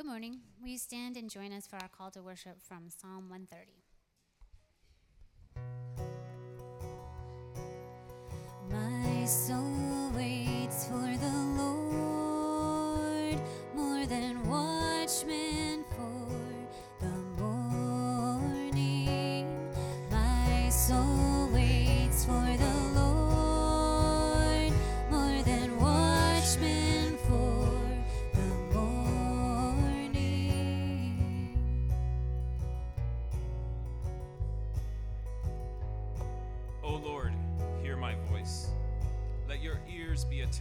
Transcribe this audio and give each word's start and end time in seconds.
Good 0.00 0.06
morning. 0.06 0.38
Will 0.62 0.70
you 0.70 0.78
stand 0.78 1.18
and 1.18 1.28
join 1.28 1.52
us 1.52 1.66
for 1.66 1.76
our 1.76 1.88
call 1.88 2.10
to 2.12 2.22
worship 2.22 2.62
from 2.62 2.88
Psalm 2.88 3.28
130? 3.28 3.82
My 8.70 9.26
soul 9.26 10.10
waits 10.16 10.86
for 10.86 10.94
the 11.18 11.39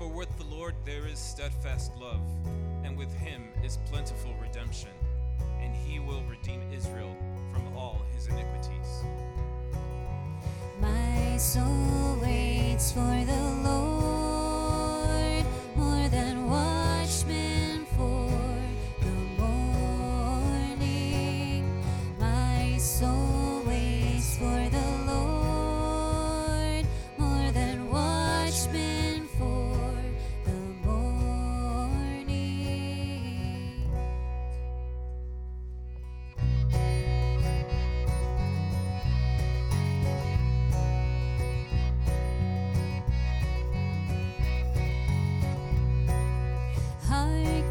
For 0.00 0.08
with 0.08 0.34
the 0.38 0.44
Lord 0.44 0.74
there 0.86 1.06
is 1.06 1.18
steadfast 1.18 1.92
love, 2.00 2.22
and 2.84 2.96
with 2.96 3.12
him 3.12 3.50
is 3.62 3.76
plentiful 3.90 4.32
redemption, 4.40 4.88
and 5.60 5.76
he 5.76 5.98
will 6.00 6.22
redeem 6.22 6.62
Israel 6.72 7.14
from 7.52 7.76
all 7.76 8.00
his 8.14 8.26
iniquities. 8.26 9.04
My 10.80 11.36
soul 11.36 12.18
waits 12.22 12.92
for 12.92 13.24
the 13.26 13.59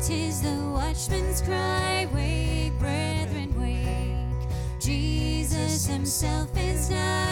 tis 0.10 0.42
the 0.42 0.58
watchman's 0.74 1.40
cry, 1.40 2.08
wake, 2.12 2.74
brethren, 2.80 3.54
wake. 3.62 4.50
Jesus 4.80 5.86
himself 5.86 6.50
is 6.58 6.90
nigh, 6.90 7.29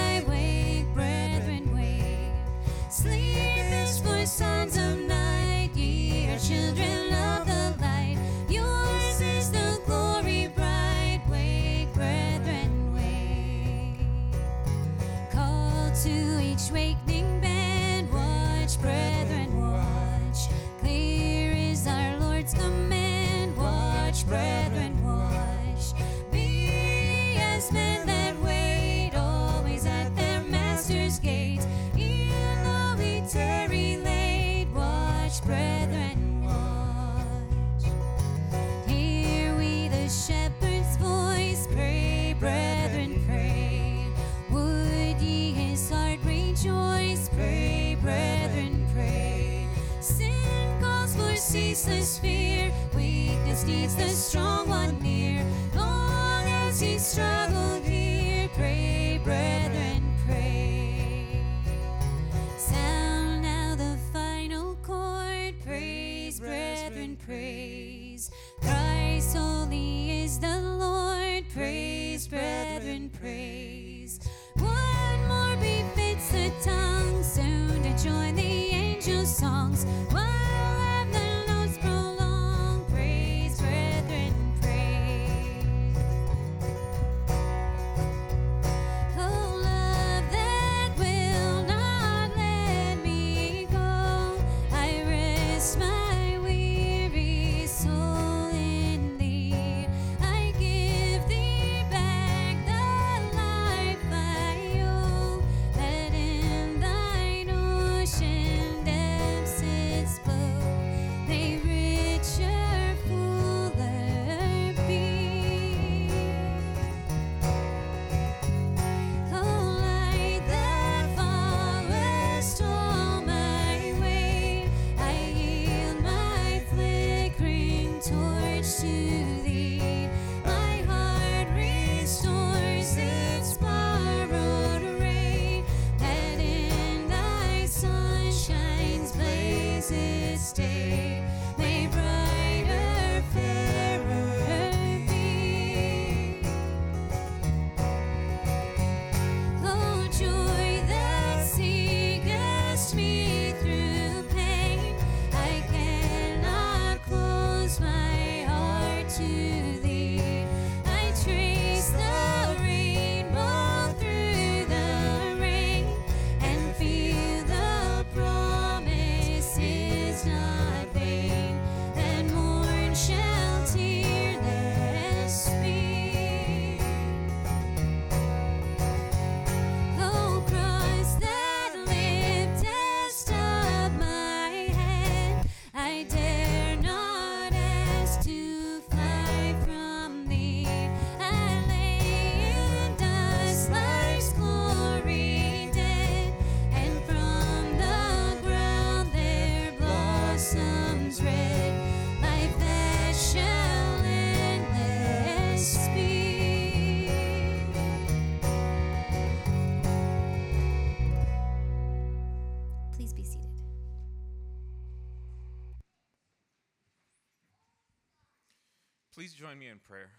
Please 219.18 219.34
join 219.34 219.58
me 219.58 219.66
in 219.66 219.82
prayer. 219.82 220.14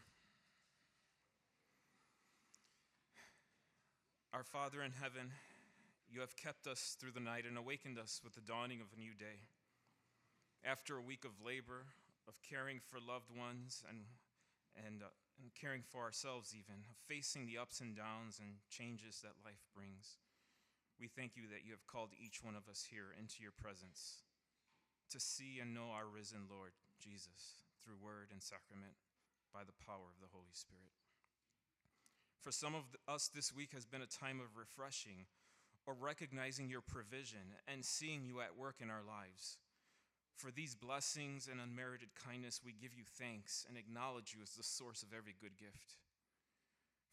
Our 4.34 4.42
Father 4.42 4.82
in 4.82 4.90
heaven, 4.90 5.30
you 6.10 6.18
have 6.18 6.34
kept 6.34 6.66
us 6.66 6.96
through 6.98 7.14
the 7.14 7.22
night 7.22 7.46
and 7.46 7.54
awakened 7.56 7.96
us 7.96 8.20
with 8.24 8.34
the 8.34 8.42
dawning 8.42 8.80
of 8.80 8.90
a 8.90 8.98
new 8.98 9.14
day. 9.14 9.46
After 10.66 10.98
a 10.98 11.06
week 11.06 11.22
of 11.22 11.38
labor, 11.38 11.86
of 12.26 12.42
caring 12.42 12.80
for 12.82 12.98
loved 12.98 13.30
ones, 13.30 13.86
and, 13.86 14.02
and, 14.74 15.06
uh, 15.06 15.14
and 15.38 15.54
caring 15.54 15.86
for 15.86 16.02
ourselves, 16.02 16.50
even, 16.50 16.82
of 16.90 16.98
facing 17.06 17.46
the 17.46 17.54
ups 17.56 17.78
and 17.78 17.94
downs 17.94 18.42
and 18.42 18.58
changes 18.68 19.22
that 19.22 19.46
life 19.46 19.62
brings, 19.78 20.18
we 20.98 21.06
thank 21.06 21.38
you 21.38 21.46
that 21.54 21.62
you 21.62 21.70
have 21.70 21.86
called 21.86 22.18
each 22.18 22.42
one 22.42 22.58
of 22.58 22.66
us 22.66 22.90
here 22.90 23.14
into 23.14 23.46
your 23.46 23.54
presence 23.54 24.26
to 25.14 25.20
see 25.20 25.62
and 25.62 25.72
know 25.72 25.94
our 25.94 26.10
risen 26.10 26.50
Lord, 26.50 26.74
Jesus, 26.98 27.62
through 27.88 28.04
word 28.04 28.28
and 28.28 28.44
sacrament 28.44 29.00
by 29.48 29.64
the 29.64 29.72
power 29.80 30.12
of 30.12 30.20
the 30.20 30.28
Holy 30.28 30.52
Spirit. 30.52 30.92
For 32.44 32.52
some 32.52 32.76
of 32.76 32.84
us, 33.08 33.32
this 33.32 33.48
week 33.48 33.72
has 33.72 33.88
been 33.88 34.04
a 34.04 34.20
time 34.20 34.44
of 34.44 34.60
refreshing 34.60 35.24
or 35.88 35.96
recognizing 35.96 36.68
your 36.68 36.84
provision 36.84 37.56
and 37.64 37.80
seeing 37.80 38.28
you 38.28 38.44
at 38.44 38.60
work 38.60 38.84
in 38.84 38.92
our 38.92 39.00
lives. 39.00 39.56
For 40.36 40.52
these 40.52 40.76
blessings 40.76 41.48
and 41.48 41.64
unmerited 41.64 42.12
kindness, 42.12 42.60
we 42.60 42.76
give 42.76 42.92
you 42.92 43.08
thanks 43.08 43.64
and 43.64 43.80
acknowledge 43.80 44.36
you 44.36 44.44
as 44.44 44.52
the 44.52 44.62
source 44.62 45.00
of 45.00 45.16
every 45.16 45.32
good 45.32 45.56
gift. 45.56 45.96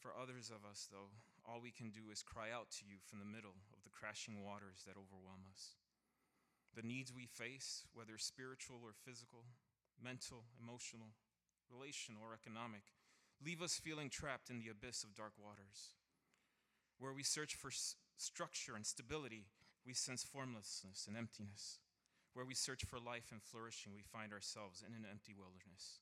For 0.03 0.11
others 0.11 0.51
of 0.51 0.67
us, 0.67 0.91
though, 0.91 1.15
all 1.47 1.63
we 1.63 1.71
can 1.71 1.89
do 1.89 2.11
is 2.11 2.21
cry 2.21 2.51
out 2.51 2.67
to 2.77 2.85
you 2.85 2.99
from 2.99 3.23
the 3.23 3.31
middle 3.31 3.55
of 3.71 3.79
the 3.87 3.95
crashing 3.95 4.43
waters 4.43 4.83
that 4.83 4.99
overwhelm 4.99 5.47
us. 5.47 5.79
The 6.75 6.85
needs 6.85 7.15
we 7.15 7.31
face, 7.31 7.87
whether 7.95 8.19
spiritual 8.19 8.83
or 8.83 8.91
physical, 8.91 9.47
mental, 10.01 10.43
emotional, 10.61 11.15
relational, 11.71 12.21
or 12.23 12.33
economic, 12.33 12.83
leave 13.43 13.61
us 13.61 13.79
feeling 13.79 14.09
trapped 14.09 14.49
in 14.49 14.59
the 14.59 14.69
abyss 14.69 15.03
of 15.03 15.15
dark 15.15 15.33
waters. 15.37 15.95
Where 16.99 17.13
we 17.13 17.23
search 17.23 17.55
for 17.55 17.69
s- 17.69 17.95
structure 18.17 18.75
and 18.75 18.85
stability, 18.85 19.47
we 19.85 19.93
sense 19.93 20.23
formlessness 20.23 21.05
and 21.07 21.17
emptiness. 21.17 21.79
Where 22.33 22.45
we 22.45 22.55
search 22.55 22.83
for 22.83 22.99
life 22.99 23.31
and 23.31 23.41
flourishing, 23.41 23.93
we 23.95 24.03
find 24.03 24.33
ourselves 24.33 24.83
in 24.85 24.93
an 24.93 25.05
empty 25.09 25.33
wilderness. 25.33 25.99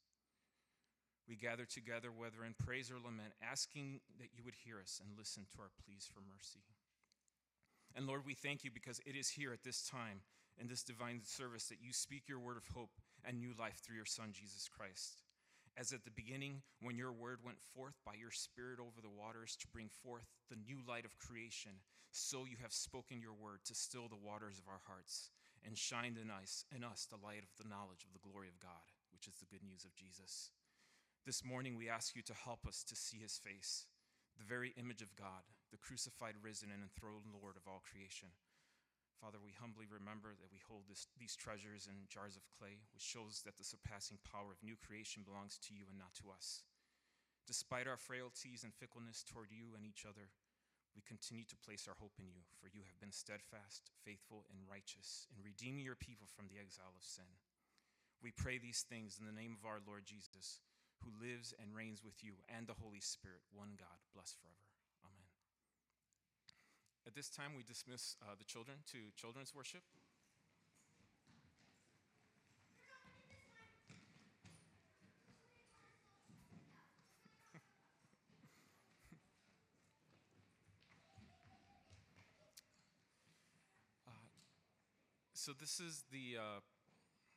We 1.28 1.36
gather 1.36 1.66
together, 1.66 2.12
whether 2.12 2.44
in 2.44 2.54
praise 2.54 2.92
or 2.92 3.00
lament, 3.00 3.34
asking 3.42 4.02
that 4.20 4.30
you 4.36 4.44
would 4.44 4.56
hear 4.66 4.80
us 4.82 5.00
and 5.00 5.18
listen 5.18 5.46
to 5.54 5.62
our 5.62 5.72
pleas 5.86 6.10
for 6.12 6.20
mercy. 6.20 6.66
And 7.96 8.08
Lord, 8.08 8.26
we 8.26 8.34
thank 8.34 8.64
you 8.64 8.72
because 8.72 9.00
it 9.06 9.16
is 9.16 9.30
here 9.30 9.54
at 9.54 9.64
this 9.64 9.88
time 9.88 10.22
in 10.60 10.68
this 10.68 10.84
divine 10.84 11.22
service 11.24 11.66
that 11.68 11.82
you 11.82 11.94
speak 11.94 12.24
your 12.28 12.40
word 12.40 12.58
of 12.58 12.68
hope 12.76 12.92
and 13.26 13.40
new 13.40 13.54
life 13.58 13.82
through 13.84 13.96
your 13.96 14.06
Son, 14.06 14.30
Jesus 14.32 14.70
Christ. 14.70 15.24
As 15.76 15.92
at 15.92 16.06
the 16.06 16.14
beginning, 16.14 16.62
when 16.82 16.98
your 16.98 17.12
word 17.12 17.40
went 17.44 17.58
forth 17.74 17.98
by 18.06 18.14
your 18.14 18.30
Spirit 18.30 18.80
over 18.80 19.02
the 19.02 19.10
waters 19.10 19.58
to 19.58 19.68
bring 19.74 19.90
forth 19.90 20.30
the 20.50 20.60
new 20.62 20.78
light 20.88 21.06
of 21.06 21.18
creation, 21.18 21.82
so 22.12 22.46
you 22.46 22.58
have 22.62 22.74
spoken 22.74 23.18
your 23.20 23.34
word 23.34 23.66
to 23.66 23.74
still 23.74 24.06
the 24.08 24.22
waters 24.22 24.60
of 24.62 24.70
our 24.70 24.82
hearts 24.86 25.32
and 25.66 25.78
shine 25.78 26.14
in 26.22 26.30
us, 26.30 26.66
in 26.76 26.84
us 26.84 27.08
the 27.10 27.18
light 27.18 27.42
of 27.42 27.56
the 27.58 27.68
knowledge 27.68 28.06
of 28.06 28.14
the 28.14 28.22
glory 28.22 28.48
of 28.48 28.62
God, 28.62 28.86
which 29.10 29.26
is 29.26 29.34
the 29.42 29.50
good 29.50 29.66
news 29.66 29.82
of 29.84 29.96
Jesus. 29.96 30.52
This 31.26 31.44
morning, 31.44 31.74
we 31.74 31.90
ask 31.90 32.16
you 32.16 32.22
to 32.22 32.36
help 32.36 32.68
us 32.68 32.84
to 32.84 32.96
see 32.96 33.18
his 33.18 33.40
face, 33.40 33.88
the 34.38 34.46
very 34.46 34.76
image 34.78 35.02
of 35.02 35.16
God, 35.16 35.48
the 35.72 35.82
crucified, 35.82 36.36
risen, 36.44 36.70
and 36.70 36.84
enthroned 36.84 37.32
Lord 37.34 37.56
of 37.56 37.66
all 37.66 37.82
creation. 37.82 38.30
Father, 39.24 39.40
we 39.40 39.56
humbly 39.56 39.88
remember 39.88 40.36
that 40.36 40.52
we 40.52 40.60
hold 40.68 40.84
this, 40.92 41.08
these 41.16 41.40
treasures 41.40 41.88
in 41.88 41.96
jars 42.12 42.36
of 42.36 42.44
clay, 42.60 42.84
which 42.92 43.08
shows 43.08 43.40
that 43.48 43.56
the 43.56 43.64
surpassing 43.64 44.20
power 44.28 44.52
of 44.52 44.60
new 44.60 44.76
creation 44.76 45.24
belongs 45.24 45.56
to 45.64 45.72
you 45.72 45.88
and 45.88 45.96
not 45.96 46.12
to 46.20 46.28
us. 46.28 46.68
Despite 47.48 47.88
our 47.88 47.96
frailties 47.96 48.68
and 48.68 48.76
fickleness 48.76 49.24
toward 49.24 49.48
you 49.48 49.80
and 49.80 49.88
each 49.88 50.04
other, 50.04 50.28
we 50.92 51.08
continue 51.08 51.48
to 51.48 51.64
place 51.64 51.88
our 51.88 51.96
hope 51.96 52.20
in 52.20 52.28
you, 52.36 52.44
for 52.60 52.68
you 52.68 52.84
have 52.84 53.00
been 53.00 53.16
steadfast, 53.16 53.96
faithful, 54.04 54.44
and 54.52 54.60
righteous 54.68 55.24
in 55.32 55.40
redeeming 55.40 55.88
your 55.88 55.96
people 55.96 56.28
from 56.28 56.52
the 56.52 56.60
exile 56.60 56.92
of 56.92 57.08
sin. 57.08 57.40
We 58.20 58.36
pray 58.36 58.60
these 58.60 58.84
things 58.84 59.16
in 59.16 59.24
the 59.24 59.32
name 59.32 59.56
of 59.56 59.64
our 59.64 59.80
Lord 59.88 60.04
Jesus, 60.04 60.60
who 61.00 61.16
lives 61.16 61.56
and 61.56 61.72
reigns 61.72 62.04
with 62.04 62.20
you 62.28 62.44
and 62.52 62.68
the 62.68 62.76
Holy 62.76 63.00
Spirit, 63.00 63.48
one 63.56 63.80
God, 63.80 64.04
blessed 64.12 64.36
forever. 64.44 64.73
At 67.06 67.16
this 67.16 67.28
time, 67.28 67.52
we 67.58 67.64
dismiss 67.64 68.16
uh, 68.22 68.36
the 68.38 68.46
children 68.46 68.78
to 68.92 68.98
children's 69.16 69.54
worship. 69.54 69.82
Uh, 84.08 84.12
so 85.34 85.52
this 85.60 85.80
is 85.82 86.04
the 86.10 86.38
uh, 86.40 86.60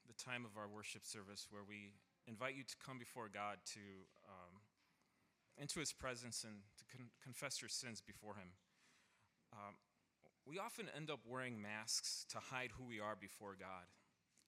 the 0.07 0.15
time 0.15 0.45
of 0.45 0.57
our 0.57 0.69
worship 0.69 1.05
service 1.05 1.49
where 1.51 1.63
we 1.69 1.93
invite 2.29 2.55
you 2.55 2.63
to 2.63 2.77
come 2.85 2.99
before 2.99 3.29
God 3.29 3.59
to 3.75 3.81
um, 4.29 4.63
into 5.59 5.81
His 5.81 5.93
presence 5.93 6.45
and 6.45 6.63
to 6.79 6.85
con- 6.97 7.11
confess 7.23 7.61
your 7.61 7.69
sins 7.69 8.01
before 8.01 8.35
Him. 8.35 8.55
Um, 9.57 9.75
we 10.47 10.59
often 10.59 10.87
end 10.95 11.11
up 11.11 11.21
wearing 11.27 11.61
masks 11.61 12.25
to 12.31 12.39
hide 12.39 12.71
who 12.77 12.85
we 12.85 13.01
are 13.01 13.17
before 13.19 13.57
God 13.59 13.89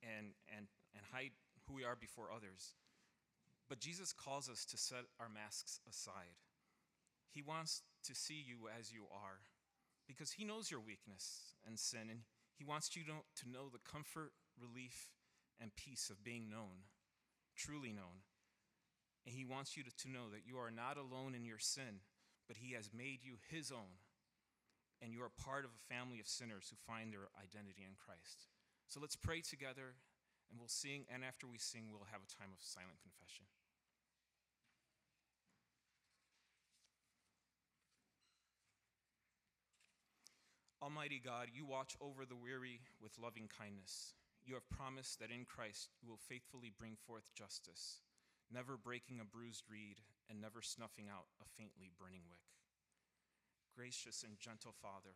and, 0.03 0.37
and, 0.55 0.69
and 0.95 1.03
hide 1.13 1.33
who 1.67 1.75
we 1.75 1.85
are 1.85 1.97
before 1.97 2.31
others. 2.31 2.77
But 3.69 3.81
Jesus 3.81 4.13
calls 4.13 4.49
us 4.49 4.65
to 4.67 4.77
set 4.79 5.05
our 5.19 5.29
masks 5.29 5.81
aside. 5.89 6.39
He 7.29 7.43
wants 7.43 7.83
to 8.05 8.15
see 8.15 8.43
you 8.47 8.69
as 8.79 8.93
you 8.93 9.05
are 9.13 9.41
because 10.07 10.33
He 10.33 10.45
knows 10.45 10.71
your 10.71 10.81
weakness 10.81 11.55
and 11.67 11.79
sin, 11.79 12.09
and 12.11 12.21
He 12.57 12.65
wants 12.65 12.97
you 12.97 13.03
to, 13.05 13.43
to 13.43 13.51
know 13.51 13.69
the 13.69 13.85
comfort, 13.85 14.33
relief, 14.59 15.11
and 15.61 15.77
peace 15.77 16.09
of 16.11 16.25
being 16.25 16.49
known, 16.49 16.89
truly 17.57 17.93
known. 17.93 18.25
And 19.27 19.35
He 19.35 19.45
wants 19.45 19.77
you 19.77 19.83
to, 19.83 19.91
to 19.91 20.11
know 20.11 20.31
that 20.33 20.47
you 20.47 20.57
are 20.57 20.71
not 20.71 20.97
alone 20.97 21.35
in 21.35 21.45
your 21.45 21.59
sin, 21.59 22.01
but 22.47 22.59
He 22.59 22.73
has 22.73 22.91
made 22.97 23.19
you 23.23 23.35
His 23.51 23.71
own 23.71 24.01
and 25.03 25.13
you 25.13 25.23
are 25.23 25.31
part 25.31 25.65
of 25.65 25.71
a 25.71 25.87
family 25.93 26.21
of 26.21 26.27
sinners 26.27 26.71
who 26.71 26.77
find 26.77 27.13
their 27.13 27.31
identity 27.39 27.87
in 27.87 27.95
Christ. 27.99 28.51
So 28.89 29.01
let's 29.01 29.17
pray 29.17 29.41
together, 29.41 29.99
and 30.51 30.59
we'll 30.59 30.73
sing, 30.73 31.05
and 31.13 31.25
after 31.25 31.47
we 31.47 31.59
sing, 31.59 31.93
we'll 31.93 32.11
have 32.11 32.25
a 32.25 32.35
time 32.41 32.51
of 32.51 32.65
silent 32.65 32.99
confession. 33.05 33.47
Almighty 40.81 41.21
God, 41.23 41.49
you 41.53 41.67
watch 41.67 41.97
over 42.01 42.25
the 42.25 42.39
weary 42.39 42.81
with 43.03 43.19
loving 43.19 43.51
kindness. 43.51 44.15
You 44.47 44.55
have 44.55 44.71
promised 44.71 45.19
that 45.19 45.31
in 45.31 45.45
Christ 45.45 45.91
you 46.01 46.09
will 46.09 46.23
faithfully 46.23 46.71
bring 46.71 46.97
forth 46.97 47.35
justice, 47.35 48.01
never 48.51 48.79
breaking 48.79 49.21
a 49.21 49.25
bruised 49.25 49.65
reed 49.69 50.01
and 50.31 50.41
never 50.41 50.63
snuffing 50.63 51.07
out 51.11 51.27
a 51.43 51.51
faintly 51.59 51.91
burning 51.99 52.23
wick. 52.31 52.58
Gracious 53.79 54.27
and 54.27 54.35
gentle 54.43 54.75
Father, 54.83 55.15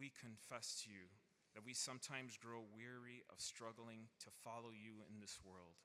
we 0.00 0.08
confess 0.08 0.80
to 0.80 0.88
you 0.88 1.12
that 1.52 1.60
we 1.60 1.76
sometimes 1.76 2.40
grow 2.40 2.64
weary 2.72 3.20
of 3.28 3.36
struggling 3.36 4.08
to 4.16 4.32
follow 4.40 4.72
you 4.72 5.04
in 5.04 5.20
this 5.20 5.36
world. 5.44 5.76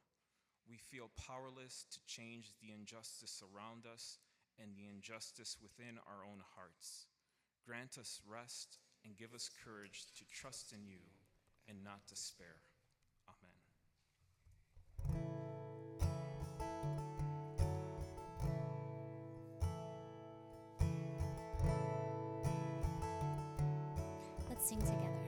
We 0.63 0.79
feel 0.79 1.11
powerless 1.19 1.83
to 1.91 1.99
change 2.07 2.55
the 2.63 2.71
injustice 2.71 3.43
around 3.43 3.83
us 3.83 4.23
and 4.55 4.71
the 4.71 4.87
injustice 4.87 5.59
within 5.59 5.99
our 6.07 6.23
own 6.23 6.39
hearts. 6.55 7.11
Grant 7.67 7.99
us 7.99 8.23
rest 8.23 8.79
and 9.03 9.19
give 9.19 9.35
us 9.35 9.51
courage 9.51 10.07
to 10.15 10.23
trust 10.31 10.71
in 10.71 10.87
you 10.87 11.03
and 11.67 11.83
not 11.83 12.07
despair. 12.07 12.63
Sing 24.71 24.79
together. 24.79 25.27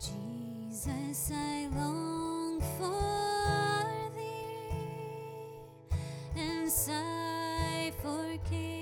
Jesus, 0.00 1.30
I 1.34 1.68
long 1.76 2.60
for 2.78 4.16
thee 4.16 5.60
and 6.34 6.70
sigh 6.70 7.92
for 8.00 8.38
Canaan 8.48 8.81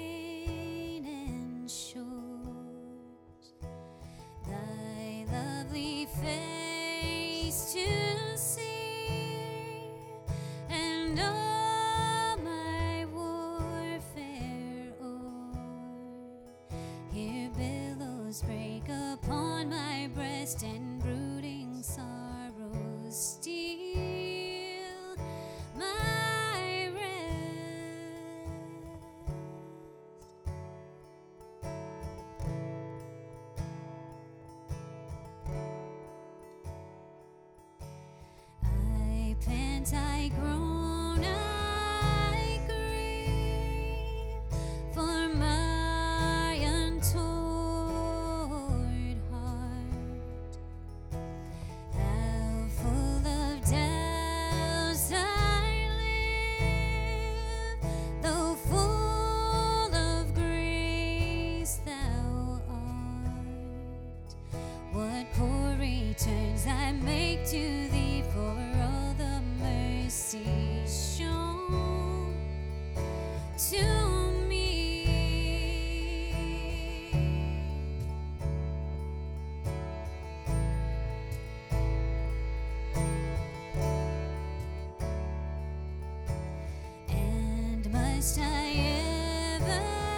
must 88.21 88.39
I 88.39 89.63
ever 89.63 90.10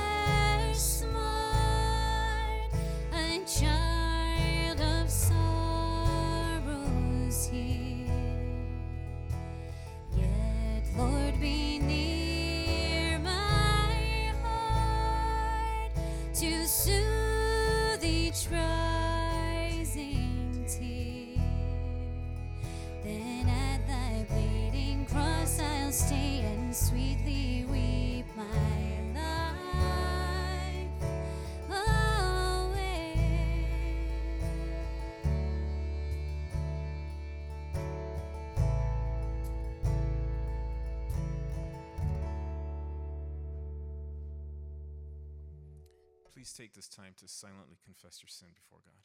Please 46.52 46.64
take 46.64 46.74
this 46.74 46.88
time 46.88 47.14
to 47.16 47.26
silently 47.28 47.78
confess 47.82 48.20
your 48.22 48.28
sin 48.28 48.48
before 48.54 48.80
God. 48.84 49.01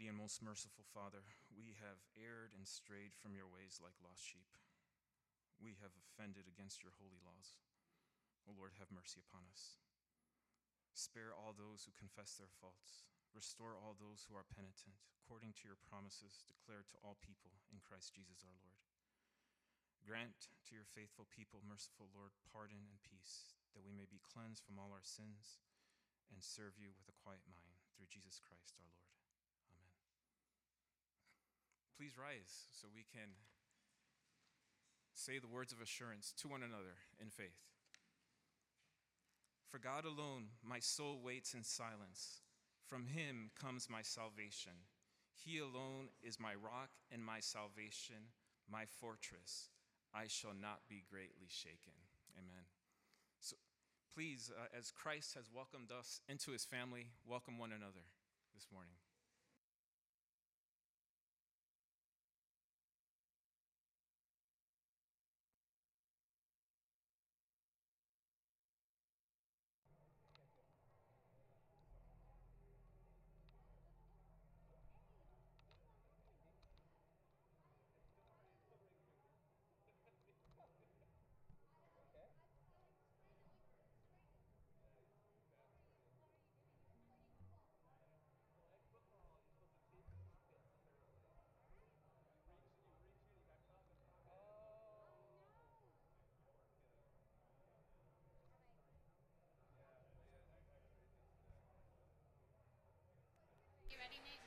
Almighty 0.00 0.16
and 0.16 0.24
most 0.24 0.40
merciful 0.40 0.88
Father, 0.96 1.20
we 1.52 1.76
have 1.76 2.00
erred 2.16 2.56
and 2.56 2.64
strayed 2.64 3.12
from 3.12 3.36
your 3.36 3.44
ways 3.44 3.84
like 3.84 3.92
lost 4.00 4.24
sheep. 4.24 4.48
We 5.60 5.76
have 5.84 5.92
offended 5.92 6.48
against 6.48 6.80
your 6.80 6.96
holy 6.96 7.20
laws. 7.20 7.60
O 8.48 8.56
Lord, 8.56 8.72
have 8.80 8.88
mercy 8.88 9.20
upon 9.20 9.44
us. 9.52 9.76
Spare 10.96 11.36
all 11.36 11.52
those 11.52 11.84
who 11.84 11.92
confess 11.92 12.40
their 12.40 12.48
faults. 12.48 13.12
Restore 13.36 13.76
all 13.76 13.92
those 13.92 14.24
who 14.24 14.32
are 14.40 14.48
penitent, 14.48 15.04
according 15.20 15.52
to 15.60 15.68
your 15.68 15.76
promises 15.76 16.48
declared 16.48 16.88
to 16.96 17.00
all 17.04 17.20
people 17.20 17.60
in 17.68 17.84
Christ 17.84 18.16
Jesus 18.16 18.40
our 18.40 18.56
Lord. 18.56 18.80
Grant 20.00 20.48
to 20.64 20.80
your 20.80 20.88
faithful 20.96 21.28
people, 21.28 21.60
merciful 21.60 22.08
Lord, 22.16 22.32
pardon 22.48 22.88
and 22.88 23.04
peace, 23.04 23.52
that 23.76 23.84
we 23.84 23.92
may 23.92 24.08
be 24.08 24.24
cleansed 24.24 24.64
from 24.64 24.80
all 24.80 24.96
our 24.96 25.04
sins 25.04 25.60
and 26.32 26.40
serve 26.40 26.80
you 26.80 26.88
with 26.96 27.12
a 27.12 27.20
quiet 27.20 27.44
mind 27.52 27.84
through 27.92 28.08
Jesus 28.08 28.40
Christ 28.40 28.72
our 28.80 28.88
Lord. 28.88 29.19
Please 32.00 32.16
rise 32.16 32.64
so 32.72 32.88
we 32.88 33.04
can 33.12 33.28
say 35.12 35.38
the 35.38 35.52
words 35.52 35.70
of 35.70 35.82
assurance 35.82 36.32
to 36.40 36.48
one 36.48 36.62
another 36.62 36.96
in 37.20 37.28
faith. 37.28 37.60
For 39.68 39.76
God 39.76 40.06
alone 40.06 40.56
my 40.64 40.78
soul 40.78 41.20
waits 41.22 41.52
in 41.52 41.62
silence. 41.62 42.40
From 42.88 43.04
him 43.04 43.50
comes 43.52 43.90
my 43.90 44.00
salvation. 44.00 44.88
He 45.36 45.58
alone 45.58 46.08
is 46.22 46.40
my 46.40 46.54
rock 46.54 46.88
and 47.12 47.22
my 47.22 47.40
salvation, 47.40 48.32
my 48.64 48.86
fortress. 48.86 49.68
I 50.14 50.24
shall 50.26 50.56
not 50.58 50.88
be 50.88 51.04
greatly 51.04 51.48
shaken. 51.48 52.00
Amen. 52.32 52.64
So 53.40 53.56
please, 54.14 54.50
uh, 54.50 54.72
as 54.72 54.90
Christ 54.90 55.34
has 55.34 55.52
welcomed 55.54 55.92
us 55.92 56.22
into 56.30 56.52
his 56.52 56.64
family, 56.64 57.12
welcome 57.28 57.58
one 57.58 57.72
another 57.72 58.08
this 58.54 58.68
morning. 58.72 58.96
You 103.90 103.98
ready, 103.98 104.20
Nate? 104.24 104.39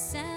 My 0.00 0.29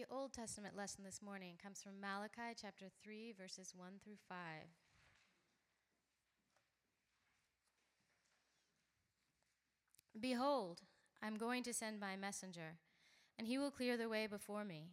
The 0.00 0.16
Old 0.16 0.32
Testament 0.32 0.74
lesson 0.74 1.04
this 1.04 1.20
morning 1.20 1.56
comes 1.62 1.82
from 1.82 2.00
Malachi 2.00 2.56
chapter 2.58 2.86
3, 3.04 3.34
verses 3.38 3.74
1 3.76 4.00
through 4.02 4.16
5. 4.26 4.36
Behold, 10.18 10.80
I'm 11.22 11.36
going 11.36 11.62
to 11.64 11.74
send 11.74 12.00
my 12.00 12.16
messenger, 12.16 12.78
and 13.38 13.46
he 13.46 13.58
will 13.58 13.70
clear 13.70 13.98
the 13.98 14.08
way 14.08 14.26
before 14.26 14.64
me. 14.64 14.92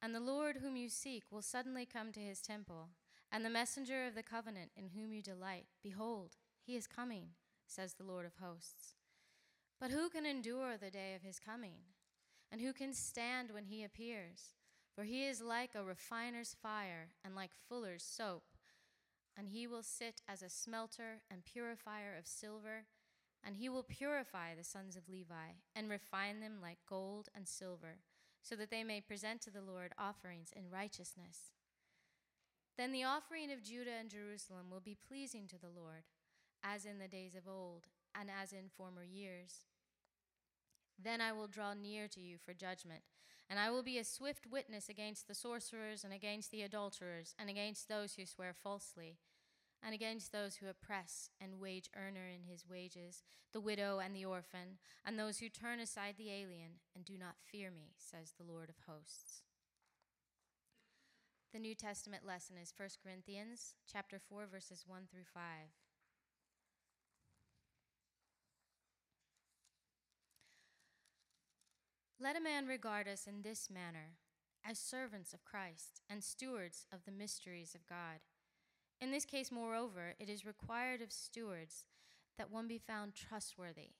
And 0.00 0.14
the 0.14 0.20
Lord 0.20 0.58
whom 0.62 0.76
you 0.76 0.88
seek 0.88 1.24
will 1.32 1.42
suddenly 1.42 1.84
come 1.84 2.12
to 2.12 2.20
his 2.20 2.40
temple, 2.40 2.90
and 3.32 3.44
the 3.44 3.50
messenger 3.50 4.06
of 4.06 4.14
the 4.14 4.22
covenant 4.22 4.70
in 4.76 4.90
whom 4.90 5.12
you 5.12 5.22
delight, 5.22 5.66
behold, 5.82 6.36
he 6.64 6.76
is 6.76 6.86
coming, 6.86 7.30
says 7.66 7.94
the 7.94 8.04
Lord 8.04 8.26
of 8.26 8.36
hosts. 8.40 8.94
But 9.80 9.90
who 9.90 10.08
can 10.08 10.24
endure 10.24 10.76
the 10.76 10.92
day 10.92 11.16
of 11.16 11.22
his 11.22 11.40
coming? 11.40 11.93
And 12.54 12.62
who 12.62 12.72
can 12.72 12.92
stand 12.92 13.50
when 13.50 13.64
he 13.64 13.82
appears? 13.82 14.54
For 14.94 15.02
he 15.02 15.26
is 15.26 15.42
like 15.42 15.74
a 15.74 15.82
refiner's 15.82 16.54
fire 16.62 17.08
and 17.24 17.34
like 17.34 17.50
fuller's 17.68 18.04
soap. 18.04 18.44
And 19.36 19.48
he 19.48 19.66
will 19.66 19.82
sit 19.82 20.22
as 20.28 20.40
a 20.40 20.48
smelter 20.48 21.22
and 21.28 21.44
purifier 21.44 22.14
of 22.16 22.28
silver, 22.28 22.84
and 23.44 23.56
he 23.56 23.68
will 23.68 23.82
purify 23.82 24.54
the 24.54 24.62
sons 24.62 24.94
of 24.94 25.08
Levi 25.08 25.58
and 25.74 25.90
refine 25.90 26.38
them 26.38 26.58
like 26.62 26.78
gold 26.88 27.28
and 27.34 27.48
silver, 27.48 27.96
so 28.40 28.54
that 28.54 28.70
they 28.70 28.84
may 28.84 29.00
present 29.00 29.40
to 29.40 29.50
the 29.50 29.60
Lord 29.60 29.90
offerings 29.98 30.52
in 30.54 30.70
righteousness. 30.70 31.54
Then 32.78 32.92
the 32.92 33.02
offering 33.02 33.50
of 33.50 33.64
Judah 33.64 33.98
and 33.98 34.08
Jerusalem 34.08 34.66
will 34.70 34.78
be 34.78 34.96
pleasing 35.08 35.48
to 35.48 35.58
the 35.58 35.74
Lord, 35.76 36.04
as 36.62 36.84
in 36.84 37.00
the 37.00 37.08
days 37.08 37.34
of 37.34 37.48
old 37.48 37.88
and 38.14 38.28
as 38.30 38.52
in 38.52 38.70
former 38.76 39.02
years. 39.02 39.64
Then 41.02 41.20
I 41.20 41.32
will 41.32 41.48
draw 41.48 41.74
near 41.74 42.08
to 42.08 42.20
you 42.20 42.36
for 42.38 42.54
judgment, 42.54 43.02
and 43.48 43.58
I 43.58 43.70
will 43.70 43.82
be 43.82 43.98
a 43.98 44.04
swift 44.04 44.46
witness 44.46 44.88
against 44.88 45.28
the 45.28 45.34
sorcerers, 45.34 46.04
and 46.04 46.12
against 46.12 46.50
the 46.50 46.62
adulterers, 46.62 47.34
and 47.38 47.50
against 47.50 47.88
those 47.88 48.14
who 48.14 48.24
swear 48.24 48.54
falsely, 48.54 49.18
and 49.82 49.94
against 49.94 50.32
those 50.32 50.56
who 50.56 50.68
oppress 50.68 51.28
and 51.40 51.60
wage 51.60 51.90
earner 51.94 52.26
in 52.26 52.50
his 52.50 52.66
wages, 52.66 53.22
the 53.52 53.60
widow 53.60 53.98
and 53.98 54.16
the 54.16 54.24
orphan, 54.24 54.78
and 55.04 55.18
those 55.18 55.38
who 55.38 55.48
turn 55.48 55.78
aside 55.78 56.14
the 56.16 56.30
alien 56.30 56.80
and 56.94 57.04
do 57.04 57.18
not 57.18 57.34
fear 57.44 57.70
me, 57.70 57.92
says 57.98 58.32
the 58.32 58.50
Lord 58.50 58.70
of 58.70 58.76
hosts. 58.88 59.42
The 61.52 61.60
New 61.60 61.74
Testament 61.74 62.26
lesson 62.26 62.56
is 62.60 62.72
1 62.76 62.88
Corinthians 63.02 63.74
chapter 63.86 64.18
4 64.18 64.46
verses 64.50 64.84
1 64.86 65.02
through 65.08 65.26
5. 65.32 65.42
Let 72.24 72.38
a 72.38 72.40
man 72.40 72.66
regard 72.66 73.06
us 73.06 73.26
in 73.26 73.42
this 73.42 73.68
manner 73.68 74.16
as 74.64 74.78
servants 74.78 75.34
of 75.34 75.44
Christ 75.44 76.00
and 76.08 76.24
stewards 76.24 76.86
of 76.90 77.04
the 77.04 77.12
mysteries 77.12 77.74
of 77.74 77.86
God. 77.86 78.20
In 78.98 79.10
this 79.10 79.26
case, 79.26 79.52
moreover, 79.52 80.14
it 80.18 80.30
is 80.30 80.46
required 80.46 81.02
of 81.02 81.12
stewards 81.12 81.84
that 82.38 82.50
one 82.50 82.66
be 82.66 82.78
found 82.78 83.14
trustworthy. 83.14 83.90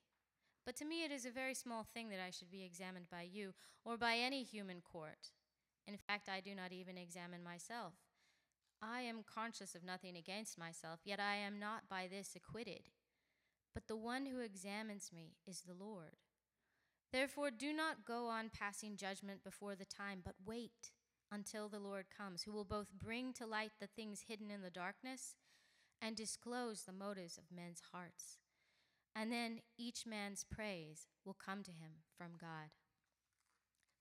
But 0.65 0.75
to 0.77 0.87
me, 0.87 1.05
it 1.05 1.11
is 1.11 1.27
a 1.27 1.31
very 1.31 1.53
small 1.53 1.85
thing 1.85 2.09
that 2.09 2.19
I 2.27 2.31
should 2.31 2.51
be 2.51 2.65
examined 2.65 3.11
by 3.11 3.29
you 3.31 3.53
or 3.85 3.99
by 3.99 4.17
any 4.17 4.43
human 4.43 4.81
court. 4.81 5.33
In 5.87 5.99
fact, 5.99 6.31
I 6.31 6.41
do 6.41 6.55
not 6.55 6.73
even 6.73 6.97
examine 6.97 7.45
myself. 7.45 7.93
I 8.81 9.03
am 9.03 9.23
conscious 9.23 9.75
of 9.75 9.85
nothing 9.85 10.17
against 10.17 10.57
myself, 10.59 11.01
yet 11.05 11.21
I 11.21 11.37
am 11.37 11.61
not 11.61 11.91
by 11.91 12.09
this 12.11 12.35
acquitted. 12.35 12.89
But 13.75 13.87
the 13.87 13.97
one 13.97 14.25
who 14.25 14.41
examines 14.41 15.11
me 15.15 15.37
is 15.47 15.61
the 15.61 15.75
Lord. 15.75 16.17
Therefore, 17.15 17.53
do 17.53 17.73
not 17.73 18.05
go 18.05 18.27
on 18.27 18.51
passing 18.53 18.97
judgment 18.97 19.45
before 19.45 19.77
the 19.77 19.85
time, 19.85 20.19
but 20.25 20.35
wait 20.45 20.91
until 21.31 21.69
the 21.69 21.79
Lord 21.79 22.07
comes, 22.11 22.43
who 22.43 22.51
will 22.53 22.65
both 22.65 22.89
bring 22.93 23.33
to 23.35 23.47
light 23.47 23.71
the 23.79 23.87
things 23.87 24.25
hidden 24.27 24.51
in 24.51 24.63
the 24.63 24.69
darkness 24.69 25.37
and 26.03 26.17
disclose 26.17 26.83
the 26.83 26.93
motives 26.93 27.39
of 27.39 27.55
men's 27.55 27.81
hearts. 27.93 28.39
And 29.15 29.31
then 29.31 29.61
each 29.79 30.05
man's 30.05 30.43
praise 30.43 31.07
will 31.25 31.35
come 31.35 31.63
to 31.63 31.71
him 31.71 32.03
from 32.19 32.33
God. 32.37 32.71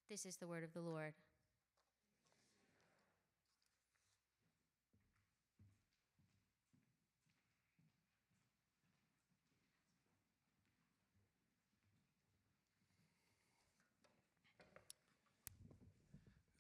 This 0.09 0.25
is 0.25 0.37
the 0.37 0.47
word 0.47 0.63
of 0.63 0.73
the 0.73 0.81
Lord. 0.81 1.13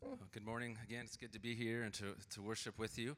Uh, 0.05 0.22
Good 0.33 0.47
morning 0.47 0.79
again. 0.83 1.03
It's 1.05 1.15
good 1.15 1.31
to 1.33 1.39
be 1.39 1.53
here 1.53 1.83
and 1.83 1.93
to, 1.93 2.15
to 2.31 2.41
worship 2.41 2.79
with 2.79 2.97
you. 2.97 3.15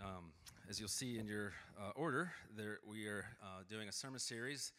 Um, 0.00 0.32
as 0.66 0.80
you'll 0.80 0.88
see 0.88 1.18
in 1.18 1.26
your 1.26 1.52
uh, 1.78 1.90
order, 1.94 2.32
there, 2.56 2.78
we 2.88 3.06
are 3.06 3.26
uh, 3.42 3.64
doing 3.68 3.86
a 3.86 3.92
sermon 3.92 4.18
series 4.18 4.72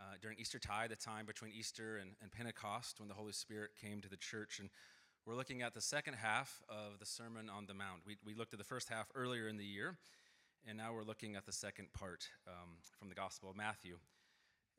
uh, 0.00 0.14
during 0.22 0.38
Easter 0.38 0.58
tide, 0.58 0.88
the 0.88 0.96
time 0.96 1.26
between 1.26 1.52
Easter 1.52 1.98
and, 1.98 2.12
and 2.22 2.32
Pentecost 2.32 3.00
when 3.00 3.08
the 3.10 3.14
Holy 3.14 3.32
Spirit 3.32 3.72
came 3.78 4.00
to 4.00 4.08
the 4.08 4.16
church. 4.16 4.60
And 4.60 4.70
we're 5.26 5.34
looking 5.34 5.60
at 5.60 5.74
the 5.74 5.80
second 5.82 6.14
half 6.14 6.62
of 6.70 6.98
the 6.98 7.04
Sermon 7.04 7.50
on 7.50 7.66
the 7.66 7.74
Mount. 7.74 8.00
We, 8.06 8.16
we 8.24 8.32
looked 8.32 8.54
at 8.54 8.58
the 8.58 8.64
first 8.64 8.88
half 8.88 9.12
earlier 9.14 9.46
in 9.46 9.58
the 9.58 9.66
year, 9.66 9.98
and 10.66 10.78
now 10.78 10.94
we're 10.94 11.04
looking 11.04 11.36
at 11.36 11.44
the 11.44 11.52
second 11.52 11.92
part 11.92 12.30
um, 12.48 12.78
from 12.98 13.10
the 13.10 13.14
Gospel 13.14 13.50
of 13.50 13.56
Matthew. 13.58 13.98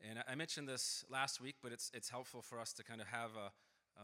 And 0.02 0.18
I- 0.28 0.34
mentioned 0.34 0.68
this 0.68 1.06
last 1.08 1.40
week, 1.40 1.58
but 1.62 1.72
it's, 1.72 1.92
it's 1.94 2.10
helpful 2.10 2.42
for 2.42 2.60
us 2.60 2.74
to 2.74 2.84
kind 2.84 3.00
of 3.00 3.08
have 3.10 3.30
a, 3.38 3.52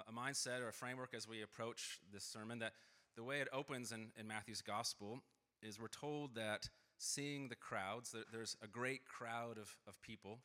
a 0.08 0.12
mindset 0.12 0.62
or 0.62 0.70
a 0.70 0.74
framework 0.74 1.14
as 1.14 1.28
we 1.28 1.42
approach 1.42 2.00
this 2.14 2.24
sermon 2.24 2.60
that 2.60 2.74
the 3.16 3.24
way 3.24 3.40
it 3.42 3.48
opens 3.52 3.92
in, 3.92 4.12
in 4.20 4.28
Matthew's 4.28 4.62
gospel 4.62 5.22
is 5.62 5.80
we're 5.80 5.88
told 5.88 6.36
that 6.36 6.70
seeing 6.98 7.50
the 7.50 7.56
crowds, 7.56 8.16
there's 8.32 8.56
a 8.64 8.68
great 8.68 9.06
crowd 9.06 9.58
of, 9.58 9.76
of 9.88 10.02
people. 10.02 10.40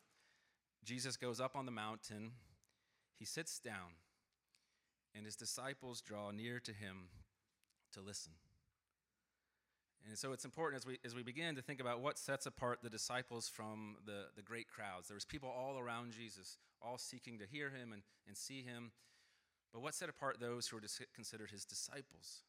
Jesus 0.83 1.17
goes 1.17 1.39
up 1.39 1.55
on 1.55 1.65
the 1.65 1.71
mountain, 1.71 2.31
he 3.17 3.25
sits 3.25 3.59
down, 3.59 3.95
and 5.15 5.25
his 5.25 5.35
disciples 5.35 6.01
draw 6.01 6.31
near 6.31 6.59
to 6.59 6.71
him 6.71 7.09
to 7.93 8.01
listen. 8.01 8.33
And 10.07 10.17
so 10.17 10.31
it's 10.31 10.45
important 10.45 10.81
as 10.81 10.85
we, 10.85 10.99
as 11.03 11.13
we 11.13 11.23
begin 11.23 11.55
to 11.55 11.61
think 11.61 11.81
about 11.81 11.99
what 11.99 12.17
sets 12.17 12.45
apart 12.45 12.79
the 12.81 12.89
disciples 12.89 13.49
from 13.49 13.97
the, 14.05 14.25
the 14.35 14.41
great 14.41 14.67
crowds. 14.67 15.07
There 15.09 15.15
was 15.15 15.25
people 15.25 15.49
all 15.49 15.77
around 15.77 16.11
Jesus, 16.11 16.57
all 16.81 16.97
seeking 16.97 17.39
to 17.39 17.45
hear 17.45 17.69
him 17.69 17.91
and, 17.91 18.03
and 18.25 18.37
see 18.37 18.61
him. 18.61 18.91
But 19.73 19.81
what 19.81 19.95
set 19.95 20.09
apart 20.09 20.39
those 20.39 20.67
who 20.67 20.77
were 20.77 20.83
considered 21.13 21.51
his 21.51 21.65
disciples? 21.65 22.43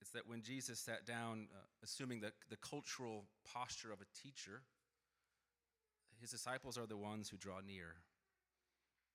It's 0.00 0.10
that 0.10 0.28
when 0.28 0.42
Jesus 0.42 0.78
sat 0.78 1.06
down, 1.06 1.48
uh, 1.52 1.64
assuming 1.82 2.20
the, 2.20 2.32
the 2.50 2.56
cultural 2.56 3.24
posture 3.50 3.92
of 3.92 4.00
a 4.00 4.22
teacher, 4.22 4.62
his 6.20 6.30
disciples 6.30 6.78
are 6.78 6.86
the 6.86 6.96
ones 6.96 7.28
who 7.28 7.36
draw 7.36 7.60
near, 7.66 7.96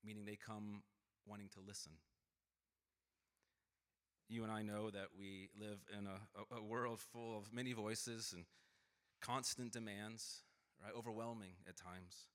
meaning 0.03 0.25
they 0.25 0.35
come 0.35 0.83
wanting 1.27 1.49
to 1.49 1.59
listen. 1.65 1.93
You 4.29 4.43
and 4.43 4.51
I 4.51 4.61
know 4.61 4.89
that 4.89 5.07
we 5.17 5.49
live 5.59 5.79
in 5.97 6.07
a, 6.07 6.55
a, 6.57 6.63
world 6.63 7.01
full 7.01 7.37
of 7.37 7.53
many 7.53 7.73
voices 7.73 8.33
and 8.33 8.45
constant 9.21 9.73
demands, 9.73 10.43
right? 10.81 10.93
Overwhelming 10.97 11.53
at 11.67 11.75
times, 11.75 12.27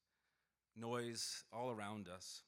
noise 0.76 1.44
all 1.52 1.70
around 1.70 2.06
us. 2.08 2.42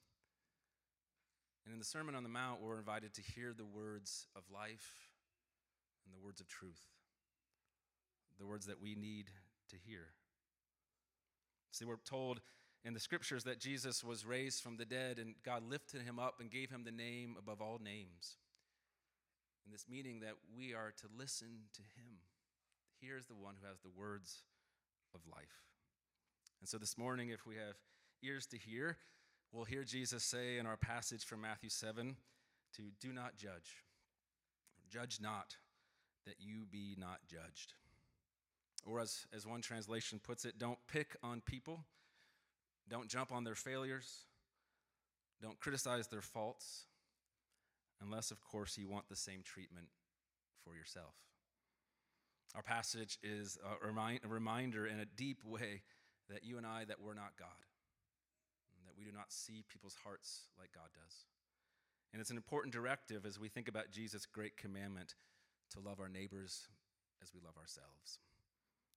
And 1.68 1.74
in 1.74 1.78
the 1.78 1.84
Sermon 1.84 2.14
on 2.14 2.22
the 2.22 2.30
Mount, 2.30 2.62
we're 2.62 2.78
invited 2.78 3.12
to 3.12 3.20
hear 3.20 3.52
the 3.52 3.66
words 3.66 4.26
of 4.34 4.40
life 4.50 4.94
and 6.06 6.14
the 6.14 6.24
words 6.24 6.40
of 6.40 6.48
truth, 6.48 6.80
the 8.40 8.46
words 8.46 8.64
that 8.68 8.80
we 8.80 8.94
need 8.94 9.26
to 9.68 9.76
hear. 9.76 10.06
See, 11.70 11.84
we're 11.84 11.96
told 12.06 12.40
in 12.86 12.94
the 12.94 13.00
scriptures 13.00 13.44
that 13.44 13.60
Jesus 13.60 14.02
was 14.02 14.24
raised 14.24 14.62
from 14.62 14.78
the 14.78 14.86
dead 14.86 15.18
and 15.18 15.34
God 15.44 15.62
lifted 15.68 16.00
him 16.00 16.18
up 16.18 16.36
and 16.40 16.50
gave 16.50 16.70
him 16.70 16.84
the 16.84 16.90
name 16.90 17.36
above 17.38 17.60
all 17.60 17.78
names. 17.84 18.38
And 19.66 19.74
this 19.74 19.84
meaning 19.90 20.20
that 20.20 20.36
we 20.56 20.72
are 20.72 20.94
to 21.02 21.06
listen 21.18 21.48
to 21.74 21.82
him. 21.82 22.16
Here's 22.98 23.26
the 23.26 23.34
one 23.34 23.56
who 23.60 23.68
has 23.68 23.80
the 23.80 23.90
words 23.94 24.40
of 25.14 25.20
life. 25.30 25.66
And 26.60 26.68
so 26.68 26.78
this 26.78 26.96
morning, 26.96 27.28
if 27.28 27.46
we 27.46 27.56
have 27.56 27.76
ears 28.22 28.46
to 28.46 28.56
hear, 28.56 28.96
we'll 29.52 29.64
hear 29.64 29.84
Jesus 29.84 30.22
say 30.22 30.58
in 30.58 30.66
our 30.66 30.76
passage 30.76 31.24
from 31.24 31.40
Matthew 31.40 31.70
7 31.70 32.16
to 32.76 32.82
do 33.00 33.12
not 33.12 33.36
judge. 33.36 33.84
Judge 34.90 35.18
not, 35.20 35.56
that 36.26 36.36
you 36.38 36.66
be 36.70 36.96
not 36.98 37.20
judged. 37.26 37.74
Or 38.86 39.00
as, 39.00 39.26
as 39.34 39.46
one 39.46 39.60
translation 39.60 40.20
puts 40.22 40.44
it, 40.44 40.58
don't 40.58 40.78
pick 40.90 41.16
on 41.22 41.40
people, 41.40 41.84
don't 42.88 43.08
jump 43.08 43.32
on 43.32 43.44
their 43.44 43.54
failures, 43.54 44.24
don't 45.42 45.58
criticize 45.58 46.08
their 46.08 46.22
faults, 46.22 46.84
unless, 48.00 48.30
of 48.30 48.40
course, 48.40 48.78
you 48.78 48.88
want 48.88 49.08
the 49.08 49.16
same 49.16 49.42
treatment 49.42 49.88
for 50.64 50.74
yourself. 50.76 51.14
Our 52.54 52.62
passage 52.62 53.18
is 53.22 53.58
a, 53.64 53.86
remind, 53.86 54.20
a 54.24 54.28
reminder 54.28 54.86
in 54.86 55.00
a 55.00 55.04
deep 55.04 55.44
way 55.44 55.82
that 56.30 56.44
you 56.44 56.56
and 56.56 56.66
I, 56.66 56.84
that 56.84 57.00
we're 57.00 57.14
not 57.14 57.32
God, 57.38 57.48
we 58.98 59.04
do 59.04 59.12
not 59.12 59.32
see 59.32 59.64
people's 59.68 59.96
hearts 60.02 60.48
like 60.58 60.72
God 60.74 60.88
does. 60.92 61.24
And 62.12 62.20
it's 62.20 62.30
an 62.30 62.36
important 62.36 62.72
directive 62.72 63.24
as 63.24 63.38
we 63.38 63.48
think 63.48 63.68
about 63.68 63.90
Jesus' 63.90 64.26
great 64.26 64.56
commandment 64.56 65.14
to 65.70 65.80
love 65.80 66.00
our 66.00 66.08
neighbors 66.08 66.66
as 67.22 67.32
we 67.34 67.40
love 67.44 67.56
ourselves. 67.56 68.18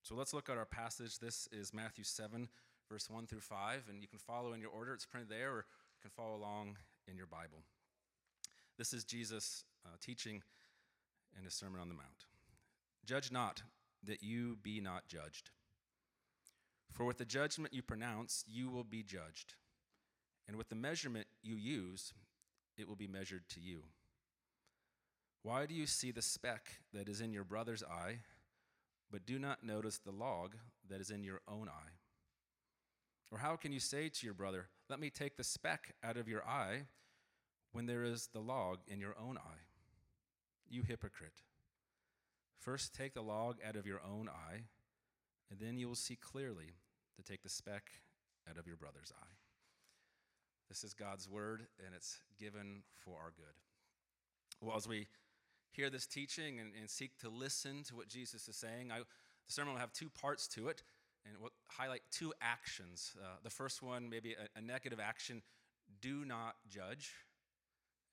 So 0.01 0.15
let's 0.15 0.33
look 0.33 0.49
at 0.49 0.57
our 0.57 0.65
passage. 0.65 1.19
This 1.19 1.47
is 1.51 1.73
Matthew 1.73 2.03
7, 2.03 2.47
verse 2.89 3.09
1 3.09 3.27
through 3.27 3.41
5, 3.41 3.83
and 3.89 4.01
you 4.01 4.07
can 4.07 4.17
follow 4.17 4.53
in 4.53 4.61
your 4.61 4.71
order. 4.71 4.93
It's 4.93 5.05
printed 5.05 5.29
there, 5.29 5.51
or 5.51 5.57
you 5.57 6.01
can 6.01 6.11
follow 6.11 6.35
along 6.35 6.77
in 7.07 7.17
your 7.17 7.27
Bible. 7.27 7.63
This 8.77 8.93
is 8.93 9.03
Jesus 9.03 9.65
uh, 9.85 9.97
teaching 10.01 10.41
in 11.37 11.43
his 11.43 11.53
Sermon 11.53 11.79
on 11.79 11.89
the 11.89 11.95
Mount. 11.95 12.25
Judge 13.05 13.31
not, 13.31 13.61
that 14.03 14.23
you 14.23 14.57
be 14.63 14.79
not 14.79 15.07
judged. 15.07 15.51
For 16.91 17.05
with 17.05 17.17
the 17.17 17.25
judgment 17.25 17.73
you 17.73 17.81
pronounce, 17.81 18.43
you 18.47 18.69
will 18.69 18.83
be 18.83 19.03
judged. 19.03 19.53
And 20.47 20.57
with 20.57 20.69
the 20.69 20.75
measurement 20.75 21.27
you 21.41 21.55
use, 21.55 22.13
it 22.77 22.87
will 22.87 22.95
be 22.95 23.07
measured 23.07 23.47
to 23.49 23.59
you. 23.59 23.83
Why 25.43 25.65
do 25.65 25.73
you 25.73 25.87
see 25.87 26.11
the 26.11 26.21
speck 26.21 26.81
that 26.93 27.09
is 27.09 27.21
in 27.21 27.33
your 27.33 27.43
brother's 27.43 27.83
eye, 27.83 28.19
but 29.11 29.25
do 29.25 29.39
not 29.39 29.63
notice 29.63 29.97
the 29.97 30.11
log 30.11 30.55
that 30.89 31.01
is 31.01 31.09
in 31.09 31.23
your 31.23 31.41
own 31.47 31.67
eye? 31.67 31.97
Or 33.31 33.39
how 33.39 33.55
can 33.55 33.71
you 33.71 33.79
say 33.79 34.09
to 34.09 34.25
your 34.25 34.33
brother, 34.33 34.67
Let 34.89 34.99
me 34.99 35.09
take 35.09 35.37
the 35.37 35.43
speck 35.43 35.95
out 36.03 36.17
of 36.17 36.27
your 36.27 36.45
eye, 36.45 36.83
when 37.71 37.85
there 37.85 38.03
is 38.03 38.27
the 38.33 38.39
log 38.39 38.79
in 38.87 38.99
your 38.99 39.15
own 39.17 39.37
eye? 39.37 39.65
You 40.69 40.83
hypocrite. 40.83 41.41
First 42.59 42.93
take 42.93 43.13
the 43.13 43.23
log 43.23 43.57
out 43.67 43.75
of 43.75 43.87
your 43.87 44.01
own 44.03 44.29
eye, 44.29 44.65
and 45.49 45.59
then 45.59 45.77
you 45.77 45.87
will 45.87 45.95
see 45.95 46.15
clearly 46.15 46.75
to 47.15 47.23
take 47.23 47.41
the 47.41 47.49
speck 47.49 47.89
out 48.49 48.57
of 48.57 48.67
your 48.67 48.75
brother's 48.75 49.11
eye. 49.19 49.35
This 50.71 50.85
is 50.85 50.93
God's 50.93 51.27
word, 51.27 51.67
and 51.85 51.93
it's 51.93 52.21
given 52.39 52.83
for 53.03 53.17
our 53.21 53.33
good. 53.35 53.53
Well, 54.61 54.77
as 54.77 54.87
we 54.87 55.05
hear 55.73 55.89
this 55.89 56.07
teaching 56.07 56.61
and, 56.61 56.71
and 56.79 56.89
seek 56.89 57.17
to 57.17 57.29
listen 57.29 57.83
to 57.89 57.95
what 57.97 58.07
Jesus 58.07 58.47
is 58.47 58.55
saying, 58.55 58.89
I, 58.89 58.99
the 58.99 59.03
sermon 59.49 59.73
will 59.73 59.81
have 59.81 59.91
two 59.91 60.09
parts 60.09 60.47
to 60.47 60.69
it, 60.69 60.81
and 61.25 61.35
we'll 61.41 61.51
highlight 61.67 62.03
two 62.09 62.33
actions. 62.41 63.11
Uh, 63.21 63.35
the 63.43 63.49
first 63.49 63.83
one, 63.83 64.09
maybe 64.09 64.31
a, 64.31 64.59
a, 64.59 64.61
negative 64.61 65.01
action 65.01 65.41
do 65.99 66.23
not 66.23 66.55
judge. 66.69 67.15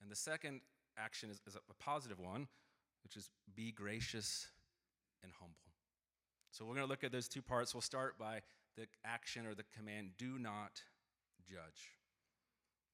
And 0.02 0.10
the 0.10 0.16
second 0.16 0.60
action 0.98 1.30
is, 1.30 1.40
is 1.46 1.54
a 1.54 1.74
positive 1.74 2.18
one, 2.18 2.48
which 3.04 3.16
is 3.16 3.30
be 3.54 3.70
gracious 3.70 4.48
and 5.22 5.30
humble. 5.38 5.54
So 6.50 6.64
we're 6.64 6.74
going 6.74 6.86
to 6.86 6.90
look 6.90 7.04
at 7.04 7.12
those 7.12 7.28
two 7.28 7.40
parts. 7.40 7.72
We'll 7.72 7.82
start 7.82 8.18
by 8.18 8.40
the 8.76 8.88
action 9.04 9.46
or 9.46 9.54
the 9.54 9.64
command 9.76 10.10
do 10.18 10.40
not 10.40 10.82
judge. 11.48 11.97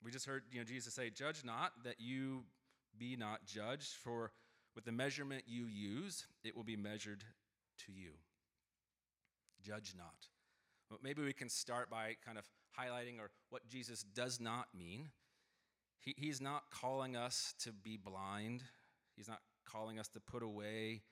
We 0.02 0.10
just 0.10 0.26
heard 0.26 0.42
you 0.50 0.58
know, 0.58 0.64
Jesus 0.64 0.94
say, 0.94 1.10
Judge 1.10 1.44
not 1.44 1.72
that 1.84 1.96
you 1.98 2.44
be 2.98 3.16
not 3.16 3.46
judged, 3.46 3.92
for 4.02 4.32
with 4.74 4.84
the 4.84 4.92
measurement 4.92 5.44
you 5.46 5.66
use, 5.66 6.26
it 6.42 6.56
will 6.56 6.64
be 6.64 6.76
measured 6.76 7.24
to 7.86 7.92
you. 7.92 8.10
Judge 9.62 9.94
not. 9.96 10.28
Maybe 11.02 11.22
we 11.22 11.32
can 11.32 11.48
start 11.48 11.90
by 11.90 12.16
kind 12.24 12.38
of 12.38 12.44
highlighting 12.78 13.18
or 13.18 13.30
what 13.50 13.66
Jesus 13.66 14.02
does 14.02 14.40
not 14.40 14.66
mean. 14.76 15.10
He, 15.98 16.14
he's 16.16 16.40
not 16.40 16.64
calling 16.70 17.16
us 17.16 17.54
to 17.60 17.72
be 17.72 17.96
blind. 17.96 18.62
He's 19.16 19.28
not 19.28 19.40
calling 19.64 19.98
us 19.98 20.08
to 20.08 20.20
put 20.20 20.42
away 20.42 21.02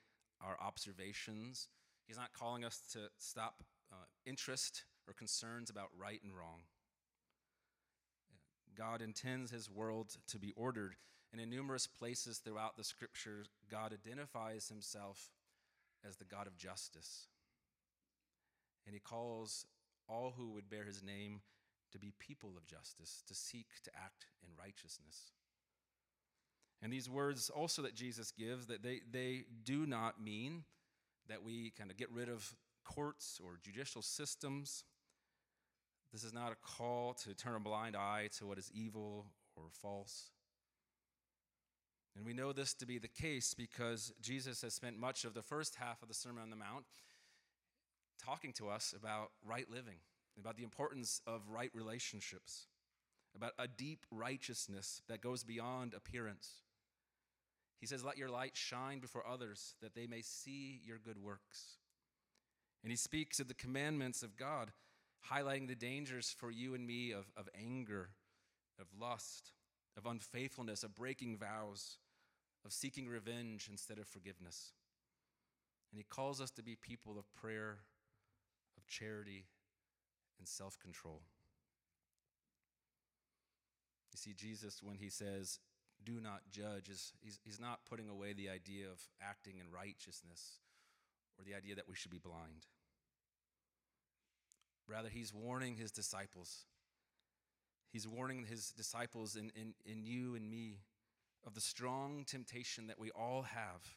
our 0.40 0.57
observations. 0.61 1.68
He's 2.07 2.16
not 2.16 2.33
calling 2.33 2.64
us 2.64 2.81
to 2.92 2.99
stop 3.18 3.62
uh, 3.90 4.05
interest 4.27 4.85
or 5.09 5.14
concerns 5.14 5.71
about 5.71 5.88
right 5.99 6.21
and 6.23 6.33
wrong. 6.37 6.61
God 8.77 9.03
intends 9.03 9.51
his 9.51 9.71
world 9.71 10.17
to 10.29 10.39
be 10.39 10.53
ordered, 10.57 10.97
and 11.33 11.41
in 11.41 11.51
numerous 11.51 11.87
places 11.87 12.39
throughout 12.39 12.77
the 12.77 12.85
scriptures, 12.85 13.47
God 13.71 13.93
identifies 13.93 14.69
himself 14.69 15.31
as 16.07 16.17
the 16.17 16.25
God 16.25 16.47
of 16.47 16.57
justice. 16.57 17.29
And 18.87 18.95
he 18.95 19.01
calls 19.01 19.67
all 20.09 20.35
who 20.37 20.51
would 20.51 20.69
bear 20.69 20.85
his 20.85 21.03
name 21.03 21.41
to 21.93 21.99
be 21.99 22.13
people 22.19 22.55
of 22.57 22.67
justice, 22.67 23.23
to 23.29 23.35
seek 23.35 23.67
to 23.85 23.91
act 23.97 24.27
in 24.43 24.51
righteousness. 24.59 25.33
And 26.83 26.93
these 26.93 27.09
words 27.09 27.51
also 27.51 27.83
that 27.83 27.95
Jesus 27.95 28.33
gives, 28.33 28.67
that 28.67 28.83
they, 28.83 29.01
they 29.11 29.45
do 29.65 29.87
not 29.87 30.21
mean 30.21 30.65
that 31.29 31.45
we 31.45 31.71
kind 31.79 31.91
of 31.91 31.97
get 31.97 32.11
rid 32.11 32.29
of 32.29 32.55
courts 32.85 33.41
or 33.43 33.59
judicial 33.63 34.03
systems. 34.03 34.85
This 36.12 36.25
is 36.25 36.35
not 36.35 36.53
a 36.53 36.57
call 36.57 37.14
to 37.25 37.35
turn 37.35 37.55
a 37.55 37.61
blind 37.61 37.96
eye 37.96 38.29
to 38.38 38.46
what 38.46 38.59
is 38.59 38.70
evil 38.75 39.27
or 39.57 39.64
false. 39.70 40.31
And 42.14 42.27
we 42.27 42.35
know 42.35 42.53
this 42.53 42.75
to 42.75 42.87
be 42.87 42.98
the 42.98 43.09
case 43.09 43.55
because 43.55 44.12
Jesus 44.20 44.61
has 44.62 44.75
spent 44.75 44.98
much 44.98 45.25
of 45.25 45.33
the 45.33 45.42
first 45.42 45.77
half 45.77 46.03
of 46.03 46.09
the 46.09 46.14
Sermon 46.14 46.42
on 46.42 46.51
the 46.51 46.57
Mount 46.57 46.85
talking 48.22 48.53
to 48.55 48.68
us 48.68 48.94
about 48.96 49.31
right 49.44 49.68
living, 49.70 49.96
about 50.38 50.57
the 50.57 50.62
importance 50.62 51.22
of 51.27 51.48
right 51.48 51.70
relationships, 51.75 52.66
about 53.35 53.53
a 53.59 53.66
deep 53.66 54.05
righteousness 54.11 55.01
that 55.09 55.22
goes 55.22 55.42
beyond 55.42 55.94
appearance. 55.94 56.62
He 57.81 57.87
says, 57.87 58.05
Let 58.05 58.18
your 58.18 58.29
light 58.29 58.53
shine 58.55 59.01
before 59.01 59.27
others 59.27 59.75
that 59.81 59.94
they 59.94 60.07
may 60.07 60.20
see 60.20 60.81
your 60.85 60.98
good 60.98 61.18
works. 61.18 61.79
And 62.83 62.92
he 62.92 62.96
speaks 62.96 63.40
of 63.40 63.48
the 63.48 63.55
commandments 63.55 64.22
of 64.22 64.37
God, 64.37 64.72
highlighting 65.31 65.69
the 65.69 65.75
dangers 65.75 66.35
for 66.37 66.51
you 66.51 66.75
and 66.75 66.87
me 66.87 67.13
of, 67.13 67.27
of 67.37 67.49
anger, 67.59 68.11
of 68.81 68.87
lust, 68.99 69.53
of 69.97 70.07
unfaithfulness, 70.07 70.83
of 70.83 70.95
breaking 70.95 71.37
vows, 71.37 71.99
of 72.65 72.73
seeking 72.73 73.09
revenge 73.09 73.69
instead 73.71 73.99
of 73.99 74.07
forgiveness. 74.07 74.73
And 75.91 75.99
he 75.99 76.05
calls 76.05 76.41
us 76.41 76.51
to 76.53 76.63
be 76.63 76.77
people 76.77 77.19
of 77.19 77.33
prayer, 77.35 77.79
of 78.77 78.87
charity, 78.87 79.45
and 80.39 80.49
self 80.49 80.79
control. 80.79 81.21
You 84.13 84.19
see, 84.19 84.35
Jesus, 84.35 84.83
when 84.83 84.97
he 84.97 85.09
says, 85.09 85.59
do 86.05 86.21
not 86.21 86.43
judge 86.51 86.89
is 86.89 87.13
he's, 87.21 87.39
he's 87.45 87.61
not 87.61 87.81
putting 87.89 88.09
away 88.09 88.33
the 88.33 88.49
idea 88.49 88.87
of 88.87 89.01
acting 89.23 89.59
in 89.59 89.71
righteousness 89.71 90.59
or 91.39 91.45
the 91.45 91.55
idea 91.55 91.75
that 91.77 91.89
we 91.89 91.95
should 91.95 92.11
be 92.11 92.19
blind. 92.19 92.67
Rather, 94.88 95.09
he's 95.09 95.33
warning 95.33 95.77
his 95.77 95.90
disciples. 95.90 96.64
He's 97.90 98.07
warning 98.07 98.45
his 98.45 98.71
disciples 98.71 99.37
in, 99.37 99.53
in, 99.55 99.75
in 99.85 100.05
you 100.05 100.35
and 100.35 100.51
me 100.51 100.81
of 101.47 101.55
the 101.55 101.61
strong 101.61 102.25
temptation 102.27 102.87
that 102.87 102.99
we 102.99 103.11
all 103.11 103.42
have 103.42 103.97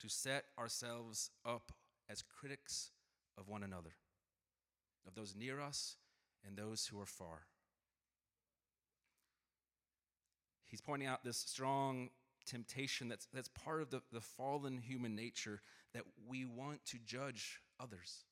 to 0.00 0.08
set 0.08 0.44
ourselves 0.58 1.30
up 1.44 1.72
as 2.08 2.22
critics 2.22 2.90
of 3.38 3.48
one 3.48 3.62
another, 3.62 3.94
of 5.06 5.14
those 5.14 5.34
near 5.36 5.60
us 5.60 5.96
and 6.46 6.56
those 6.56 6.86
who 6.86 7.00
are 7.00 7.06
far. 7.06 7.42
he's 10.70 10.80
pointing 10.80 11.08
out 11.08 11.24
this 11.24 11.36
strong 11.36 12.08
temptation 12.46 13.08
that's, 13.08 13.26
that's 13.34 13.48
part 13.48 13.82
of 13.82 13.90
the, 13.90 14.00
the 14.12 14.20
fallen 14.20 14.78
human 14.78 15.14
nature 15.14 15.60
that 15.92 16.04
we 16.28 16.44
want 16.44 16.84
to 16.86 16.98
judge 17.04 17.60
others. 17.78 18.24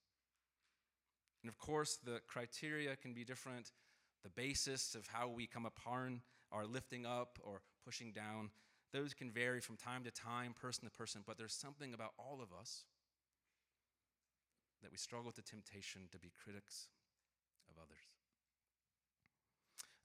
And 1.48 1.54
of 1.54 1.58
course, 1.58 1.96
the 2.04 2.20
criteria 2.28 2.94
can 2.94 3.14
be 3.14 3.24
different. 3.24 3.72
The 4.22 4.28
basis 4.28 4.94
of 4.94 5.06
how 5.06 5.28
we 5.28 5.46
come 5.46 5.64
upon 5.64 6.20
our 6.52 6.66
lifting 6.66 7.06
up 7.06 7.38
or 7.42 7.62
pushing 7.82 8.12
down, 8.12 8.50
those 8.92 9.14
can 9.14 9.30
vary 9.30 9.62
from 9.62 9.78
time 9.78 10.04
to 10.04 10.11
time, 10.11 10.52
person 10.61 10.84
to 10.84 10.90
person, 10.90 11.22
but 11.26 11.38
there's 11.38 11.54
something 11.54 11.94
about 11.94 12.12
all 12.18 12.40
of 12.42 12.52
us 12.52 12.84
that 14.82 14.90
we 14.90 14.98
struggle 14.98 15.26
with 15.26 15.37
the 15.37 15.42
temptation 15.42 16.02
to 16.12 16.18
be 16.18 16.30
critics 16.44 16.88
of 17.66 17.76
others 17.82 18.08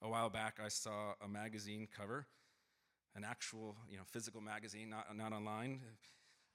a 0.03 0.10
while 0.10 0.29
back, 0.29 0.60
I 0.63 0.67
saw 0.67 1.13
a 1.23 1.29
magazine 1.29 1.88
cover, 1.97 2.27
an 3.15 3.23
actual, 3.23 3.77
you 3.89 3.95
know, 3.95 4.03
physical 4.06 4.41
magazine, 4.41 4.89
not, 4.89 5.15
not 5.15 5.32
online. 5.32 5.79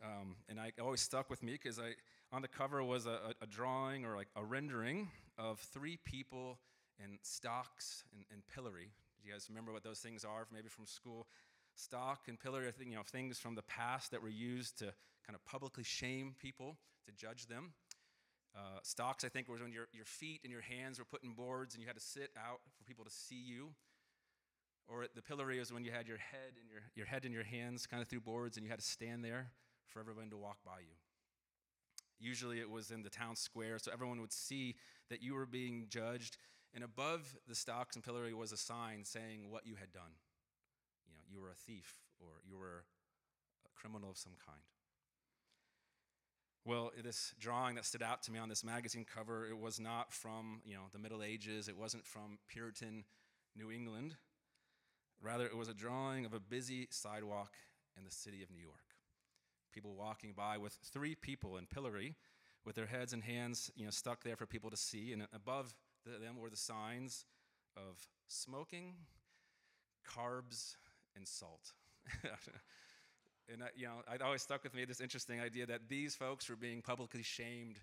Um, 0.05 0.37
and 0.51 0.61
I 0.61 0.73
always 0.81 1.01
stuck 1.01 1.31
with 1.31 1.43
me 1.43 1.53
because 1.53 1.79
I, 1.79 1.95
on 2.33 2.43
the 2.43 2.49
cover 2.49 2.83
was 2.83 3.07
a, 3.07 3.35
a, 3.41 3.47
drawing 3.47 4.05
or 4.05 4.17
like 4.17 4.29
a 4.37 4.45
rendering 4.45 5.09
of 5.39 5.59
three 5.59 5.99
people 6.05 6.59
in 7.03 7.19
stocks 7.23 8.05
and, 8.13 8.25
and 8.31 8.43
pillory. 8.55 8.91
Do 9.21 9.29
you 9.29 9.33
guys 9.33 9.47
remember 9.49 9.73
what 9.73 9.83
those 9.83 10.01
things 10.01 10.25
are, 10.25 10.47
maybe 10.53 10.69
from 10.69 10.87
school? 10.87 11.27
Stock 11.75 12.29
and 12.29 12.39
pillory 12.39 12.67
are 12.67 12.73
you 12.85 12.97
know, 12.97 13.03
things 13.03 13.39
from 13.39 13.55
the 13.55 13.63
past 13.63 14.11
that 14.11 14.23
were 14.23 14.29
used 14.29 14.79
to 14.79 14.87
kind 15.27 15.35
of 15.35 15.45
publicly 15.45 15.85
shame 15.85 16.35
people, 16.41 16.77
to 17.07 17.13
judge 17.13 17.47
them. 17.47 17.73
Uh, 18.57 18.79
stocks, 18.83 19.25
I 19.25 19.29
think, 19.29 19.49
was 19.49 19.61
when 19.61 19.73
your, 19.73 19.89
your 19.93 20.05
feet 20.05 20.41
and 20.43 20.53
your 20.53 20.63
hands 20.63 20.99
were 20.99 21.05
put 21.05 21.23
in 21.23 21.33
boards 21.33 21.75
and 21.75 21.83
you 21.83 21.87
had 21.87 21.97
to 21.97 22.03
sit 22.03 22.31
out 22.37 22.61
for 22.77 22.85
people 22.85 23.05
to 23.05 23.11
see 23.11 23.41
you. 23.41 23.71
Or 24.89 25.07
the 25.15 25.23
pillory 25.23 25.59
was 25.59 25.73
when 25.73 25.85
you 25.85 25.93
had 25.93 26.09
your 26.09 26.17
head 26.17 26.57
and 26.61 26.71
your, 26.71 26.81
your 26.95 27.07
head 27.07 27.25
in 27.25 27.33
your 27.33 27.45
hands 27.45 27.87
kind 27.87 28.03
of 28.03 28.09
through 28.09 28.21
boards 28.21 28.57
and 28.57 28.65
you 28.65 28.71
had 28.71 28.81
to 28.81 28.85
stand 28.85 29.25
there 29.25 29.53
for 29.87 30.01
everyone 30.01 30.31
to 30.31 30.37
walk 30.37 30.59
by 30.65 30.81
you. 30.81 31.08
Usually 32.21 32.61
it 32.61 32.71
was 32.71 32.91
in 32.91 33.03
the 33.03 33.11
town 33.11 33.37
square, 33.37 33.79
so 33.79 33.93
everyone 33.93 34.21
would 34.21 34.33
see 34.33 34.75
that 35.09 35.23
you 35.23 35.35
were 35.35 35.47
being 35.47 35.87
judged. 35.89 36.37
And 36.75 36.85
above 36.85 37.37
the 37.49 37.55
stocks 37.55 37.95
and 37.95 38.05
pillory 38.05 38.35
was 38.35 38.53
a 38.53 38.57
sign 38.57 39.05
saying 39.05 39.51
what 39.51 39.67
you 39.67 39.77
had 39.77 39.93
done. 39.93 40.13
You 41.07 41.15
know, 41.15 41.23
you 41.31 41.41
were 41.41 41.51
a 41.51 41.55
thief 41.55 42.01
or 42.21 42.43
you 42.47 42.59
were 42.59 42.85
a 43.65 43.81
criminal 43.81 44.11
of 44.11 44.19
some 44.19 44.35
kind. 44.45 44.63
Well, 46.65 46.93
this 47.03 47.33
drawing 47.39 47.77
that 47.77 47.87
stood 47.87 48.03
out 48.03 48.23
to 48.25 48.33
me 48.33 48.39
on 48.39 48.51
this 48.51 48.63
magazine 48.63 49.07
cover, 49.11 49.47
it 49.47 49.59
was 49.59 49.81
not 49.81 50.13
from, 50.13 50.61
you 50.67 50.75
know, 50.75 50.83
the 50.93 50.99
Middle 50.99 51.23
Ages. 51.23 51.69
It 51.69 51.79
wasn't 51.79 52.05
from 52.05 52.39
Puritan 52.49 53.05
New 53.57 53.71
England. 53.71 54.17
Rather, 55.23 55.47
it 55.47 55.57
was 55.57 55.69
a 55.69 55.75
drawing 55.75 56.27
of 56.27 56.35
a 56.35 56.41
busy 56.41 56.87
sidewalk 56.91 57.55
in 57.97 58.05
the 58.05 58.11
city 58.11 58.43
of 58.43 58.51
New 58.51 58.61
York. 58.61 58.98
People 59.73 59.95
walking 59.95 60.33
by 60.37 60.59
with 60.59 60.77
three 60.93 61.15
people 61.15 61.57
in 61.57 61.67
pillory 61.67 62.17
with 62.65 62.77
their 62.77 62.87
heads 62.87 63.13
and 63.13 63.23
hands, 63.23 63.71
you 63.77 63.85
know, 63.85 63.91
stuck 63.91 64.23
there 64.23 64.37
for 64.37 64.47
people 64.47 64.71
to 64.71 64.77
see. 64.77 65.13
And 65.13 65.27
above 65.33 65.75
the, 66.05 66.19
them 66.19 66.37
were 66.39 66.51
the 66.51 66.57
signs 66.57 67.25
of 67.77 68.09
smoking, 68.27 68.95
carbs, 70.07 70.77
and 71.17 71.27
salt. 71.27 71.73
and 73.53 73.63
I, 73.63 73.69
you 73.77 73.87
know, 73.87 74.03
it 74.13 74.23
always 74.23 74.43
stuck 74.43 74.65
with 74.65 74.75
me 74.75 74.85
this 74.85 75.01
interesting 75.01 75.41
idea 75.41 75.67
that 75.67 75.89
these 75.89 76.15
folks 76.15 76.49
were 76.49 76.57
being 76.57 76.83
publicly 76.83 77.23
shamed 77.23 77.79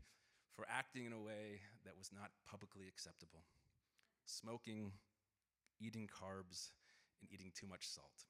for 0.55 0.65
acting 0.69 1.05
in 1.05 1.13
a 1.13 1.19
way 1.19 1.61
that 1.83 1.97
was 1.97 2.11
not 2.13 2.31
publicly 2.49 2.87
acceptable. 2.87 3.43
Smoking, 4.25 4.91
eating 5.79 6.07
carbs, 6.07 6.71
and 7.21 7.29
eating 7.31 7.51
too 7.55 7.67
much 7.67 7.87
salt. 7.87 8.25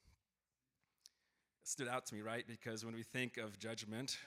Stood 1.65 1.87
out 1.87 2.05
to 2.05 2.13
me, 2.13 2.21
right? 2.21 2.45
Because 2.47 2.85
when 2.85 2.93
we 2.93 3.01
think 3.01 3.37
of 3.37 3.57
judgment, 3.57 4.19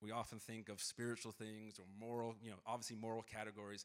we 0.00 0.10
often 0.10 0.38
think 0.38 0.70
of 0.70 0.80
spiritual 0.80 1.32
things 1.32 1.78
or 1.78 1.84
moral, 2.00 2.34
you 2.42 2.48
know, 2.50 2.56
obviously 2.66 2.96
moral 2.96 3.22
categories. 3.22 3.84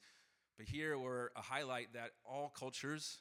But 0.58 0.68
here 0.68 0.98
we're 0.98 1.28
a 1.36 1.42
highlight 1.42 1.94
that 1.96 2.12
all 2.24 2.54
cultures, 2.58 3.18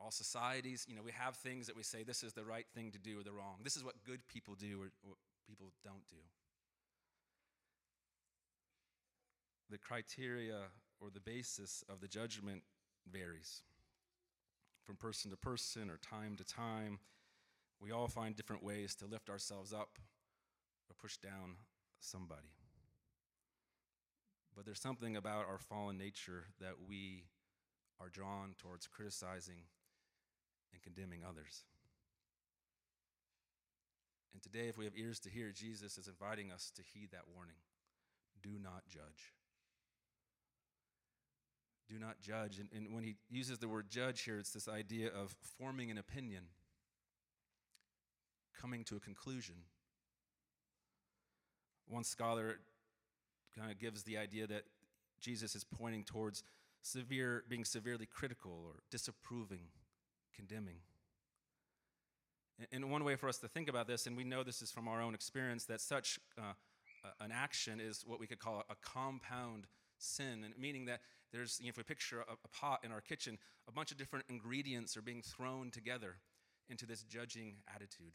all 0.00 0.10
societies, 0.10 0.86
you 0.88 0.96
know, 0.96 1.02
we 1.04 1.12
have 1.12 1.36
things 1.36 1.68
that 1.68 1.76
we 1.76 1.84
say 1.84 2.02
this 2.02 2.24
is 2.24 2.32
the 2.32 2.44
right 2.44 2.66
thing 2.74 2.90
to 2.90 2.98
do 2.98 3.20
or 3.20 3.22
the 3.22 3.30
wrong. 3.30 3.58
This 3.62 3.76
is 3.76 3.84
what 3.84 3.94
good 4.04 4.26
people 4.26 4.56
do 4.56 4.82
or 4.82 4.90
what 5.04 5.18
people 5.46 5.68
don't 5.84 6.04
do. 6.08 6.16
The 9.70 9.78
criteria 9.78 10.62
or 11.00 11.10
the 11.14 11.20
basis 11.20 11.84
of 11.88 12.00
the 12.00 12.08
judgment 12.08 12.62
varies 13.08 13.62
from 14.84 14.96
person 14.96 15.30
to 15.30 15.36
person 15.36 15.90
or 15.90 15.98
time 15.98 16.34
to 16.38 16.44
time. 16.44 16.98
We 17.80 17.92
all 17.92 18.08
find 18.08 18.34
different 18.34 18.62
ways 18.62 18.94
to 18.96 19.06
lift 19.06 19.28
ourselves 19.28 19.72
up 19.72 19.98
or 20.88 20.94
push 21.00 21.16
down 21.18 21.56
somebody. 22.00 22.52
But 24.54 24.64
there's 24.64 24.80
something 24.80 25.16
about 25.16 25.46
our 25.48 25.58
fallen 25.58 25.98
nature 25.98 26.44
that 26.60 26.74
we 26.88 27.24
are 28.00 28.08
drawn 28.08 28.54
towards 28.58 28.86
criticizing 28.86 29.60
and 30.72 30.82
condemning 30.82 31.20
others. 31.28 31.64
And 34.32 34.42
today, 34.42 34.68
if 34.68 34.76
we 34.76 34.84
have 34.84 34.96
ears 34.96 35.18
to 35.20 35.30
hear, 35.30 35.50
Jesus 35.50 35.96
is 35.96 36.08
inviting 36.08 36.50
us 36.50 36.70
to 36.76 36.82
heed 36.82 37.10
that 37.12 37.22
warning 37.34 37.56
do 38.42 38.58
not 38.62 38.86
judge. 38.88 39.32
Do 41.88 41.98
not 41.98 42.20
judge. 42.20 42.58
And, 42.58 42.68
and 42.74 42.94
when 42.94 43.04
he 43.04 43.16
uses 43.30 43.58
the 43.58 43.68
word 43.68 43.88
judge 43.88 44.22
here, 44.22 44.38
it's 44.38 44.50
this 44.50 44.68
idea 44.68 45.08
of 45.08 45.34
forming 45.58 45.90
an 45.90 45.98
opinion, 45.98 46.44
coming 48.60 48.84
to 48.84 48.96
a 48.96 49.00
conclusion. 49.00 49.56
One 51.88 52.04
scholar 52.04 52.58
kind 53.56 53.70
of 53.70 53.78
gives 53.78 54.02
the 54.02 54.18
idea 54.18 54.46
that 54.46 54.64
Jesus 55.20 55.54
is 55.54 55.64
pointing 55.64 56.04
towards 56.04 56.42
severe, 56.82 57.44
being 57.48 57.64
severely 57.64 58.06
critical 58.06 58.62
or 58.64 58.74
disapproving, 58.90 59.68
condemning. 60.34 60.76
And 62.72 62.90
one 62.90 63.04
way 63.04 63.16
for 63.16 63.28
us 63.28 63.38
to 63.38 63.48
think 63.48 63.68
about 63.68 63.86
this, 63.86 64.06
and 64.06 64.16
we 64.16 64.24
know 64.24 64.42
this 64.42 64.62
is 64.62 64.70
from 64.70 64.88
our 64.88 65.02
own 65.02 65.14
experience, 65.14 65.64
that 65.64 65.80
such 65.80 66.18
uh, 66.38 66.52
an 67.20 67.30
action 67.30 67.80
is 67.80 68.04
what 68.06 68.18
we 68.18 68.26
could 68.26 68.38
call 68.38 68.64
a 68.70 68.74
compound 68.82 69.66
sin, 69.98 70.42
and 70.44 70.54
meaning 70.58 70.86
that 70.86 71.00
there's, 71.32 71.58
you 71.60 71.66
know, 71.66 71.70
if 71.70 71.76
we 71.76 71.82
picture 71.82 72.20
a, 72.20 72.32
a 72.32 72.48
pot 72.48 72.80
in 72.82 72.92
our 72.92 73.00
kitchen, 73.00 73.36
a 73.68 73.72
bunch 73.72 73.90
of 73.90 73.98
different 73.98 74.24
ingredients 74.28 74.96
are 74.96 75.02
being 75.02 75.22
thrown 75.22 75.70
together 75.70 76.16
into 76.68 76.86
this 76.86 77.02
judging 77.02 77.56
attitude. 77.74 78.12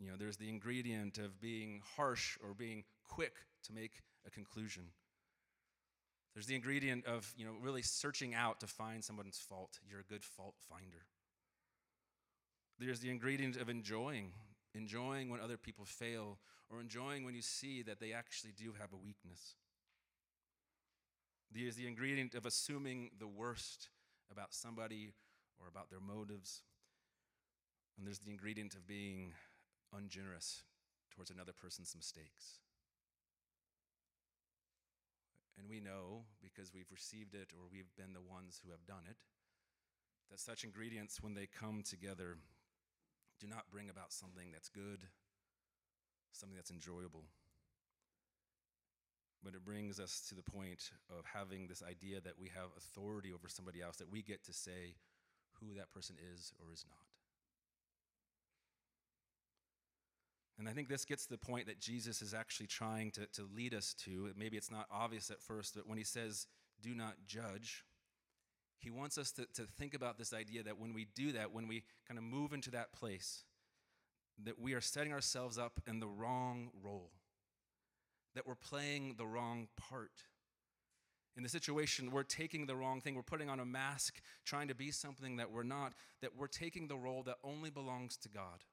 You 0.00 0.08
know, 0.08 0.16
there's 0.16 0.36
the 0.36 0.48
ingredient 0.48 1.18
of 1.18 1.40
being 1.40 1.82
harsh 1.96 2.38
or 2.42 2.54
being 2.54 2.84
quick 3.08 3.34
to 3.64 3.72
make 3.72 4.02
a 4.26 4.30
conclusion. 4.30 4.84
There's 6.34 6.46
the 6.46 6.54
ingredient 6.54 7.04
of, 7.04 7.32
you 7.36 7.44
know, 7.44 7.54
really 7.60 7.82
searching 7.82 8.34
out 8.34 8.60
to 8.60 8.66
find 8.66 9.02
someone's 9.02 9.38
fault. 9.38 9.80
You're 9.88 10.00
a 10.00 10.04
good 10.04 10.22
fault 10.22 10.54
finder. 10.68 11.06
There's 12.78 13.00
the 13.00 13.10
ingredient 13.10 13.56
of 13.56 13.68
enjoying, 13.68 14.32
enjoying 14.72 15.30
when 15.30 15.40
other 15.40 15.56
people 15.56 15.84
fail, 15.84 16.38
or 16.70 16.80
enjoying 16.80 17.24
when 17.24 17.34
you 17.34 17.42
see 17.42 17.82
that 17.82 17.98
they 17.98 18.12
actually 18.12 18.52
do 18.56 18.74
have 18.78 18.92
a 18.92 18.96
weakness. 18.96 19.56
There's 21.50 21.76
the 21.76 21.88
ingredient 21.88 22.34
of 22.34 22.46
assuming 22.46 23.10
the 23.18 23.26
worst 23.26 23.88
about 24.30 24.54
somebody 24.54 25.14
or 25.58 25.66
about 25.66 25.90
their 25.90 26.00
motives. 26.00 26.62
And 27.96 28.06
there's 28.06 28.20
the 28.20 28.30
ingredient 28.30 28.74
of 28.74 28.86
being 28.86 29.32
ungenerous 29.96 30.62
towards 31.10 31.30
another 31.30 31.52
person's 31.52 31.94
mistakes. 31.96 32.60
And 35.58 35.68
we 35.68 35.80
know, 35.80 36.22
because 36.40 36.72
we've 36.72 36.90
received 36.92 37.34
it 37.34 37.50
or 37.52 37.66
we've 37.70 37.90
been 37.96 38.14
the 38.14 38.22
ones 38.22 38.60
who 38.62 38.70
have 38.70 38.86
done 38.86 39.02
it, 39.10 39.16
that 40.30 40.38
such 40.38 40.62
ingredients, 40.62 41.20
when 41.20 41.34
they 41.34 41.46
come 41.46 41.82
together, 41.82 42.36
do 43.40 43.46
not 43.46 43.70
bring 43.70 43.90
about 43.90 44.12
something 44.12 44.52
that's 44.52 44.68
good, 44.68 45.02
something 46.32 46.56
that's 46.56 46.70
enjoyable. 46.70 47.24
But 49.42 49.54
it 49.54 49.64
brings 49.64 49.98
us 49.98 50.22
to 50.28 50.34
the 50.34 50.42
point 50.42 50.90
of 51.10 51.24
having 51.24 51.66
this 51.66 51.82
idea 51.82 52.20
that 52.20 52.38
we 52.38 52.50
have 52.54 52.70
authority 52.76 53.32
over 53.32 53.48
somebody 53.48 53.80
else, 53.82 53.96
that 53.96 54.10
we 54.10 54.22
get 54.22 54.44
to 54.44 54.52
say 54.52 54.94
who 55.60 55.74
that 55.74 55.90
person 55.90 56.16
is 56.34 56.52
or 56.60 56.72
is 56.72 56.84
not. 56.88 57.17
And 60.58 60.68
I 60.68 60.72
think 60.72 60.88
this 60.88 61.04
gets 61.04 61.24
to 61.24 61.30
the 61.30 61.38
point 61.38 61.66
that 61.66 61.78
Jesus 61.78 62.20
is 62.20 62.34
actually 62.34 62.66
trying 62.66 63.12
to, 63.12 63.26
to 63.26 63.48
lead 63.54 63.74
us 63.74 63.94
to. 64.04 64.30
Maybe 64.36 64.56
it's 64.56 64.72
not 64.72 64.86
obvious 64.90 65.30
at 65.30 65.40
first, 65.40 65.74
but 65.76 65.88
when 65.88 65.98
he 65.98 66.04
says, 66.04 66.48
do 66.82 66.94
not 66.94 67.14
judge, 67.26 67.84
he 68.78 68.90
wants 68.90 69.18
us 69.18 69.30
to, 69.32 69.46
to 69.54 69.62
think 69.62 69.94
about 69.94 70.18
this 70.18 70.32
idea 70.32 70.64
that 70.64 70.78
when 70.78 70.92
we 70.94 71.06
do 71.14 71.32
that, 71.32 71.52
when 71.52 71.68
we 71.68 71.84
kind 72.08 72.18
of 72.18 72.24
move 72.24 72.52
into 72.52 72.72
that 72.72 72.92
place, 72.92 73.44
that 74.44 74.58
we 74.58 74.74
are 74.74 74.80
setting 74.80 75.12
ourselves 75.12 75.58
up 75.58 75.80
in 75.86 76.00
the 76.00 76.08
wrong 76.08 76.70
role, 76.82 77.12
that 78.34 78.46
we're 78.46 78.54
playing 78.56 79.14
the 79.16 79.26
wrong 79.26 79.68
part. 79.76 80.24
In 81.36 81.44
the 81.44 81.48
situation, 81.48 82.10
we're 82.10 82.24
taking 82.24 82.66
the 82.66 82.74
wrong 82.74 83.00
thing. 83.00 83.14
We're 83.14 83.22
putting 83.22 83.48
on 83.48 83.60
a 83.60 83.64
mask, 83.64 84.20
trying 84.44 84.66
to 84.68 84.74
be 84.74 84.90
something 84.90 85.36
that 85.36 85.52
we're 85.52 85.62
not, 85.62 85.92
that 86.20 86.36
we're 86.36 86.48
taking 86.48 86.88
the 86.88 86.96
role 86.96 87.22
that 87.24 87.36
only 87.44 87.70
belongs 87.70 88.16
to 88.18 88.28
God 88.28 88.64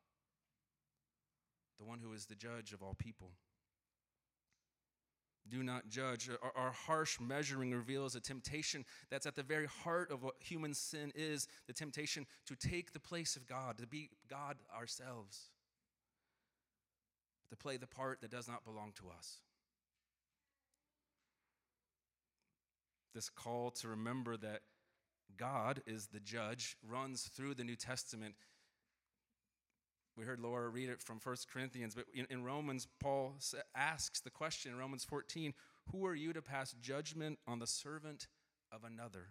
the 1.77 1.85
one 1.85 1.99
who 1.99 2.13
is 2.13 2.25
the 2.25 2.35
judge 2.35 2.73
of 2.73 2.81
all 2.81 2.95
people. 2.97 3.31
Do 5.47 5.61
not 5.61 5.89
judge. 5.89 6.29
Our, 6.41 6.51
our, 6.55 6.71
harsh 6.71 7.19
measuring 7.19 7.71
reveals 7.71 8.15
a 8.15 8.19
temptation 8.19 8.83
that's 9.11 9.27
at 9.27 9.35
the 9.35 9.43
very 9.43 9.67
heart 9.83 10.11
of 10.11 10.23
what 10.23 10.35
human 10.39 10.73
sin 10.73 11.11
is 11.13 11.47
the 11.67 11.73
temptation 11.73 12.25
to 12.47 12.55
take 12.55 12.93
the 12.93 12.99
place 12.99 13.35
of 13.35 13.45
God, 13.45 13.77
to 13.77 13.85
be 13.85 14.09
God 14.27 14.57
ourselves, 14.75 15.49
to 17.49 17.55
play 17.55 17.77
the 17.77 17.85
part 17.85 18.21
that 18.21 18.31
does 18.31 18.47
not 18.47 18.65
belong 18.65 18.91
to 18.95 19.03
us. 19.15 19.37
This 23.13 23.29
call 23.29 23.69
to 23.71 23.87
remember 23.87 24.35
that 24.37 24.61
God 25.37 25.81
is 25.85 26.07
the 26.07 26.19
judge 26.19 26.75
runs 26.87 27.23
through 27.23 27.53
the 27.53 27.63
New 27.63 27.75
Testament 27.75 28.35
we 30.17 30.23
heard 30.23 30.39
Laura 30.39 30.69
read 30.69 30.89
it 30.89 31.01
from 31.01 31.19
1 31.21 31.35
Corinthians, 31.51 31.95
but 31.95 32.05
in, 32.13 32.25
in 32.29 32.43
Romans, 32.43 32.87
Paul 32.99 33.35
asks 33.75 34.21
the 34.21 34.29
question 34.29 34.71
in 34.71 34.77
Romans 34.77 35.03
14 35.03 35.53
Who 35.91 36.05
are 36.05 36.15
you 36.15 36.33
to 36.33 36.41
pass 36.41 36.73
judgment 36.81 37.39
on 37.47 37.59
the 37.59 37.67
servant 37.67 38.27
of 38.71 38.83
another? 38.83 39.29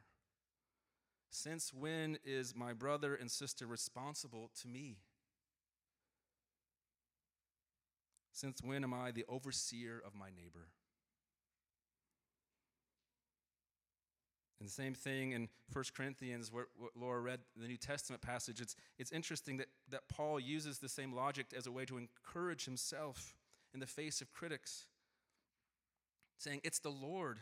Since 1.31 1.73
when 1.73 2.19
is 2.25 2.55
my 2.55 2.73
brother 2.73 3.15
and 3.15 3.31
sister 3.31 3.67
responsible 3.67 4.51
to 4.63 4.69
me? 4.69 4.99
Since 8.31 8.63
when 8.63 8.85
am 8.85 8.93
I 8.93 9.11
the 9.11 9.25
overseer 9.29 10.03
of 10.05 10.15
my 10.15 10.29
neighbor? 10.29 10.69
And 14.65 14.71
the 14.71 14.83
same 14.83 14.95
thing 14.95 15.33
in 15.33 15.51
1 15.75 15.85
Corinthians, 15.95 16.51
where, 16.51 16.69
Laura 16.99 17.21
read 17.21 17.41
the 17.55 17.69
New 17.69 17.77
Testament 17.77 18.23
passage. 18.23 18.63
It's, 18.63 18.75
it's 18.99 19.13
interesting 19.13 19.59
that, 19.59 19.67
that 19.91 20.09
Paul 20.09 20.41
uses 20.41 20.79
the 20.79 20.89
same 20.89 21.13
logic 21.13 21.49
as 21.55 21.67
a 21.67 21.71
way 21.71 21.85
to 21.85 21.99
encourage 21.99 22.65
himself 22.65 23.35
in 23.75 23.81
the 23.81 23.87
face 23.87 24.23
of 24.23 24.33
critics. 24.33 24.87
saying, 26.39 26.63
It's 26.65 26.79
the 26.79 26.89
Lord, 26.89 27.41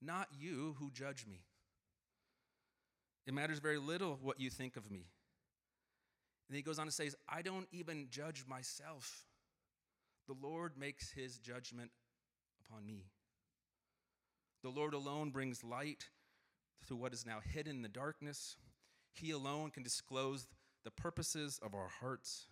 not 0.00 0.28
you, 0.38 0.76
who 0.78 0.92
judge 0.92 1.26
me. 1.26 1.40
It 3.26 3.34
matters 3.34 3.58
very 3.58 3.78
little 3.78 4.20
what 4.22 4.38
you 4.38 4.48
think 4.48 4.76
of 4.76 4.88
me. 4.88 5.08
And 6.48 6.56
he 6.56 6.62
goes 6.62 6.78
on 6.78 6.86
to 6.86 6.92
say, 6.92 7.10
I 7.28 7.42
don't 7.42 7.66
even 7.72 8.06
judge 8.08 8.44
myself. 8.46 9.26
The 10.28 10.36
Lord 10.40 10.78
makes 10.78 11.10
his 11.10 11.38
judgment 11.38 11.90
upon 12.64 12.86
me. 12.86 13.06
The 14.62 14.70
Lord 14.70 14.94
alone 14.94 15.30
brings 15.30 15.64
light 15.64 16.04
to 16.88 16.96
what 16.96 17.12
is 17.12 17.26
now 17.26 17.38
hidden 17.42 17.76
in 17.76 17.82
the 17.82 17.88
darkness. 17.88 18.56
He 19.12 19.30
alone 19.30 19.70
can 19.70 19.82
disclose 19.82 20.46
the 20.84 20.90
purposes 20.90 21.60
of 21.62 21.74
our 21.74 21.88
hearts. 22.00 22.46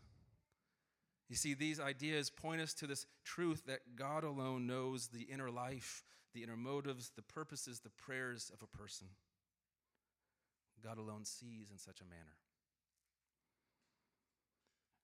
You 1.28 1.36
see, 1.36 1.54
these 1.54 1.80
ideas 1.80 2.30
point 2.30 2.60
us 2.60 2.74
to 2.74 2.86
this 2.86 3.06
truth 3.24 3.62
that 3.66 3.96
God 3.96 4.24
alone 4.24 4.66
knows 4.66 5.08
the 5.08 5.22
inner 5.22 5.50
life, 5.50 6.02
the 6.34 6.42
inner 6.42 6.56
motives, 6.56 7.12
the 7.14 7.22
purposes, 7.22 7.80
the 7.80 7.90
prayers 7.90 8.50
of 8.52 8.62
a 8.62 8.76
person. 8.76 9.08
God 10.82 10.98
alone 10.98 11.24
sees 11.24 11.70
in 11.70 11.78
such 11.78 12.00
a 12.00 12.04
manner. 12.04 12.36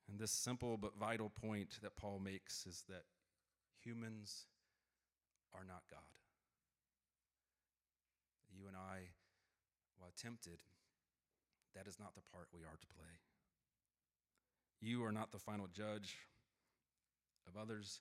And 0.08 0.18
this 0.18 0.30
simple 0.30 0.76
but 0.76 0.96
vital 0.98 1.30
point 1.30 1.78
that 1.82 1.96
Paul 1.96 2.20
makes 2.20 2.66
is 2.66 2.84
that 2.88 3.02
humans 3.82 4.46
are 5.54 5.64
not 5.64 5.82
God. 5.90 6.00
You 8.56 8.68
and 8.68 8.76
I, 8.76 9.12
while 9.98 10.12
tempted, 10.16 10.64
that 11.74 11.86
is 11.86 12.00
not 12.00 12.14
the 12.14 12.24
part 12.32 12.48
we 12.54 12.62
are 12.62 12.80
to 12.80 12.86
play. 12.96 13.20
You 14.80 15.04
are 15.04 15.12
not 15.12 15.30
the 15.30 15.38
final 15.38 15.66
judge 15.66 16.16
of 17.46 17.60
others. 17.60 18.00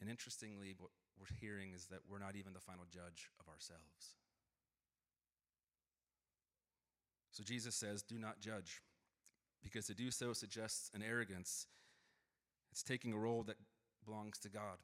And 0.00 0.10
interestingly, 0.10 0.74
what 0.76 0.90
we're 1.18 1.36
hearing 1.40 1.72
is 1.72 1.86
that 1.86 2.00
we're 2.08 2.18
not 2.18 2.34
even 2.36 2.52
the 2.52 2.60
final 2.60 2.84
judge 2.90 3.30
of 3.38 3.48
ourselves. 3.48 4.16
So 7.30 7.44
Jesus 7.44 7.74
says, 7.74 8.02
Do 8.02 8.18
not 8.18 8.40
judge, 8.40 8.82
because 9.62 9.86
to 9.86 9.94
do 9.94 10.10
so 10.10 10.32
suggests 10.32 10.90
an 10.94 11.02
arrogance. 11.02 11.66
It's 12.72 12.82
taking 12.82 13.12
a 13.12 13.18
role 13.18 13.42
that 13.44 13.56
belongs 14.04 14.38
to 14.38 14.48
God. 14.48 14.78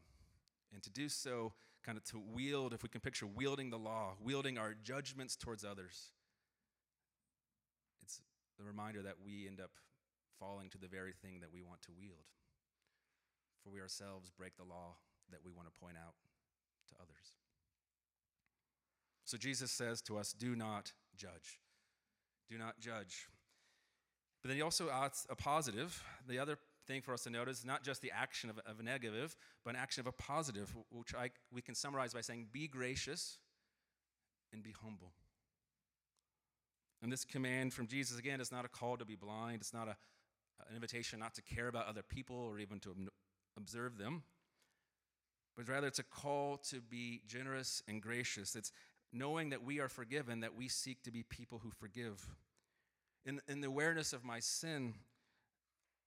And 0.73 0.83
to 0.83 0.91
do 0.91 1.09
so, 1.09 1.53
kind 1.87 1.97
of 1.97 2.05
to 2.05 2.21
wield, 2.35 2.75
if 2.75 2.83
we 2.83 2.89
can 2.89 3.01
picture 3.01 3.27
wielding 3.27 3.71
the 3.71 3.79
law, 3.79 4.15
wielding 4.21 4.59
our 4.59 4.75
judgments 4.83 5.37
towards 5.37 5.65
others, 5.65 6.11
it's 8.03 8.21
the 8.59 8.65
reminder 8.65 9.03
that 9.03 9.15
we 9.25 9.47
end 9.47 9.61
up 9.61 9.71
falling 10.41 10.69
to 10.71 10.79
the 10.79 10.89
very 10.89 11.13
thing 11.13 11.39
that 11.41 11.53
we 11.53 11.63
want 11.63 11.81
to 11.83 11.93
wield. 11.97 12.27
For 13.63 13.71
we 13.71 13.81
ourselves 13.81 14.31
break 14.37 14.57
the 14.57 14.65
law 14.65 14.97
that 15.31 15.41
we 15.45 15.53
want 15.53 15.73
to 15.73 15.81
point 15.81 15.97
out 15.97 16.15
to 16.89 16.95
others. 16.97 17.35
So 19.25 19.37
Jesus 19.37 19.71
says 19.71 20.03
to 20.03 20.19
us, 20.19 20.33
Do 20.33 20.57
not 20.57 20.93
judge. 21.17 21.61
Do 22.49 22.59
not 22.59 22.79
judge. 22.81 23.29
But 24.43 24.49
then 24.49 24.57
he 24.57 24.63
also 24.63 24.89
adds 24.91 25.27
a 25.31 25.35
positive. 25.35 26.03
The 26.29 26.39
other 26.39 26.59
thing 26.87 27.03
for 27.03 27.13
us 27.13 27.25
to 27.25 27.31
notice 27.31 27.65
not 27.65 27.83
just 27.83 28.03
the 28.03 28.13
action 28.13 28.51
of, 28.51 28.59
of 28.67 28.81
a 28.81 28.83
negative, 28.83 29.37
but 29.65 29.75
an 29.75 29.81
action 29.81 30.01
of 30.01 30.07
a 30.07 30.13
positive, 30.13 30.75
which 30.91 31.15
I, 31.15 31.31
we 31.53 31.63
can 31.63 31.75
summarize 31.75 32.15
by 32.15 32.21
saying, 32.21 32.49
Be 32.53 32.69
gracious 32.69 33.39
and 34.53 34.63
be 34.63 34.75
humble. 34.83 35.13
And 37.03 37.13
this 37.13 37.25
command 37.25 37.75
from 37.75 37.87
Jesus, 37.87 38.19
again, 38.19 38.41
is 38.41 38.51
not 38.51 38.65
a 38.65 38.69
call 38.69 38.97
to 38.97 39.05
be 39.05 39.17
blind. 39.17 39.61
It's 39.61 39.75
not 39.75 39.89
a, 39.89 39.97
an 40.69 40.75
invitation 40.75 41.19
not 41.19 41.35
to 41.35 41.43
care 41.43 41.69
about 41.69 41.87
other 41.87 42.03
people 42.03 42.37
or 42.37 42.59
even 42.59 42.81
to 42.81 42.95
observe 43.57 43.99
them, 43.99 44.23
but 45.57 45.69
rather 45.69 45.87
it's 45.87 45.99
a 45.99 46.05
call 46.05 46.57
to 46.71 46.81
be 46.81 47.23
generous 47.27 47.83
and 47.89 48.03
gracious. 48.03 48.57
It's 48.57 48.73
knowing 49.13 49.51
that 49.51 49.65
we 49.65 49.81
are 49.81 49.89
forgiven, 49.89 50.41
that 50.41 50.55
we 50.55 50.69
seek 50.69 51.03
to 51.03 51.11
be 51.11 51.23
people 51.23 51.61
who 51.63 51.71
forgive. 51.71 52.27
In, 53.25 53.41
in 53.49 53.61
the 53.61 53.69
awareness 53.69 54.13
of 54.13 54.25
my 54.25 54.41
sin, 54.41 54.95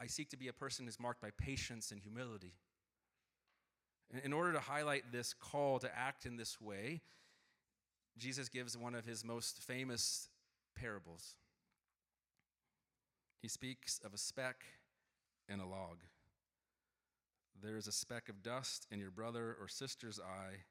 I 0.01 0.07
seek 0.07 0.29
to 0.29 0.37
be 0.37 0.47
a 0.47 0.53
person 0.53 0.85
who's 0.85 0.99
marked 0.99 1.21
by 1.21 1.29
patience 1.37 1.91
and 1.91 1.99
humility. 1.99 2.53
In, 4.11 4.19
in 4.19 4.33
order 4.33 4.53
to 4.53 4.59
highlight 4.59 5.11
this 5.11 5.33
call 5.33 5.79
to 5.79 5.97
act 5.97 6.25
in 6.25 6.37
this 6.37 6.59
way, 6.61 7.01
Jesus 8.17 8.49
gives 8.49 8.77
one 8.77 8.95
of 8.95 9.05
his 9.05 9.23
most 9.23 9.61
famous 9.61 10.29
parables. 10.75 11.35
He 13.41 13.47
speaks 13.47 13.99
of 14.03 14.13
a 14.13 14.17
speck 14.17 14.65
and 15.47 15.61
a 15.61 15.65
log. 15.65 15.99
There 17.61 17.77
is 17.77 17.87
a 17.87 17.91
speck 17.91 18.29
of 18.29 18.43
dust 18.43 18.87
in 18.91 18.99
your 18.99 19.11
brother 19.11 19.55
or 19.59 19.67
sister's 19.67 20.19
eye, 20.19 20.63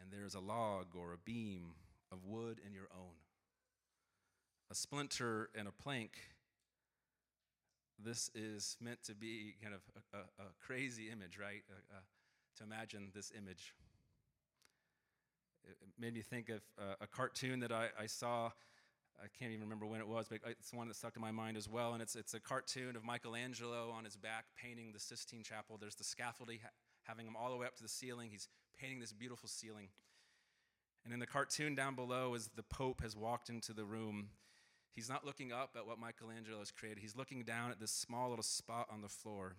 and 0.00 0.10
there 0.10 0.24
is 0.24 0.34
a 0.34 0.40
log 0.40 0.86
or 0.96 1.12
a 1.12 1.18
beam 1.18 1.74
of 2.12 2.24
wood 2.24 2.60
in 2.64 2.72
your 2.72 2.88
own. 2.96 3.14
A 4.70 4.74
splinter 4.74 5.50
and 5.56 5.68
a 5.68 5.72
plank. 5.72 6.12
This 8.02 8.30
is 8.34 8.76
meant 8.80 9.02
to 9.04 9.14
be 9.14 9.54
kind 9.62 9.74
of 9.74 9.80
a, 10.12 10.18
a, 10.18 10.46
a 10.46 10.48
crazy 10.64 11.10
image, 11.10 11.38
right? 11.38 11.62
Uh, 11.70 11.96
uh, 11.96 12.00
to 12.58 12.64
imagine 12.64 13.10
this 13.14 13.32
image. 13.36 13.74
It 15.64 15.76
made 15.98 16.14
me 16.14 16.22
think 16.22 16.48
of 16.48 16.60
uh, 16.78 16.94
a 17.00 17.06
cartoon 17.06 17.60
that 17.60 17.72
I, 17.72 17.88
I 17.98 18.06
saw 18.06 18.52
I 19.22 19.26
can't 19.38 19.50
even 19.50 19.62
remember 19.62 19.86
when 19.86 20.00
it 20.00 20.08
was, 20.08 20.26
but 20.28 20.40
it's 20.46 20.72
one 20.72 20.88
that 20.88 20.96
stuck 20.96 21.16
in 21.16 21.22
my 21.22 21.30
mind 21.30 21.56
as 21.56 21.68
well. 21.68 21.94
And 21.94 22.02
it's, 22.02 22.16
it's 22.16 22.34
a 22.34 22.40
cartoon 22.40 22.96
of 22.96 23.04
Michelangelo 23.04 23.90
on 23.96 24.04
his 24.04 24.16
back 24.16 24.44
painting 24.62 24.92
the 24.92 25.00
Sistine 25.00 25.42
Chapel. 25.42 25.78
There's 25.80 25.94
the 25.94 26.04
scaffolding 26.04 26.58
ha- 26.62 26.70
having 27.04 27.26
him 27.26 27.36
all 27.36 27.50
the 27.50 27.56
way 27.56 27.66
up 27.66 27.76
to 27.76 27.82
the 27.82 27.88
ceiling. 27.88 28.28
He's 28.30 28.48
painting 28.78 29.00
this 29.00 29.12
beautiful 29.12 29.48
ceiling. 29.48 29.88
And 31.04 31.14
in 31.14 31.20
the 31.20 31.26
cartoon 31.26 31.74
down 31.74 31.94
below, 31.94 32.34
as 32.34 32.50
the 32.56 32.62
Pope 32.62 33.00
has 33.02 33.16
walked 33.16 33.48
into 33.48 33.72
the 33.72 33.84
room, 33.84 34.28
he's 34.96 35.08
not 35.08 35.24
looking 35.24 35.52
up 35.52 35.76
at 35.76 35.86
what 35.86 36.00
Michelangelo 36.00 36.58
has 36.58 36.72
created. 36.72 36.98
He's 36.98 37.14
looking 37.14 37.44
down 37.44 37.70
at 37.70 37.78
this 37.78 37.92
small 37.92 38.30
little 38.30 38.42
spot 38.42 38.88
on 38.90 39.00
the 39.02 39.08
floor. 39.08 39.54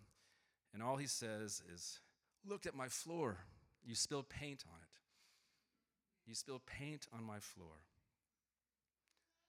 And 0.73 0.83
all 0.83 0.97
he 0.97 1.07
says 1.07 1.63
is, 1.73 2.01
Look 2.45 2.65
at 2.65 2.75
my 2.75 2.89
floor. 2.89 3.37
You 3.85 3.95
spilled 3.95 4.27
paint 4.27 4.65
on 4.67 4.79
it. 4.81 6.29
You 6.29 6.35
spilled 6.35 6.65
paint 6.65 7.07
on 7.13 7.23
my 7.23 7.39
floor 7.39 7.77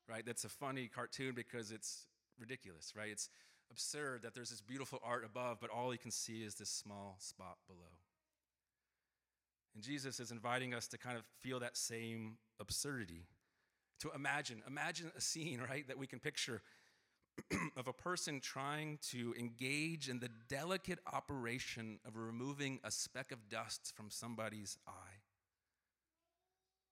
right? 0.08 0.24
That's 0.24 0.44
a 0.44 0.48
funny 0.48 0.88
cartoon 0.92 1.34
because 1.34 1.70
it's 1.70 2.06
ridiculous, 2.40 2.94
right? 2.96 3.10
It's 3.10 3.28
absurd 3.70 4.22
that 4.22 4.34
there's 4.34 4.50
this 4.50 4.60
beautiful 4.60 5.00
art 5.04 5.24
above, 5.24 5.58
but 5.60 5.70
all 5.70 5.92
you 5.92 5.98
can 5.98 6.10
see 6.10 6.42
is 6.42 6.54
this 6.54 6.70
small 6.70 7.16
spot 7.18 7.58
below. 7.66 7.98
And 9.74 9.84
Jesus 9.84 10.18
is 10.18 10.30
inviting 10.30 10.74
us 10.74 10.88
to 10.88 10.98
kind 10.98 11.18
of 11.18 11.24
feel 11.40 11.60
that 11.60 11.76
same 11.76 12.38
absurdity. 12.58 13.26
To 14.00 14.10
imagine, 14.14 14.62
imagine 14.66 15.10
a 15.16 15.20
scene, 15.20 15.60
right, 15.68 15.86
that 15.88 15.98
we 15.98 16.06
can 16.06 16.20
picture 16.20 16.62
of 17.76 17.88
a 17.88 17.92
person 17.92 18.40
trying 18.40 18.98
to 19.10 19.34
engage 19.38 20.08
in 20.08 20.20
the 20.20 20.30
delicate 20.48 20.98
operation 21.12 21.98
of 22.06 22.16
removing 22.16 22.80
a 22.84 22.90
speck 22.90 23.32
of 23.32 23.48
dust 23.48 23.92
from 23.96 24.10
somebody's 24.10 24.78
eye 24.86 25.18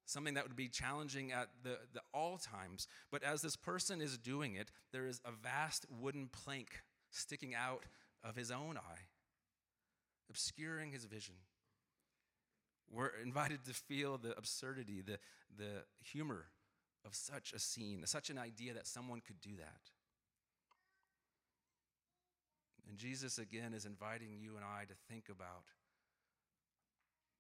something 0.07 0.35
that 0.35 0.45
would 0.45 0.57
be 0.57 0.69
challenging 0.69 1.33
at 1.33 1.49
the, 1.63 1.79
the 1.93 2.01
all 2.15 2.39
times. 2.39 2.89
But 3.11 3.23
as 3.23 3.43
this 3.43 3.57
person 3.57 4.01
is 4.01 4.17
doing 4.17 4.55
it, 4.55 4.71
there 4.93 5.07
is 5.07 5.21
a 5.25 5.33
vast 5.33 5.85
wooden 5.91 6.29
plank 6.29 6.83
sticking 7.11 7.55
out 7.55 7.83
of 8.25 8.37
his 8.37 8.51
own 8.51 8.77
eye, 8.77 9.07
obscuring 10.31 10.93
his 10.93 11.05
vision. 11.05 11.35
We're 12.91 13.11
invited 13.23 13.65
to 13.65 13.75
feel 13.75 14.17
the 14.17 14.37
absurdity, 14.39 15.03
the, 15.03 15.19
the 15.57 15.83
humor 16.01 16.47
of 17.07 17.15
such 17.15 17.53
a 17.53 17.59
scene, 17.59 18.03
such 18.05 18.31
an 18.31 18.39
idea 18.39 18.75
that 18.75 18.87
someone 18.87 19.21
could 19.21 19.41
do 19.41 19.57
that. 19.59 19.91
And 22.89 22.99
Jesus, 22.99 23.39
again, 23.39 23.75
is 23.75 23.85
inviting 23.85 24.37
you 24.39 24.57
and 24.57 24.65
I 24.65 24.85
to 24.85 24.95
think 25.09 25.29
about 25.29 25.65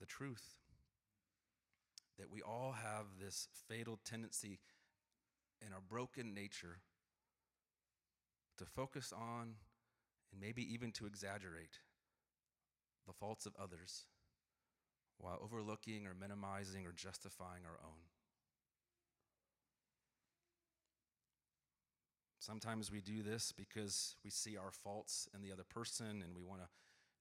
the 0.00 0.06
truth 0.06 0.56
that 2.18 2.30
we 2.30 2.42
all 2.42 2.72
have 2.72 3.06
this 3.20 3.48
fatal 3.68 3.98
tendency 4.04 4.58
in 5.64 5.72
our 5.72 5.80
broken 5.88 6.34
nature 6.34 6.78
to 8.58 8.64
focus 8.64 9.12
on 9.12 9.54
and 10.32 10.40
maybe 10.40 10.62
even 10.72 10.92
to 10.92 11.06
exaggerate 11.06 11.78
the 13.06 13.12
faults 13.12 13.46
of 13.46 13.54
others 13.60 14.06
while 15.18 15.38
overlooking 15.42 16.06
or 16.06 16.14
minimizing 16.18 16.86
or 16.86 16.92
justifying 16.92 17.62
our 17.64 17.78
own. 17.84 18.15
Sometimes 22.46 22.92
we 22.92 23.00
do 23.00 23.24
this 23.24 23.50
because 23.50 24.14
we 24.22 24.30
see 24.30 24.56
our 24.56 24.70
faults 24.70 25.28
in 25.34 25.42
the 25.42 25.50
other 25.50 25.64
person 25.64 26.22
and 26.22 26.36
we 26.36 26.44
want 26.44 26.60
to 26.60 26.68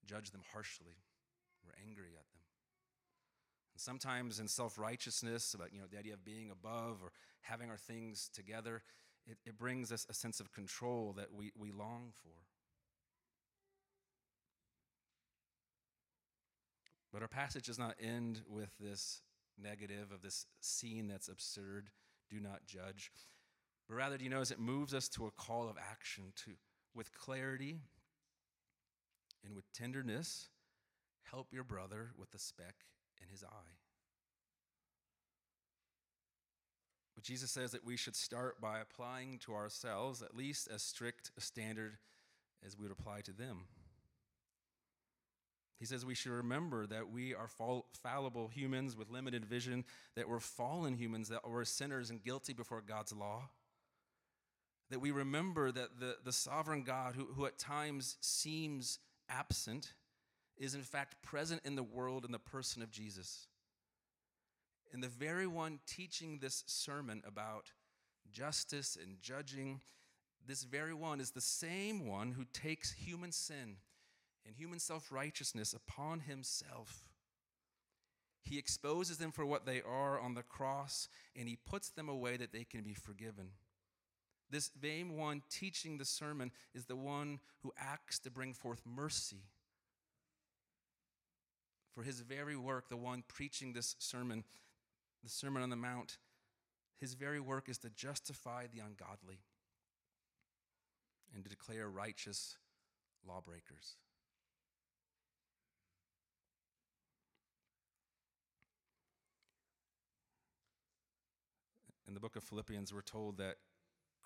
judge 0.06 0.30
them 0.30 0.44
harshly. 0.54 0.98
We're 1.66 1.74
angry 1.84 2.10
at 2.10 2.30
them. 2.32 2.42
And 3.74 3.82
sometimes 3.82 4.40
in 4.40 4.48
self 4.48 4.78
righteousness, 4.78 5.56
about 5.56 5.74
you 5.74 5.80
know, 5.80 5.88
the 5.92 5.98
idea 5.98 6.14
of 6.14 6.24
being 6.24 6.52
above 6.52 7.00
or 7.02 7.12
having 7.42 7.72
our 7.72 7.78
things 7.78 8.30
together, 8.36 8.84
it, 9.26 9.40
it 9.48 9.58
brings 9.58 9.92
us 9.92 10.06
a 10.08 10.14
sense 10.14 10.40
of 10.40 10.52
control 10.52 11.16
that 11.18 11.34
we, 11.34 11.52
we 11.58 11.72
long 11.72 12.12
for. 12.22 12.46
But 17.12 17.24
our 17.24 17.28
passage 17.28 17.66
does 17.66 17.80
not 17.80 17.96
end 18.00 18.42
with 18.48 18.78
this 18.80 19.24
negative 19.60 20.12
of 20.14 20.22
this 20.22 20.46
scene 20.62 21.08
that's 21.08 21.30
absurd. 21.30 21.90
Do 22.30 22.40
not 22.40 22.68
judge. 22.68 23.10
But 23.88 23.96
rather, 23.96 24.18
do 24.18 24.24
you 24.24 24.30
notice 24.30 24.52
it 24.52 24.60
moves 24.60 24.94
us 24.94 25.08
to 25.10 25.28
a 25.28 25.32
call 25.32 25.70
of 25.70 25.78
action 25.78 26.34
to, 26.46 26.52
with 26.96 27.14
clarity 27.14 27.82
and 29.46 29.56
with 29.56 29.72
tenderness, 29.74 30.50
help 31.24 31.54
your 31.54 31.64
brother 31.64 32.12
with 32.18 32.32
the 32.32 32.40
speck 32.40 32.76
in 33.22 33.30
his 33.30 33.44
eye. 33.44 33.78
But 37.16 37.24
Jesus 37.24 37.52
says 37.52 37.72
that 37.72 37.86
we 37.86 37.96
should 37.96 38.16
start 38.16 38.60
by 38.60 38.80
applying 38.80 39.40
to 39.40 39.54
ourselves 39.54 40.22
at 40.22 40.36
least 40.36 40.68
as 40.74 40.82
strict 40.82 41.32
a 41.38 41.42
standard 41.42 41.98
as 42.66 42.78
we 42.78 42.84
would 42.84 42.92
apply 42.92 43.22
to 43.22 43.32
them. 43.32 43.66
He 45.80 45.86
says 45.86 46.06
we 46.06 46.16
should 46.16 46.32
remember 46.32 46.88
that 46.88 47.10
we 47.10 47.36
are 47.36 47.48
fall, 47.48 47.86
fallible 48.02 48.48
humans 48.48 48.96
with 48.96 49.10
limited 49.10 49.46
vision, 49.46 49.84
that 50.16 50.28
we're 50.28 50.40
fallen 50.40 50.96
humans, 50.96 51.30
that 51.30 51.48
we're 51.48 51.66
sinners 51.66 52.10
and 52.10 52.24
guilty 52.24 52.54
before 52.54 52.82
God's 52.82 53.14
law. 53.14 53.50
That 54.92 55.02
we 55.02 55.12
remember 55.12 55.72
that 55.72 56.00
the, 56.00 56.18
the 56.24 56.32
sovereign 56.32 56.84
God, 56.84 57.16
who, 57.16 57.26
who 57.36 57.46
at 57.46 57.58
times 57.58 58.18
seems 58.22 59.00
absent, 59.30 59.94
is 60.58 60.76
in 60.76 60.82
fact 60.82 61.22
present 61.22 61.62
in 61.66 61.76
the 61.76 61.84
world 61.84 62.24
in 62.26 62.32
the 62.32 62.40
person 62.40 62.82
of 62.82 62.92
Jesus. 62.92 63.48
And 64.94 65.04
the 65.04 65.10
very 65.10 65.48
one 65.48 65.80
teaching 65.86 66.40
this 66.40 66.64
sermon 66.68 67.22
about 67.28 67.72
justice 68.32 68.98
and 69.02 69.20
judging, 69.20 69.82
this 70.48 70.64
very 70.64 70.94
one 70.94 71.20
is 71.20 71.32
the 71.32 71.42
same 71.42 72.08
one 72.08 72.32
who 72.32 72.46
takes 72.54 72.94
human 72.94 73.32
sin 73.32 73.78
and 74.46 74.56
human 74.56 74.80
self 74.80 75.12
righteousness 75.12 75.74
upon 75.74 76.22
himself. 76.22 77.10
He 78.44 78.60
exposes 78.60 79.18
them 79.18 79.32
for 79.32 79.46
what 79.46 79.66
they 79.66 79.82
are 79.82 80.20
on 80.20 80.36
the 80.36 80.44
cross 80.44 81.10
and 81.36 81.50
he 81.50 81.58
puts 81.58 81.90
them 81.90 82.08
away 82.08 82.38
that 82.38 82.54
they 82.54 82.64
can 82.64 82.84
be 82.84 82.94
forgiven. 82.94 83.50
This 84.50 84.72
same 84.82 85.18
one 85.18 85.42
teaching 85.50 85.98
the 85.98 86.06
sermon 86.06 86.52
is 86.74 86.86
the 86.86 86.96
one 86.96 87.40
who 87.64 87.74
acts 87.78 88.20
to 88.20 88.32
bring 88.32 88.54
forth 88.54 88.82
mercy. 88.86 89.44
For 91.94 92.04
his 92.04 92.20
very 92.20 92.56
work, 92.56 92.90
the 92.90 92.98
one 92.98 93.24
preaching 93.28 93.74
this 93.74 93.96
sermon, 94.00 94.44
the 95.24 95.30
Sermon 95.30 95.64
on 95.64 95.70
the 95.70 95.76
Mount, 95.76 96.18
his 97.00 97.14
very 97.14 97.40
work 97.40 97.70
is 97.70 97.78
to 97.80 97.90
justify 97.90 98.68
the 98.68 98.80
ungodly 98.80 99.40
and 101.34 101.44
to 101.44 101.50
declare 101.50 101.90
righteous 101.90 102.58
lawbreakers. 103.28 103.96
In 112.08 112.14
the 112.14 112.20
book 112.20 112.36
of 112.36 112.44
Philippians, 112.44 112.94
we're 112.94 113.02
told 113.02 113.38
that 113.38 113.56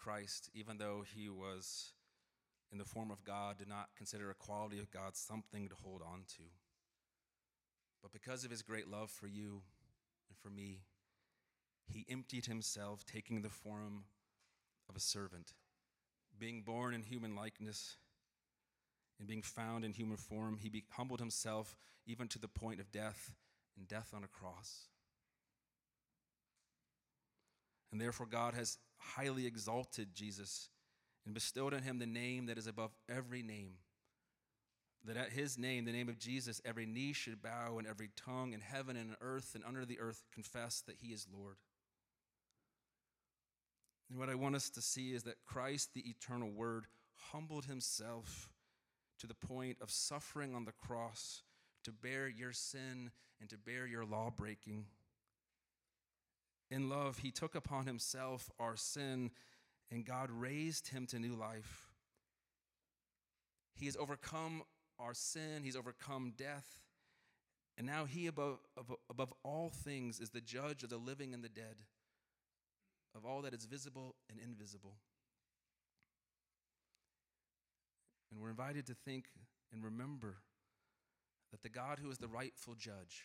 Christ, 0.01 0.49
even 0.53 0.77
though 0.77 1.03
he 1.15 1.29
was 1.29 1.93
in 2.71 2.77
the 2.77 2.85
form 2.85 3.11
of 3.11 3.23
God, 3.23 3.57
did 3.57 3.67
not 3.67 3.89
consider 3.97 4.29
equality 4.29 4.79
of 4.79 4.91
God 4.91 5.15
something 5.15 5.67
to 5.69 5.75
hold 5.75 6.01
on 6.01 6.21
to. 6.37 6.43
But 8.01 8.11
because 8.11 8.45
of 8.45 8.51
his 8.51 8.61
great 8.61 8.89
love 8.89 9.09
for 9.09 9.27
you 9.27 9.61
and 10.29 10.37
for 10.41 10.49
me, 10.49 10.83
he 11.85 12.05
emptied 12.09 12.45
himself, 12.45 13.05
taking 13.05 13.41
the 13.41 13.49
form 13.49 14.05
of 14.87 14.95
a 14.95 14.99
servant, 14.99 15.53
being 16.37 16.61
born 16.61 16.93
in 16.93 17.03
human 17.03 17.35
likeness 17.35 17.97
and 19.17 19.27
being 19.27 19.41
found 19.41 19.83
in 19.83 19.93
human 19.93 20.17
form. 20.17 20.57
He 20.61 20.83
humbled 20.91 21.19
himself 21.19 21.75
even 22.05 22.27
to 22.29 22.39
the 22.39 22.47
point 22.47 22.79
of 22.79 22.91
death 22.91 23.33
and 23.77 23.87
death 23.87 24.13
on 24.15 24.23
a 24.23 24.27
cross. 24.27 24.85
And 27.91 27.99
therefore, 27.99 28.27
God 28.27 28.53
has 28.53 28.77
highly 28.99 29.45
exalted 29.45 30.13
Jesus 30.13 30.69
and 31.25 31.33
bestowed 31.33 31.73
on 31.73 31.81
him 31.81 31.99
the 31.99 32.05
name 32.05 32.45
that 32.45 32.57
is 32.57 32.67
above 32.67 32.91
every 33.09 33.41
name. 33.41 33.73
That 35.05 35.17
at 35.17 35.31
his 35.31 35.57
name, 35.57 35.85
the 35.85 35.91
name 35.91 36.09
of 36.09 36.19
Jesus, 36.19 36.61
every 36.65 36.85
knee 36.85 37.13
should 37.13 37.41
bow 37.41 37.77
and 37.77 37.87
every 37.87 38.09
tongue 38.15 38.53
in 38.53 38.59
heaven 38.59 38.97
and 38.97 39.11
on 39.11 39.17
earth 39.21 39.55
and 39.55 39.63
under 39.65 39.85
the 39.85 39.99
earth 39.99 40.23
confess 40.33 40.81
that 40.87 40.97
he 41.01 41.13
is 41.13 41.25
Lord. 41.33 41.55
And 44.09 44.19
what 44.19 44.29
I 44.29 44.35
want 44.35 44.55
us 44.55 44.69
to 44.71 44.81
see 44.81 45.13
is 45.13 45.23
that 45.23 45.43
Christ, 45.45 45.93
the 45.93 46.09
eternal 46.09 46.49
Word, 46.49 46.85
humbled 47.31 47.65
himself 47.65 48.49
to 49.19 49.27
the 49.27 49.35
point 49.35 49.77
of 49.81 49.91
suffering 49.91 50.55
on 50.55 50.65
the 50.65 50.71
cross 50.71 51.43
to 51.83 51.91
bear 51.91 52.27
your 52.27 52.51
sin 52.51 53.11
and 53.39 53.49
to 53.49 53.57
bear 53.57 53.85
your 53.85 54.05
law 54.05 54.31
breaking. 54.35 54.85
In 56.71 56.89
love, 56.89 57.19
he 57.19 57.31
took 57.31 57.55
upon 57.55 57.87
himself 57.87 58.49
our 58.59 58.75
sin, 58.75 59.31
and 59.89 60.05
God 60.05 60.29
raised 60.29 60.89
him 60.89 61.07
to 61.07 61.19
new 61.19 61.35
life. 61.35 61.87
He 63.73 63.85
has 63.85 63.97
overcome 63.97 64.63
our 64.99 65.13
sin, 65.13 65.63
he's 65.63 65.75
overcome 65.75 66.33
death. 66.37 66.81
And 67.77 67.87
now 67.87 68.03
he, 68.03 68.27
above, 68.27 68.59
above, 69.09 69.33
all 69.41 69.69
things, 69.69 70.19
is 70.19 70.31
the 70.31 70.41
judge 70.41 70.83
of 70.83 70.89
the 70.89 70.97
living 70.97 71.33
and 71.33 71.41
the 71.41 71.49
dead, 71.49 71.77
of 73.15 73.25
all 73.25 73.41
that 73.43 73.53
is 73.53 73.63
visible 73.63 74.15
and 74.29 74.37
invisible. 74.37 74.95
And 78.29 78.41
we're 78.41 78.49
invited 78.49 78.85
to 78.87 78.93
think 78.93 79.29
and 79.71 79.83
remember 79.83 80.35
that 81.51 81.63
the 81.63 81.69
God 81.69 81.99
who 81.99 82.11
is 82.11 82.17
the 82.17 82.27
rightful 82.27 82.75
judge, 82.75 83.23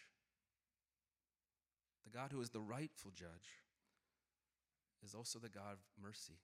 the 2.05 2.17
God 2.17 2.31
who 2.33 2.41
is 2.41 2.51
the 2.51 2.61
rightful 2.61 3.11
judge, 3.15 3.65
is 5.05 5.15
also 5.15 5.39
the 5.39 5.49
God 5.49 5.75
of 5.75 6.03
mercy, 6.03 6.39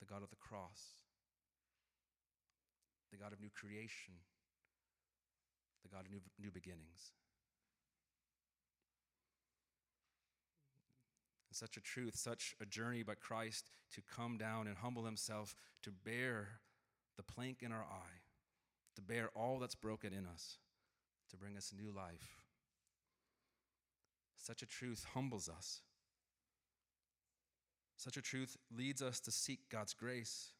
the 0.00 0.06
God 0.06 0.22
of 0.22 0.30
the 0.30 0.36
cross, 0.36 0.94
the 3.10 3.16
God 3.16 3.32
of 3.32 3.40
new 3.40 3.50
creation, 3.50 4.14
the 5.82 5.88
God 5.88 6.06
of 6.06 6.10
new, 6.10 6.20
new 6.40 6.50
beginnings. 6.50 7.12
And 11.48 11.56
such 11.56 11.76
a 11.76 11.80
truth, 11.80 12.16
such 12.16 12.54
a 12.60 12.66
journey 12.66 13.02
by 13.02 13.14
Christ 13.14 13.70
to 13.94 14.02
come 14.02 14.38
down 14.38 14.66
and 14.66 14.78
humble 14.78 15.04
himself, 15.04 15.54
to 15.82 15.90
bear 15.90 16.60
the 17.16 17.22
plank 17.22 17.62
in 17.62 17.72
our 17.72 17.82
eye, 17.82 18.22
to 18.96 19.02
bear 19.02 19.30
all 19.34 19.58
that's 19.58 19.74
broken 19.74 20.12
in 20.12 20.26
us, 20.26 20.58
to 21.30 21.36
bring 21.36 21.56
us 21.56 21.72
new 21.76 21.90
life. 21.90 22.39
Such 24.40 24.62
a 24.62 24.66
truth 24.66 25.06
humbles 25.14 25.48
us. 25.48 25.80
Such 27.96 28.16
a 28.16 28.22
truth 28.22 28.56
leads 28.74 29.02
us 29.02 29.20
to 29.20 29.30
seek 29.30 29.68
God's 29.70 29.92
grace. 29.92 30.52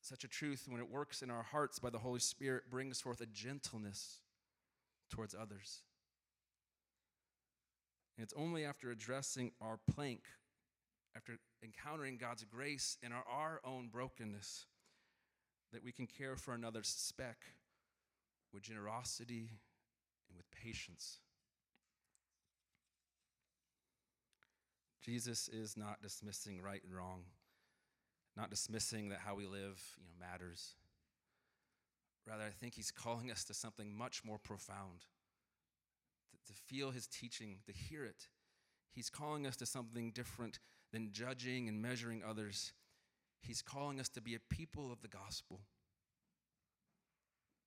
Such 0.00 0.24
a 0.24 0.28
truth, 0.28 0.66
when 0.68 0.80
it 0.80 0.90
works 0.90 1.22
in 1.22 1.30
our 1.30 1.42
hearts 1.42 1.78
by 1.78 1.90
the 1.90 1.98
Holy 1.98 2.20
Spirit, 2.20 2.70
brings 2.70 3.00
forth 3.00 3.20
a 3.20 3.26
gentleness 3.26 4.18
towards 5.08 5.34
others. 5.34 5.82
And 8.16 8.24
it's 8.24 8.34
only 8.36 8.64
after 8.64 8.90
addressing 8.90 9.52
our 9.60 9.78
plank, 9.88 10.22
after 11.16 11.38
encountering 11.62 12.16
God's 12.16 12.44
grace 12.44 12.96
in 13.02 13.12
our, 13.12 13.24
our 13.30 13.60
own 13.64 13.88
brokenness, 13.88 14.66
that 15.72 15.84
we 15.84 15.92
can 15.92 16.06
care 16.06 16.36
for 16.36 16.54
another's 16.54 16.88
speck 16.88 17.38
with 18.52 18.62
generosity 18.62 19.50
and 20.28 20.36
with 20.36 20.50
patience. 20.50 21.18
Jesus 25.08 25.48
is 25.48 25.74
not 25.74 26.02
dismissing 26.02 26.60
right 26.60 26.82
and 26.84 26.94
wrong, 26.94 27.22
not 28.36 28.50
dismissing 28.50 29.08
that 29.08 29.20
how 29.24 29.34
we 29.34 29.46
live 29.46 29.82
you 29.96 30.04
know, 30.04 30.10
matters. 30.20 30.74
Rather, 32.28 32.44
I 32.44 32.50
think 32.50 32.74
he's 32.74 32.90
calling 32.90 33.30
us 33.30 33.42
to 33.44 33.54
something 33.54 33.96
much 33.96 34.22
more 34.22 34.36
profound, 34.36 35.06
to, 36.30 36.52
to 36.52 36.58
feel 36.60 36.90
his 36.90 37.06
teaching, 37.06 37.60
to 37.64 37.72
hear 37.72 38.04
it. 38.04 38.28
He's 38.92 39.08
calling 39.08 39.46
us 39.46 39.56
to 39.56 39.64
something 39.64 40.10
different 40.10 40.58
than 40.92 41.08
judging 41.10 41.70
and 41.70 41.80
measuring 41.80 42.22
others. 42.22 42.74
He's 43.40 43.62
calling 43.62 44.00
us 44.00 44.10
to 44.10 44.20
be 44.20 44.34
a 44.34 44.54
people 44.54 44.92
of 44.92 45.00
the 45.00 45.08
gospel. 45.08 45.60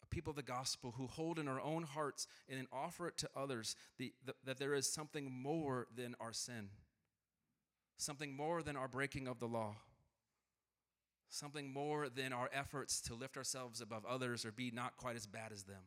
A 0.04 0.06
people 0.06 0.30
of 0.30 0.36
the 0.36 0.44
gospel 0.44 0.94
who 0.96 1.08
hold 1.08 1.40
in 1.40 1.48
our 1.48 1.60
own 1.60 1.82
hearts 1.82 2.28
and 2.48 2.60
then 2.60 2.68
offer 2.72 3.08
it 3.08 3.18
to 3.18 3.30
others 3.36 3.76
the, 3.98 4.14
the, 4.24 4.36
that 4.46 4.60
there 4.60 4.76
is 4.76 4.94
something 4.94 5.32
more 5.32 5.88
than 5.98 6.14
our 6.20 6.34
sin 6.34 6.70
something 8.02 8.36
more 8.36 8.64
than 8.64 8.76
our 8.76 8.88
breaking 8.88 9.28
of 9.28 9.40
the 9.40 9.48
law, 9.48 9.76
something 11.30 11.72
more 11.72 12.10
than 12.10 12.34
our 12.34 12.50
efforts 12.52 13.00
to 13.00 13.14
lift 13.14 13.38
ourselves 13.38 13.80
above 13.80 14.04
others 14.06 14.44
or 14.44 14.52
be 14.52 14.72
not 14.72 14.98
quite 14.98 15.16
as 15.16 15.28
bad 15.28 15.52
as 15.52 15.64
them. 15.64 15.84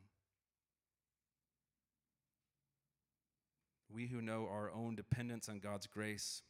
We 3.93 4.07
who 4.07 4.21
know 4.21 4.47
our 4.49 4.71
own 4.71 4.95
dependence 4.95 5.49
on 5.49 5.59
God's 5.59 5.87
grace 5.87 6.41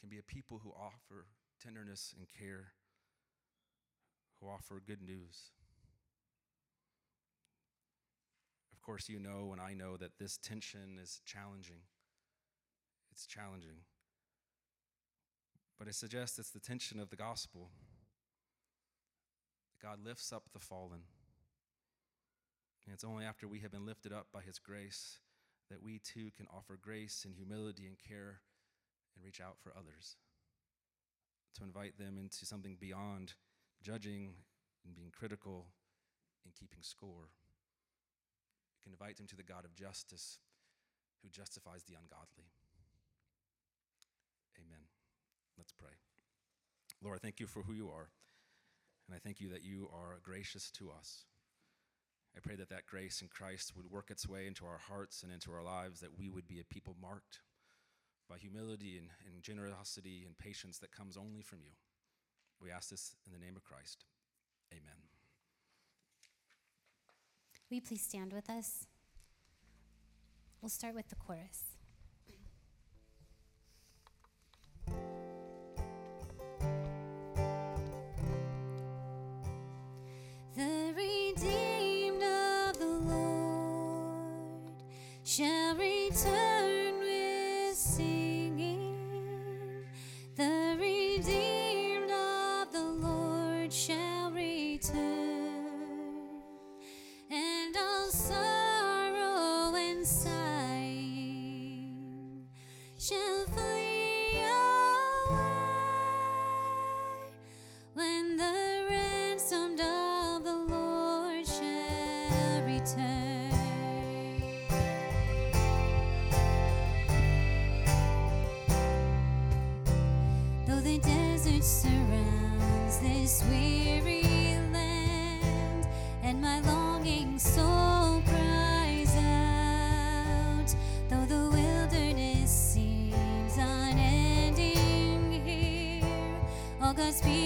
can 0.00 0.08
be 0.08 0.18
a 0.18 0.22
people 0.22 0.60
who 0.64 0.70
offer 0.70 1.26
tenderness 1.62 2.14
and 2.16 2.26
care, 2.28 2.72
who 4.40 4.48
offer 4.48 4.80
good 4.84 5.02
news. 5.02 5.52
Of 8.72 8.80
course, 8.80 9.08
you 9.10 9.18
know 9.18 9.50
and 9.52 9.60
I 9.60 9.74
know 9.74 9.98
that 9.98 10.18
this 10.18 10.38
tension 10.38 10.98
is 11.00 11.20
challenging. 11.26 11.82
It's 13.18 13.26
challenging. 13.26 13.82
But 15.76 15.88
I 15.88 15.90
suggest 15.90 16.38
it's 16.38 16.50
the 16.50 16.60
tension 16.60 17.00
of 17.00 17.10
the 17.10 17.16
gospel. 17.16 17.70
God 19.82 19.98
lifts 20.04 20.32
up 20.32 20.44
the 20.52 20.60
fallen. 20.60 21.00
And 22.86 22.94
it's 22.94 23.02
only 23.02 23.24
after 23.24 23.48
we 23.48 23.58
have 23.58 23.72
been 23.72 23.84
lifted 23.84 24.12
up 24.12 24.28
by 24.32 24.42
his 24.42 24.60
grace 24.60 25.18
that 25.68 25.82
we 25.82 25.98
too 25.98 26.30
can 26.36 26.46
offer 26.56 26.78
grace 26.80 27.24
and 27.24 27.34
humility 27.34 27.88
and 27.88 27.96
care 27.98 28.38
and 29.16 29.24
reach 29.24 29.40
out 29.40 29.56
for 29.60 29.72
others. 29.76 30.14
To 31.56 31.64
invite 31.64 31.98
them 31.98 32.18
into 32.18 32.46
something 32.46 32.76
beyond 32.78 33.34
judging 33.82 34.34
and 34.86 34.94
being 34.94 35.10
critical 35.10 35.66
and 36.44 36.54
keeping 36.54 36.82
score. 36.82 37.32
You 38.76 38.82
can 38.84 38.92
invite 38.92 39.16
them 39.16 39.26
to 39.26 39.36
the 39.36 39.42
God 39.42 39.64
of 39.64 39.74
justice 39.74 40.38
who 41.20 41.28
justifies 41.28 41.82
the 41.82 41.94
ungodly. 41.94 42.52
Amen. 44.58 44.82
Let's 45.56 45.72
pray. 45.72 45.92
Lord, 47.02 47.16
I 47.16 47.22
thank 47.22 47.40
you 47.40 47.46
for 47.46 47.62
who 47.62 47.72
you 47.72 47.88
are, 47.88 48.08
and 49.06 49.14
I 49.14 49.18
thank 49.18 49.40
you 49.40 49.48
that 49.50 49.64
you 49.64 49.88
are 49.92 50.18
gracious 50.22 50.70
to 50.72 50.90
us. 50.90 51.24
I 52.36 52.40
pray 52.40 52.56
that 52.56 52.68
that 52.70 52.86
grace 52.86 53.22
in 53.22 53.28
Christ 53.28 53.72
would 53.76 53.90
work 53.90 54.10
its 54.10 54.28
way 54.28 54.46
into 54.46 54.66
our 54.66 54.78
hearts 54.78 55.22
and 55.22 55.32
into 55.32 55.52
our 55.52 55.62
lives, 55.62 56.00
that 56.00 56.18
we 56.18 56.28
would 56.28 56.46
be 56.46 56.60
a 56.60 56.64
people 56.64 56.96
marked 57.00 57.40
by 58.28 58.36
humility 58.36 58.98
and, 58.98 59.08
and 59.26 59.42
generosity 59.42 60.24
and 60.26 60.36
patience 60.36 60.78
that 60.78 60.92
comes 60.92 61.16
only 61.16 61.42
from 61.42 61.60
you. 61.62 61.72
We 62.60 62.70
ask 62.70 62.90
this 62.90 63.14
in 63.26 63.32
the 63.32 63.44
name 63.44 63.56
of 63.56 63.64
Christ. 63.64 64.04
Amen. 64.72 64.96
Will 67.70 67.76
you 67.76 67.82
please 67.82 68.02
stand 68.02 68.32
with 68.32 68.50
us? 68.50 68.86
We'll 70.60 70.68
start 70.68 70.94
with 70.94 71.08
the 71.08 71.16
chorus. 71.16 71.77
Shall 85.38 85.76
return 85.76 86.47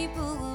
God's 0.09 0.52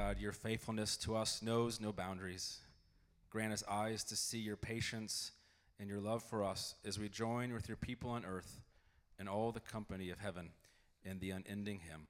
God, 0.00 0.18
your 0.18 0.32
faithfulness 0.32 0.96
to 0.96 1.14
us 1.14 1.42
knows 1.42 1.78
no 1.78 1.92
boundaries. 1.92 2.60
Grant 3.28 3.52
us 3.52 3.62
eyes 3.70 4.02
to 4.04 4.16
see 4.16 4.38
your 4.38 4.56
patience 4.56 5.32
and 5.78 5.90
your 5.90 6.00
love 6.00 6.22
for 6.22 6.42
us 6.42 6.74
as 6.86 6.98
we 6.98 7.10
join 7.10 7.52
with 7.52 7.68
your 7.68 7.76
people 7.76 8.08
on 8.08 8.24
earth 8.24 8.60
and 9.18 9.28
all 9.28 9.52
the 9.52 9.60
company 9.60 10.08
of 10.08 10.18
heaven 10.18 10.52
in 11.04 11.18
the 11.18 11.32
unending 11.32 11.80
hymn. 11.80 12.06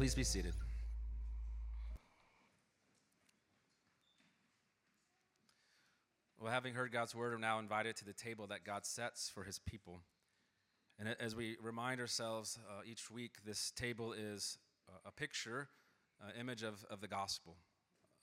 Please 0.00 0.14
be 0.14 0.24
seated. 0.24 0.54
Well, 6.40 6.50
having 6.50 6.72
heard 6.72 6.90
God's 6.90 7.14
word, 7.14 7.34
I'm 7.34 7.42
now 7.42 7.58
invited 7.58 7.96
to 7.96 8.06
the 8.06 8.14
table 8.14 8.46
that 8.46 8.64
God 8.64 8.86
sets 8.86 9.28
for 9.28 9.44
his 9.44 9.58
people. 9.58 10.00
And 10.98 11.14
as 11.20 11.36
we 11.36 11.58
remind 11.62 12.00
ourselves 12.00 12.58
uh, 12.66 12.80
each 12.86 13.10
week, 13.10 13.44
this 13.44 13.72
table 13.72 14.14
is 14.14 14.56
a- 14.88 15.08
a 15.08 15.12
picture, 15.12 15.68
uh, 16.18 16.30
image 16.40 16.62
of, 16.62 16.82
of 16.88 17.02
the 17.02 17.06
gospel, 17.06 17.58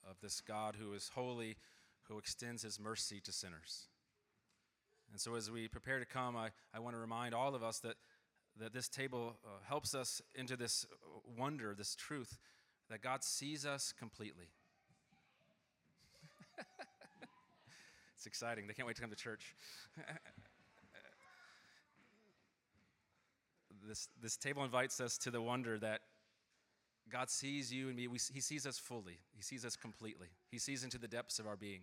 of 0.04 0.20
this 0.20 0.42
God 0.42 0.78
who 0.82 0.94
is 0.94 1.12
holy, 1.14 1.58
who 2.08 2.18
extends 2.18 2.64
his 2.64 2.80
mercy 2.80 3.20
to 3.20 3.32
sinners. 3.32 3.86
And 5.12 5.22
so, 5.22 5.36
as 5.36 5.52
we 5.52 5.68
prepare 5.68 6.00
to 6.00 6.08
come, 6.08 6.36
I, 6.36 6.50
I 6.74 6.80
want 6.80 6.96
to 6.96 7.00
remind 7.00 7.36
all 7.36 7.54
of 7.54 7.62
us 7.62 7.78
that, 7.82 7.98
that 8.60 8.74
this 8.74 8.88
table 8.88 9.38
uh, 9.46 9.50
helps 9.68 9.94
us 9.94 10.22
into 10.36 10.56
this 10.56 10.86
uh, 10.92 11.20
wonder, 11.38 11.76
this 11.76 11.96
truth, 11.96 12.38
that 12.90 13.02
God 13.02 13.24
sees 13.24 13.66
us 13.66 13.94
completely. 13.98 14.50
it's 18.16 18.26
exciting. 18.26 18.68
They 18.68 18.74
can't 18.74 18.88
wait 18.88 18.96
to 18.96 19.02
come 19.02 19.12
to 19.12 19.16
church. 19.16 19.56
this, 23.88 24.10
this 24.22 24.38
table 24.38 24.64
invites 24.64 25.00
us 25.00 25.18
to 25.20 25.32
the 25.32 25.42
wonder 25.42 25.78
that 25.80 26.02
God 27.10 27.30
sees 27.30 27.72
you 27.72 27.88
and 27.88 27.96
me. 27.96 28.08
We, 28.08 28.20
he 28.34 28.42
sees 28.42 28.66
us 28.66 28.78
fully, 28.78 29.20
He 29.36 29.42
sees 29.42 29.66
us 29.66 29.76
completely. 29.76 30.28
He 30.52 30.60
sees 30.60 30.84
into 30.84 30.98
the 30.98 31.08
depths 31.08 31.40
of 31.40 31.48
our 31.48 31.56
being. 31.56 31.82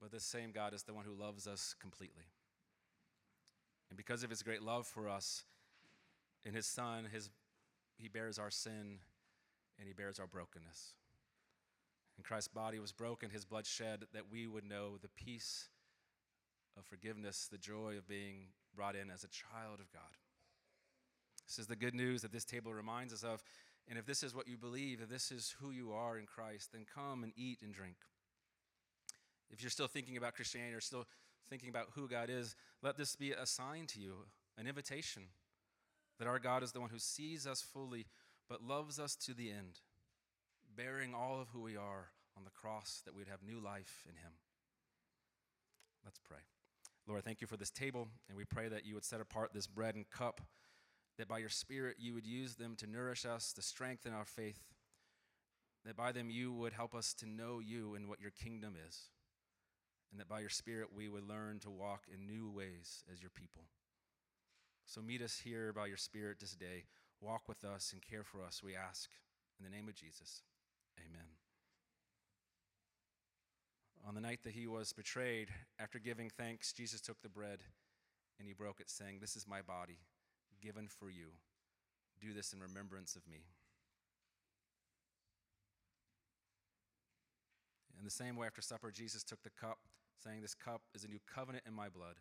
But 0.00 0.10
this 0.10 0.24
same 0.24 0.50
God 0.52 0.72
is 0.72 0.82
the 0.84 0.94
one 0.94 1.04
who 1.04 1.12
loves 1.12 1.46
us 1.46 1.74
completely. 1.78 2.24
And 3.90 3.96
because 3.96 4.22
of 4.22 4.30
his 4.30 4.42
great 4.42 4.62
love 4.62 4.86
for 4.86 5.08
us, 5.08 5.44
in 6.44 6.54
his 6.54 6.66
Son, 6.66 7.06
his, 7.12 7.28
he 7.98 8.08
bears 8.08 8.38
our 8.38 8.50
sin 8.50 8.98
and 9.78 9.86
he 9.86 9.92
bears 9.92 10.18
our 10.18 10.26
brokenness. 10.26 10.94
And 12.16 12.24
Christ's 12.24 12.48
body 12.48 12.78
was 12.78 12.92
broken, 12.92 13.30
his 13.30 13.44
blood 13.44 13.66
shed, 13.66 14.04
that 14.12 14.30
we 14.30 14.46
would 14.46 14.64
know 14.64 14.98
the 15.00 15.08
peace 15.08 15.68
of 16.78 16.84
forgiveness, 16.84 17.48
the 17.50 17.58
joy 17.58 17.96
of 17.98 18.06
being 18.06 18.48
brought 18.74 18.94
in 18.94 19.10
as 19.10 19.24
a 19.24 19.28
child 19.28 19.80
of 19.80 19.90
God. 19.92 20.02
This 21.46 21.58
is 21.58 21.66
the 21.66 21.76
good 21.76 21.94
news 21.94 22.22
that 22.22 22.32
this 22.32 22.44
table 22.44 22.72
reminds 22.72 23.12
us 23.12 23.24
of. 23.24 23.42
And 23.88 23.98
if 23.98 24.06
this 24.06 24.22
is 24.22 24.34
what 24.34 24.46
you 24.46 24.56
believe, 24.56 25.00
if 25.00 25.08
this 25.08 25.32
is 25.32 25.56
who 25.60 25.70
you 25.70 25.92
are 25.92 26.16
in 26.16 26.26
Christ, 26.26 26.70
then 26.72 26.86
come 26.94 27.24
and 27.24 27.32
eat 27.36 27.58
and 27.62 27.72
drink. 27.74 27.96
If 29.50 29.62
you're 29.62 29.70
still 29.70 29.88
thinking 29.88 30.16
about 30.16 30.34
Christianity 30.34 30.74
or 30.74 30.80
still 30.80 31.06
thinking 31.48 31.68
about 31.68 31.88
who 31.94 32.08
God 32.08 32.30
is, 32.30 32.54
let 32.82 32.96
this 32.96 33.16
be 33.16 33.32
a 33.32 33.46
sign 33.46 33.86
to 33.88 34.00
you, 34.00 34.14
an 34.58 34.66
invitation 34.66 35.24
that 36.18 36.28
our 36.28 36.38
God 36.38 36.62
is 36.62 36.72
the 36.72 36.80
one 36.80 36.90
who 36.90 36.98
sees 36.98 37.46
us 37.46 37.62
fully 37.62 38.06
but 38.48 38.62
loves 38.62 38.98
us 38.98 39.16
to 39.16 39.32
the 39.32 39.50
end, 39.50 39.80
bearing 40.76 41.14
all 41.14 41.40
of 41.40 41.48
who 41.48 41.62
we 41.62 41.76
are 41.76 42.10
on 42.36 42.44
the 42.44 42.50
cross 42.50 43.00
that 43.04 43.14
we'd 43.14 43.28
have 43.28 43.42
new 43.42 43.60
life 43.60 44.04
in 44.08 44.16
Him. 44.16 44.32
Let's 46.04 46.18
pray. 46.18 46.40
Lord, 47.06 47.24
thank 47.24 47.40
you 47.40 47.46
for 47.46 47.56
this 47.56 47.70
table, 47.70 48.08
and 48.28 48.36
we 48.36 48.44
pray 48.44 48.68
that 48.68 48.84
you 48.84 48.94
would 48.94 49.04
set 49.04 49.20
apart 49.20 49.50
this 49.54 49.66
bread 49.66 49.94
and 49.94 50.08
cup, 50.10 50.40
that 51.16 51.28
by 51.28 51.38
your 51.38 51.48
Spirit 51.48 51.96
you 51.98 52.12
would 52.12 52.26
use 52.26 52.56
them 52.56 52.74
to 52.76 52.86
nourish 52.86 53.24
us, 53.24 53.52
to 53.54 53.62
strengthen 53.62 54.12
our 54.12 54.24
faith, 54.24 54.60
that 55.84 55.96
by 55.96 56.12
them 56.12 56.28
you 56.28 56.52
would 56.52 56.72
help 56.72 56.94
us 56.94 57.14
to 57.14 57.26
know 57.26 57.60
you 57.60 57.94
and 57.94 58.08
what 58.08 58.20
your 58.20 58.32
kingdom 58.32 58.74
is 58.86 59.08
and 60.10 60.20
that 60.20 60.28
by 60.28 60.40
your 60.40 60.48
Spirit 60.48 60.88
we 60.94 61.08
would 61.08 61.28
learn 61.28 61.58
to 61.60 61.70
walk 61.70 62.04
in 62.12 62.26
new 62.26 62.50
ways 62.50 63.04
as 63.12 63.20
your 63.20 63.30
people. 63.30 63.64
So 64.86 65.00
meet 65.00 65.22
us 65.22 65.42
here 65.44 65.72
by 65.72 65.86
your 65.86 65.96
Spirit 65.96 66.38
this 66.40 66.54
day. 66.54 66.84
Walk 67.20 67.48
with 67.48 67.64
us 67.64 67.92
and 67.92 68.02
care 68.02 68.24
for 68.24 68.42
us, 68.42 68.62
we 68.62 68.74
ask. 68.74 69.10
In 69.58 69.64
the 69.64 69.76
name 69.76 69.88
of 69.88 69.94
Jesus, 69.94 70.42
amen. 70.98 71.28
On 74.08 74.14
the 74.14 74.20
night 74.20 74.40
that 74.44 74.54
he 74.54 74.66
was 74.66 74.92
betrayed, 74.92 75.48
after 75.78 75.98
giving 75.98 76.30
thanks, 76.30 76.72
Jesus 76.72 77.00
took 77.00 77.20
the 77.20 77.28
bread 77.28 77.60
and 78.38 78.48
he 78.48 78.54
broke 78.54 78.80
it, 78.80 78.88
saying, 78.88 79.18
This 79.20 79.36
is 79.36 79.46
my 79.46 79.60
body, 79.60 79.98
given 80.62 80.88
for 80.88 81.10
you. 81.10 81.26
Do 82.20 82.32
this 82.32 82.52
in 82.54 82.60
remembrance 82.60 83.14
of 83.14 83.28
me. 83.30 83.44
In 87.98 88.04
the 88.04 88.10
same 88.10 88.36
way, 88.36 88.46
after 88.46 88.62
supper, 88.62 88.90
Jesus 88.90 89.22
took 89.22 89.42
the 89.42 89.50
cup, 89.50 89.78
saying, 90.22 90.42
This 90.42 90.54
cup 90.54 90.82
is 90.94 91.04
a 91.04 91.08
new 91.08 91.20
covenant 91.32 91.64
in 91.66 91.74
my 91.74 91.88
blood. 91.88 92.16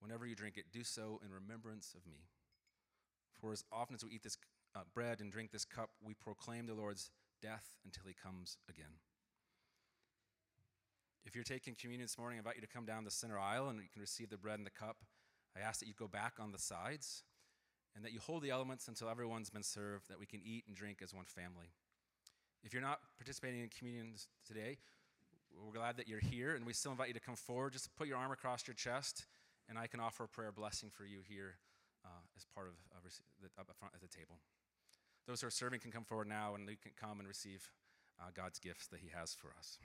Whenever 0.00 0.26
you 0.26 0.34
drink 0.34 0.56
it, 0.56 0.66
do 0.72 0.84
so 0.84 1.20
in 1.24 1.32
remembrance 1.32 1.94
of 1.96 2.06
me. 2.06 2.28
For 3.40 3.52
as 3.52 3.64
often 3.72 3.94
as 3.94 4.04
we 4.04 4.12
eat 4.12 4.22
this 4.22 4.36
uh, 4.76 4.80
bread 4.94 5.20
and 5.20 5.32
drink 5.32 5.50
this 5.50 5.64
cup, 5.64 5.90
we 6.04 6.14
proclaim 6.14 6.66
the 6.66 6.74
Lord's 6.74 7.10
death 7.42 7.70
until 7.84 8.04
he 8.06 8.14
comes 8.14 8.58
again. 8.68 9.00
If 11.24 11.34
you're 11.34 11.44
taking 11.44 11.74
communion 11.74 12.06
this 12.06 12.18
morning, 12.18 12.38
I 12.38 12.40
invite 12.40 12.56
you 12.56 12.62
to 12.62 12.68
come 12.68 12.86
down 12.86 13.04
the 13.04 13.10
center 13.10 13.38
aisle 13.38 13.68
and 13.68 13.78
you 13.78 13.88
can 13.92 14.00
receive 14.00 14.30
the 14.30 14.38
bread 14.38 14.58
and 14.58 14.66
the 14.66 14.70
cup. 14.70 15.04
I 15.56 15.60
ask 15.60 15.80
that 15.80 15.86
you 15.86 15.94
go 15.98 16.08
back 16.08 16.34
on 16.40 16.52
the 16.52 16.58
sides 16.58 17.22
and 17.94 18.04
that 18.04 18.12
you 18.12 18.20
hold 18.20 18.42
the 18.42 18.50
elements 18.50 18.88
until 18.88 19.08
everyone's 19.08 19.50
been 19.50 19.62
served, 19.62 20.08
that 20.08 20.18
we 20.18 20.26
can 20.26 20.40
eat 20.44 20.64
and 20.66 20.76
drink 20.76 21.00
as 21.02 21.12
one 21.12 21.26
family. 21.26 21.72
If 22.64 22.72
you're 22.72 22.82
not 22.82 23.00
participating 23.18 23.60
in 23.60 23.68
communion 23.68 24.14
today, 24.46 24.78
we're 25.64 25.78
glad 25.78 25.96
that 25.96 26.08
you're 26.08 26.20
here, 26.20 26.54
and 26.54 26.64
we 26.64 26.72
still 26.72 26.92
invite 26.92 27.08
you 27.08 27.14
to 27.14 27.20
come 27.20 27.36
forward. 27.36 27.72
Just 27.72 27.94
put 27.96 28.08
your 28.08 28.16
arm 28.16 28.32
across 28.32 28.66
your 28.66 28.74
chest, 28.74 29.26
and 29.68 29.78
I 29.78 29.86
can 29.86 30.00
offer 30.00 30.24
a 30.24 30.28
prayer 30.28 30.52
blessing 30.52 30.90
for 30.90 31.04
you 31.04 31.20
here 31.28 31.56
uh, 32.04 32.22
as 32.36 32.44
part 32.54 32.66
of 32.66 32.74
uh, 32.94 33.00
the, 33.42 33.60
up 33.60 33.68
front 33.78 33.94
at 33.94 34.00
the 34.00 34.08
table. 34.08 34.38
Those 35.26 35.40
who 35.40 35.46
are 35.46 35.50
serving 35.50 35.80
can 35.80 35.92
come 35.92 36.04
forward 36.04 36.28
now, 36.28 36.54
and 36.54 36.68
you 36.68 36.76
can 36.80 36.92
come 36.98 37.18
and 37.18 37.28
receive 37.28 37.70
uh, 38.20 38.30
God's 38.34 38.58
gifts 38.58 38.86
that 38.88 39.00
He 39.00 39.10
has 39.14 39.34
for 39.34 39.52
us. 39.58 39.78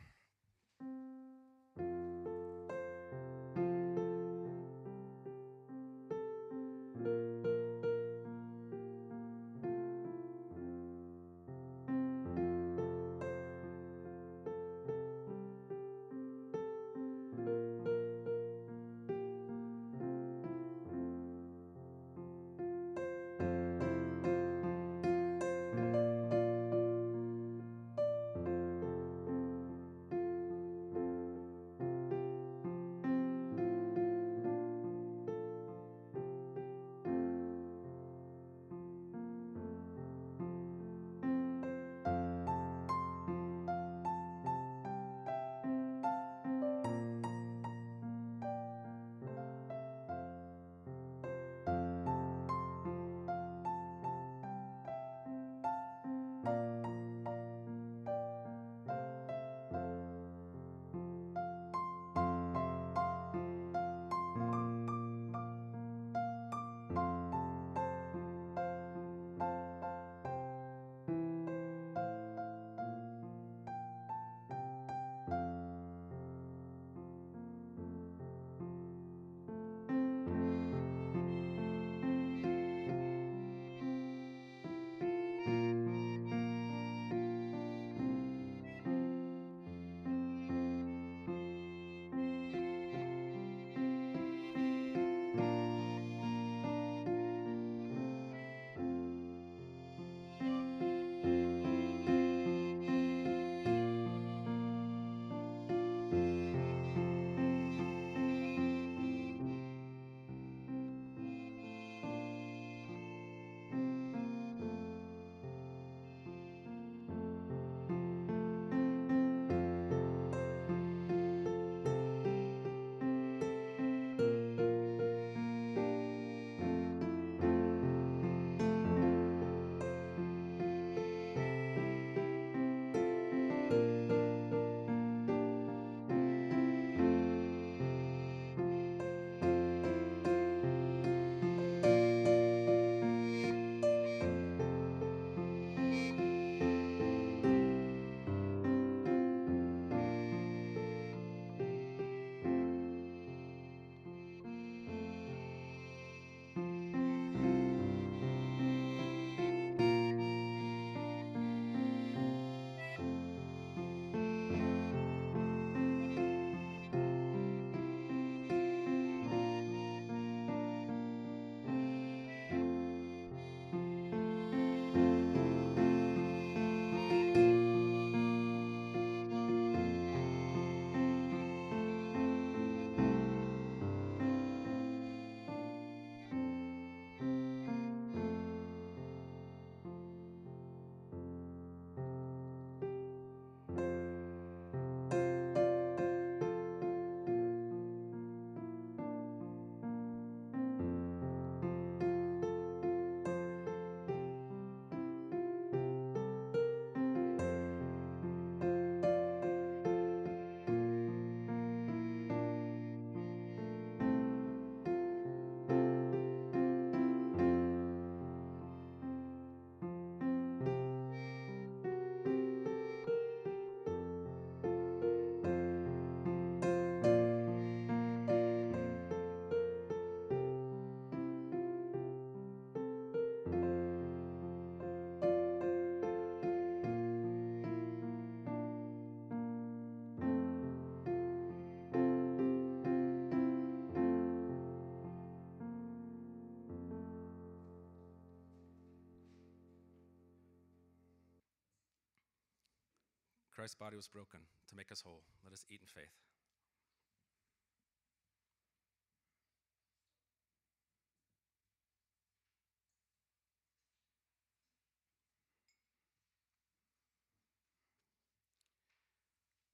Christ's 253.53 253.75
body 253.75 253.95
was 253.95 254.07
broken 254.07 254.39
to 254.67 254.75
make 254.75 254.91
us 254.91 255.01
whole. 255.01 255.21
Let 255.43 255.53
us 255.53 255.63
eat 255.69 255.79
in 255.79 255.87
faith. 255.87 256.09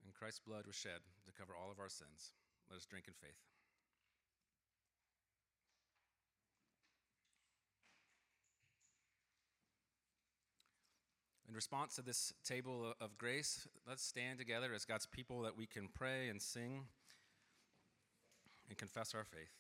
And 0.04 0.14
Christ's 0.14 0.42
blood 0.46 0.68
was 0.68 0.76
shed 0.76 1.00
to 1.26 1.32
cover 1.32 1.54
all 1.56 1.72
of 1.72 1.80
our 1.80 1.88
sins. 1.88 2.34
Let 2.70 2.78
us 2.78 2.86
drink 2.86 3.06
in 3.08 3.14
faith. 3.14 3.49
Response 11.60 11.96
to 11.96 12.02
this 12.02 12.32
table 12.46 12.94
of 13.02 13.18
grace, 13.18 13.68
let's 13.86 14.02
stand 14.02 14.38
together 14.38 14.70
as 14.74 14.86
God's 14.86 15.06
people 15.06 15.42
that 15.42 15.58
we 15.58 15.66
can 15.66 15.90
pray 15.94 16.30
and 16.30 16.42
sing 16.42 16.86
and 18.70 18.78
confess 18.78 19.14
our 19.14 19.26
faith. 19.26 19.52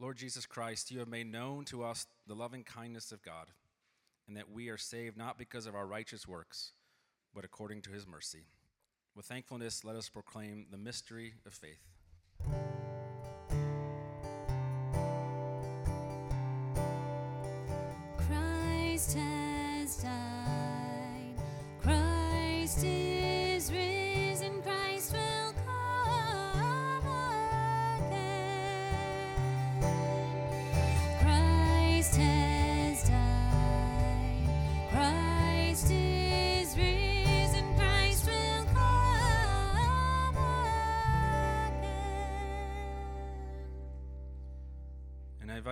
Lord 0.00 0.16
Jesus 0.16 0.46
Christ, 0.46 0.90
you 0.90 1.00
have 1.00 1.08
made 1.08 1.30
known 1.30 1.66
to 1.66 1.84
us 1.84 2.06
the 2.26 2.34
loving 2.34 2.64
kindness 2.64 3.12
of 3.12 3.22
God, 3.22 3.48
and 4.26 4.34
that 4.38 4.50
we 4.50 4.70
are 4.70 4.78
saved 4.78 5.18
not 5.18 5.36
because 5.36 5.66
of 5.66 5.74
our 5.74 5.86
righteous 5.86 6.26
works, 6.26 6.72
but 7.34 7.44
according 7.44 7.82
to 7.82 7.90
his 7.90 8.06
mercy. 8.06 8.46
With 9.14 9.26
thankfulness, 9.26 9.84
let 9.84 9.94
us 9.94 10.08
proclaim 10.08 10.68
the 10.70 10.78
mystery 10.78 11.34
of 11.44 11.52
faith. 11.52 12.71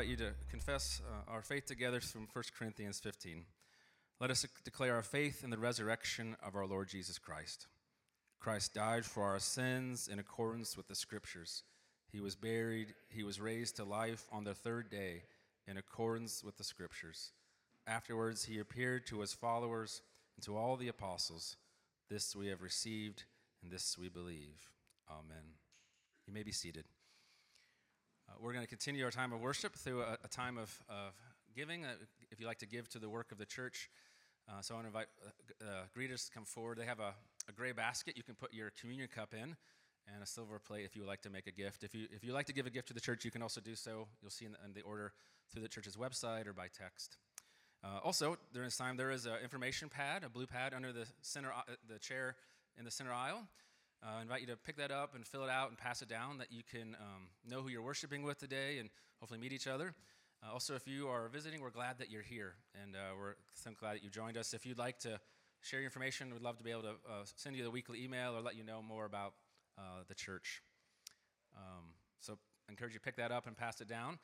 Invite 0.00 0.18
you 0.18 0.24
to 0.24 0.32
confess 0.50 1.02
uh, 1.06 1.30
our 1.30 1.42
faith 1.42 1.66
together 1.66 2.00
from 2.00 2.26
1 2.32 2.44
Corinthians 2.58 2.98
15. 3.00 3.44
Let 4.18 4.30
us 4.30 4.46
declare 4.64 4.94
our 4.94 5.02
faith 5.02 5.44
in 5.44 5.50
the 5.50 5.58
resurrection 5.58 6.36
of 6.42 6.56
our 6.56 6.64
Lord 6.64 6.88
Jesus 6.88 7.18
Christ. 7.18 7.66
Christ 8.38 8.72
died 8.72 9.04
for 9.04 9.24
our 9.24 9.38
sins 9.38 10.08
in 10.10 10.18
accordance 10.18 10.74
with 10.74 10.88
the 10.88 10.94
Scriptures. 10.94 11.64
He 12.10 12.18
was 12.18 12.34
buried, 12.34 12.94
he 13.10 13.22
was 13.22 13.42
raised 13.42 13.76
to 13.76 13.84
life 13.84 14.26
on 14.32 14.44
the 14.44 14.54
third 14.54 14.88
day 14.88 15.24
in 15.68 15.76
accordance 15.76 16.42
with 16.42 16.56
the 16.56 16.64
Scriptures. 16.64 17.32
Afterwards, 17.86 18.46
he 18.46 18.58
appeared 18.58 19.06
to 19.08 19.20
his 19.20 19.34
followers 19.34 20.00
and 20.34 20.42
to 20.46 20.56
all 20.56 20.78
the 20.78 20.88
apostles. 20.88 21.58
This 22.08 22.34
we 22.34 22.46
have 22.46 22.62
received, 22.62 23.24
and 23.62 23.70
this 23.70 23.98
we 23.98 24.08
believe. 24.08 24.70
Amen. 25.10 25.56
You 26.26 26.32
may 26.32 26.42
be 26.42 26.52
seated. 26.52 26.86
Uh, 28.30 28.34
we're 28.40 28.52
going 28.52 28.64
to 28.64 28.68
continue 28.68 29.04
our 29.04 29.10
time 29.10 29.32
of 29.32 29.40
worship 29.40 29.74
through 29.74 30.02
a, 30.02 30.16
a 30.22 30.28
time 30.28 30.56
of, 30.56 30.72
of 30.88 31.14
giving. 31.56 31.84
Uh, 31.84 31.88
if 32.30 32.38
you 32.38 32.46
like 32.46 32.58
to 32.58 32.66
give 32.66 32.88
to 32.88 32.98
the 32.98 33.08
work 33.08 33.32
of 33.32 33.38
the 33.38 33.46
church, 33.46 33.90
uh, 34.48 34.60
so 34.60 34.74
I 34.74 34.76
want 34.76 34.84
to 34.84 34.88
invite 34.88 35.06
uh, 35.24 35.64
uh, 35.64 35.82
greeters 35.96 36.26
to 36.26 36.32
come 36.32 36.44
forward. 36.44 36.78
They 36.78 36.84
have 36.84 37.00
a, 37.00 37.12
a 37.48 37.52
gray 37.52 37.72
basket 37.72 38.16
you 38.16 38.22
can 38.22 38.36
put 38.36 38.54
your 38.54 38.70
communion 38.80 39.08
cup 39.12 39.34
in, 39.34 39.56
and 40.14 40.22
a 40.22 40.26
silver 40.26 40.58
plate 40.60 40.84
if 40.84 40.94
you 40.94 41.02
would 41.02 41.08
like 41.08 41.22
to 41.22 41.30
make 41.30 41.46
a 41.48 41.52
gift. 41.52 41.82
If 41.82 41.94
you 41.94 42.06
if 42.12 42.22
you 42.22 42.32
like 42.32 42.46
to 42.46 42.52
give 42.52 42.66
a 42.66 42.70
gift 42.70 42.88
to 42.88 42.94
the 42.94 43.00
church, 43.00 43.24
you 43.24 43.30
can 43.32 43.42
also 43.42 43.60
do 43.60 43.74
so. 43.74 44.06
You'll 44.22 44.30
see 44.30 44.44
in 44.44 44.52
the, 44.52 44.58
in 44.64 44.72
the 44.74 44.82
order 44.82 45.12
through 45.52 45.62
the 45.62 45.68
church's 45.68 45.96
website 45.96 46.46
or 46.46 46.52
by 46.52 46.68
text. 46.68 47.16
Uh, 47.82 47.98
also, 48.04 48.36
during 48.52 48.66
this 48.66 48.76
time, 48.76 48.96
there 48.96 49.10
is 49.10 49.26
an 49.26 49.38
information 49.42 49.88
pad, 49.88 50.22
a 50.22 50.28
blue 50.28 50.46
pad 50.46 50.72
under 50.74 50.92
the 50.92 51.06
center, 51.22 51.50
the 51.88 51.98
chair 51.98 52.36
in 52.78 52.84
the 52.84 52.90
center 52.90 53.12
aisle. 53.12 53.42
Uh, 54.02 54.18
I 54.18 54.22
invite 54.22 54.40
you 54.40 54.46
to 54.46 54.56
pick 54.56 54.78
that 54.78 54.90
up 54.90 55.14
and 55.14 55.26
fill 55.26 55.44
it 55.44 55.50
out 55.50 55.68
and 55.68 55.76
pass 55.76 56.00
it 56.00 56.08
down 56.08 56.38
that 56.38 56.50
you 56.50 56.62
can 56.62 56.96
um, 56.98 57.28
know 57.46 57.60
who 57.60 57.68
you're 57.68 57.82
worshiping 57.82 58.22
with 58.22 58.38
today 58.38 58.78
and 58.78 58.88
hopefully 59.18 59.38
meet 59.38 59.52
each 59.52 59.66
other. 59.66 59.92
Uh, 60.42 60.52
also, 60.52 60.74
if 60.74 60.88
you 60.88 61.08
are 61.08 61.28
visiting, 61.28 61.60
we're 61.60 61.68
glad 61.68 61.98
that 61.98 62.10
you're 62.10 62.22
here 62.22 62.54
and 62.82 62.96
uh, 62.96 63.14
we're 63.18 63.34
so 63.54 63.70
glad 63.78 63.96
that 63.96 64.02
you 64.02 64.08
joined 64.08 64.38
us. 64.38 64.54
If 64.54 64.64
you'd 64.64 64.78
like 64.78 64.98
to 65.00 65.20
share 65.60 65.80
your 65.80 65.86
information, 65.86 66.32
we'd 66.32 66.40
love 66.40 66.56
to 66.56 66.64
be 66.64 66.70
able 66.70 66.82
to 66.82 66.88
uh, 66.88 67.24
send 67.36 67.56
you 67.56 67.62
the 67.62 67.70
weekly 67.70 68.02
email 68.02 68.34
or 68.34 68.40
let 68.40 68.56
you 68.56 68.64
know 68.64 68.80
more 68.80 69.04
about 69.04 69.34
uh, 69.76 70.02
the 70.08 70.14
church. 70.14 70.62
Um, 71.54 71.84
so 72.20 72.38
I 72.68 72.72
encourage 72.72 72.94
you 72.94 73.00
to 73.00 73.04
pick 73.04 73.16
that 73.16 73.30
up 73.30 73.46
and 73.46 73.54
pass 73.54 73.82
it 73.82 73.88
down. 73.88 74.18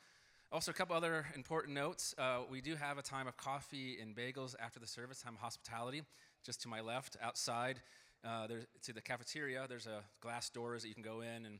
Also, 0.51 0.71
a 0.71 0.73
couple 0.73 0.95
other 0.95 1.27
important 1.35 1.75
notes. 1.75 2.15
Uh, 2.17 2.39
we 2.49 2.61
do 2.61 2.75
have 2.75 2.97
a 2.97 3.03
time 3.03 3.27
of 3.27 3.37
coffee 3.37 3.97
and 4.01 4.15
bagels 4.15 4.55
after 4.59 4.79
the 4.79 4.87
service, 4.87 5.21
time 5.21 5.35
of 5.35 5.41
hospitality, 5.41 6.01
just 6.43 6.63
to 6.63 6.67
my 6.67 6.81
left 6.81 7.15
outside. 7.21 7.79
Uh, 8.27 8.47
to 8.81 8.91
the 8.91 9.01
cafeteria, 9.01 9.65
there's 9.69 9.87
a 9.87 10.01
glass 10.19 10.49
doors 10.49 10.81
that 10.81 10.89
you 10.89 10.93
can 10.93 11.03
go 11.03 11.21
in 11.21 11.45
and 11.45 11.59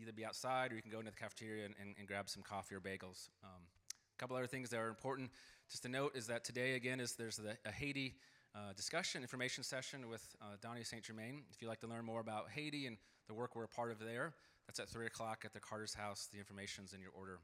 either 0.00 0.12
be 0.12 0.24
outside 0.24 0.70
or 0.70 0.76
you 0.76 0.82
can 0.82 0.90
go 0.90 1.00
into 1.00 1.10
the 1.10 1.16
cafeteria 1.16 1.64
and, 1.64 1.74
and, 1.80 1.96
and 1.98 2.06
grab 2.06 2.28
some 2.28 2.44
coffee 2.44 2.76
or 2.76 2.80
bagels. 2.80 3.28
Um, 3.42 3.62
a 3.90 4.18
couple 4.18 4.36
other 4.36 4.46
things 4.46 4.70
that 4.70 4.78
are 4.78 4.88
important 4.88 5.30
just 5.68 5.82
to 5.82 5.88
note 5.88 6.14
is 6.14 6.28
that 6.28 6.44
today 6.44 6.74
again 6.74 7.00
is 7.00 7.14
there's 7.14 7.38
the, 7.38 7.56
a 7.66 7.72
Haiti 7.72 8.14
uh, 8.54 8.72
discussion 8.76 9.22
information 9.22 9.64
session 9.64 10.08
with 10.08 10.22
uh, 10.40 10.56
Donnie 10.62 10.84
St. 10.84 11.02
Germain. 11.02 11.42
If 11.50 11.60
you'd 11.60 11.68
like 11.68 11.80
to 11.80 11.88
learn 11.88 12.04
more 12.04 12.20
about 12.20 12.50
Haiti 12.54 12.86
and 12.86 12.96
the 13.26 13.34
work 13.34 13.56
we're 13.56 13.64
a 13.64 13.68
part 13.68 13.90
of 13.90 13.98
there, 13.98 14.32
that's 14.66 14.78
at 14.78 14.88
three 14.88 15.06
o'clock 15.06 15.42
at 15.44 15.52
the 15.52 15.60
Carter's 15.60 15.94
House. 15.94 16.28
The 16.32 16.38
information's 16.38 16.92
in 16.92 17.00
your 17.00 17.10
order. 17.18 17.38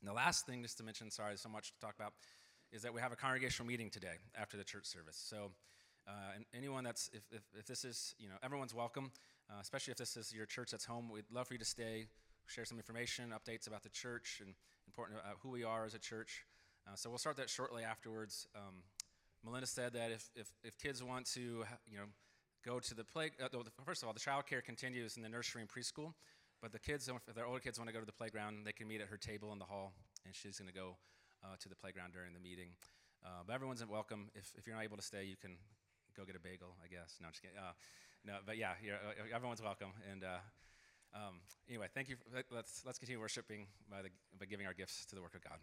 And 0.00 0.08
the 0.08 0.14
last 0.14 0.46
thing, 0.46 0.62
just 0.62 0.78
to 0.78 0.84
mention, 0.84 1.10
sorry, 1.10 1.36
so 1.36 1.48
much 1.48 1.72
to 1.72 1.80
talk 1.80 1.96
about, 1.96 2.12
is 2.72 2.82
that 2.82 2.94
we 2.94 3.00
have 3.00 3.12
a 3.12 3.16
congregational 3.16 3.66
meeting 3.66 3.90
today 3.90 4.14
after 4.38 4.56
the 4.56 4.64
church 4.64 4.86
service. 4.86 5.20
So, 5.28 5.50
uh, 6.08 6.34
and 6.34 6.44
anyone 6.54 6.84
that's, 6.84 7.10
if, 7.12 7.22
if, 7.30 7.42
if 7.58 7.66
this 7.66 7.84
is, 7.84 8.14
you 8.18 8.28
know, 8.28 8.36
everyone's 8.42 8.74
welcome, 8.74 9.12
uh, 9.50 9.58
especially 9.60 9.92
if 9.92 9.98
this 9.98 10.16
is 10.16 10.32
your 10.32 10.46
church 10.46 10.70
that's 10.70 10.84
home. 10.84 11.08
We'd 11.10 11.24
love 11.32 11.48
for 11.48 11.54
you 11.54 11.58
to 11.58 11.64
stay, 11.64 12.06
share 12.46 12.64
some 12.64 12.78
information, 12.78 13.32
updates 13.32 13.66
about 13.66 13.82
the 13.82 13.88
church, 13.90 14.40
and 14.44 14.54
important 14.86 15.18
about 15.20 15.36
who 15.42 15.50
we 15.50 15.64
are 15.64 15.84
as 15.84 15.94
a 15.94 15.98
church. 15.98 16.44
Uh, 16.86 16.96
so 16.96 17.10
we'll 17.10 17.18
start 17.18 17.36
that 17.36 17.50
shortly 17.50 17.84
afterwards. 17.84 18.46
Um, 18.54 18.82
Melinda 19.44 19.66
said 19.66 19.92
that 19.94 20.10
if, 20.10 20.28
if, 20.34 20.52
if 20.64 20.78
kids 20.78 21.02
want 21.02 21.26
to, 21.34 21.64
you 21.88 21.98
know, 21.98 22.06
go 22.64 22.78
to 22.80 22.94
the 22.94 23.04
play, 23.04 23.30
uh, 23.42 23.48
first 23.84 24.02
of 24.02 24.08
all, 24.08 24.14
the 24.14 24.20
child 24.20 24.46
care 24.46 24.60
continues 24.60 25.16
in 25.16 25.22
the 25.22 25.28
nursery 25.28 25.62
and 25.62 25.70
preschool. 25.70 26.12
But 26.60 26.72
the 26.72 26.78
kids, 26.78 27.08
if 27.08 27.34
their 27.34 27.46
older 27.46 27.60
kids 27.60 27.78
want 27.78 27.88
to 27.88 27.94
go 27.94 28.00
to 28.00 28.06
the 28.06 28.12
playground, 28.12 28.66
they 28.66 28.72
can 28.72 28.86
meet 28.86 29.00
at 29.00 29.08
her 29.08 29.16
table 29.16 29.50
in 29.52 29.58
the 29.58 29.64
hall, 29.64 29.92
and 30.26 30.34
she's 30.34 30.58
going 30.58 30.68
to 30.68 30.76
go 30.76 30.96
uh, 31.42 31.56
to 31.58 31.68
the 31.70 31.74
playground 31.74 32.12
during 32.12 32.34
the 32.34 32.40
meeting. 32.40 32.68
Uh, 33.24 33.40
but 33.46 33.54
everyone's 33.54 33.84
welcome. 33.86 34.28
If, 34.34 34.52
if 34.58 34.66
you're 34.66 34.76
not 34.76 34.84
able 34.84 34.98
to 34.98 35.02
stay, 35.02 35.24
you 35.24 35.36
can 35.40 35.56
go 36.20 36.26
get 36.26 36.36
a 36.36 36.40
bagel, 36.44 36.76
I 36.84 36.88
guess. 36.88 37.16
No, 37.20 37.28
just 37.28 37.40
kidding. 37.40 37.56
Uh, 37.56 37.72
no, 38.24 38.44
but 38.44 38.58
yeah, 38.58 38.76
you're, 38.84 38.96
uh, 38.96 39.34
everyone's 39.34 39.62
welcome. 39.62 39.96
And 40.10 40.24
uh, 40.24 40.44
um, 41.16 41.40
anyway, 41.68 41.88
thank 41.94 42.08
you. 42.08 42.16
For, 42.16 42.44
let's 42.54 42.82
let's 42.84 42.98
continue 42.98 43.20
worshiping 43.20 43.66
by 43.88 44.02
the, 44.02 44.10
by 44.38 44.44
giving 44.44 44.66
our 44.66 44.74
gifts 44.74 45.06
to 45.06 45.14
the 45.16 45.22
work 45.22 45.34
of 45.34 45.42
God. 45.42 45.58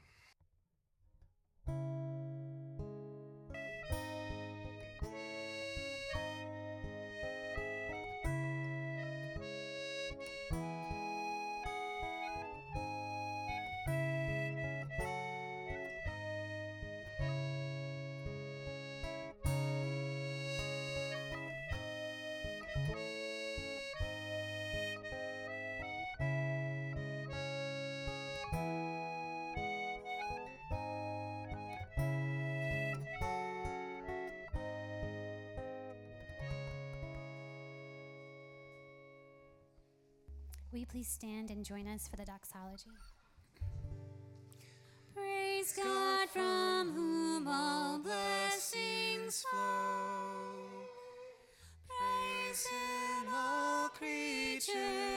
Will 40.78 40.82
you 40.82 40.86
please 40.86 41.08
stand 41.08 41.50
and 41.50 41.66
join 41.66 41.88
us 41.88 42.08
for 42.08 42.18
the 42.18 42.26
doxology? 42.26 42.92
Praise 45.12 45.74
God 45.76 46.30
from 46.30 46.92
whom 46.94 47.48
all 47.48 47.98
blessings 47.98 49.44
flow. 49.50 50.62
Praise 51.88 52.68
Him, 52.68 53.34
all 53.34 53.90
creatures 53.90 55.17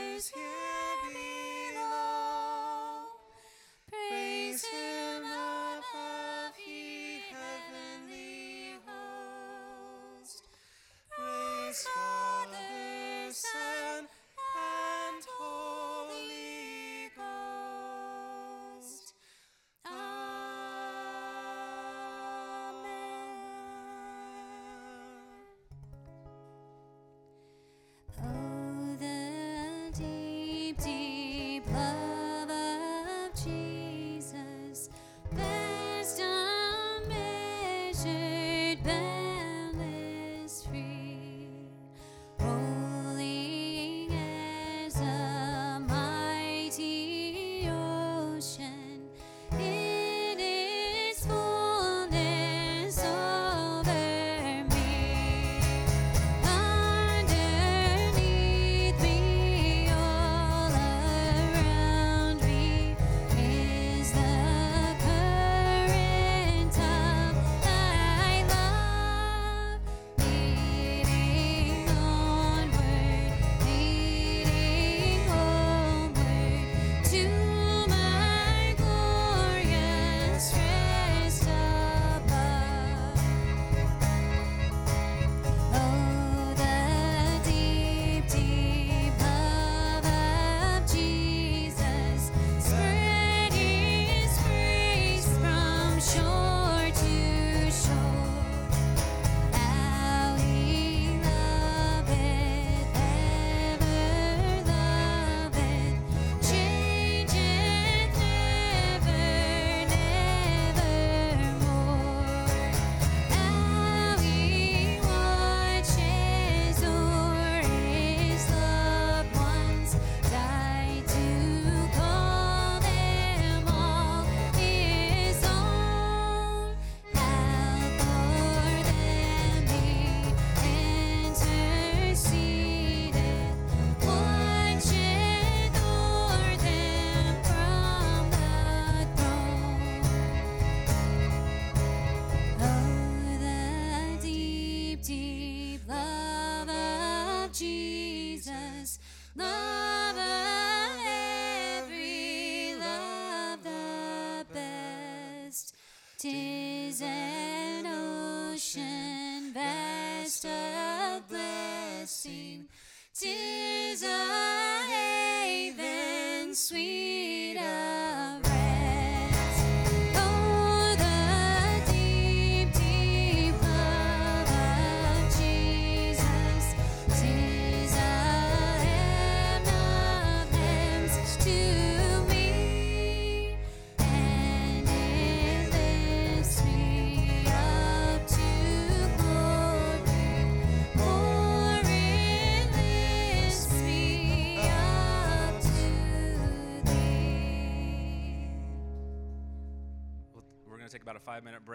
blessing. 163.13 163.50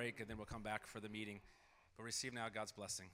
break, 0.06 0.20
and 0.20 0.30
then 0.30 0.38
we'll 0.38 0.46
come 0.46 0.62
back 0.62 0.86
for 0.86 1.00
the 1.00 1.10
meeting. 1.10 1.40
But 1.98 2.04
receive 2.04 2.32
now 2.32 2.46
God's 2.54 2.72
blessing. 2.72 3.08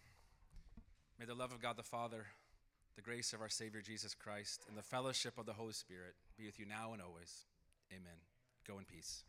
May 1.18 1.26
the 1.26 1.34
love 1.34 1.54
of 1.54 1.62
God 1.62 1.78
the 1.78 1.84
Father, 1.84 2.26
the 2.98 3.02
grace 3.02 3.32
of 3.32 3.40
our 3.40 3.48
Savior 3.48 3.80
Jesus 3.82 4.14
Christ, 4.14 4.66
and 4.68 4.78
the 4.78 4.82
fellowship 4.82 5.38
of 5.38 5.46
the 5.46 5.54
Holy 5.54 5.72
Spirit 5.72 6.16
be 6.38 6.46
with 6.46 6.60
you 6.60 6.66
now 6.66 6.92
and 6.92 7.02
always. 7.02 7.46
Amen. 7.94 8.18
Go 8.68 8.78
in 8.78 8.84
peace. 8.84 9.24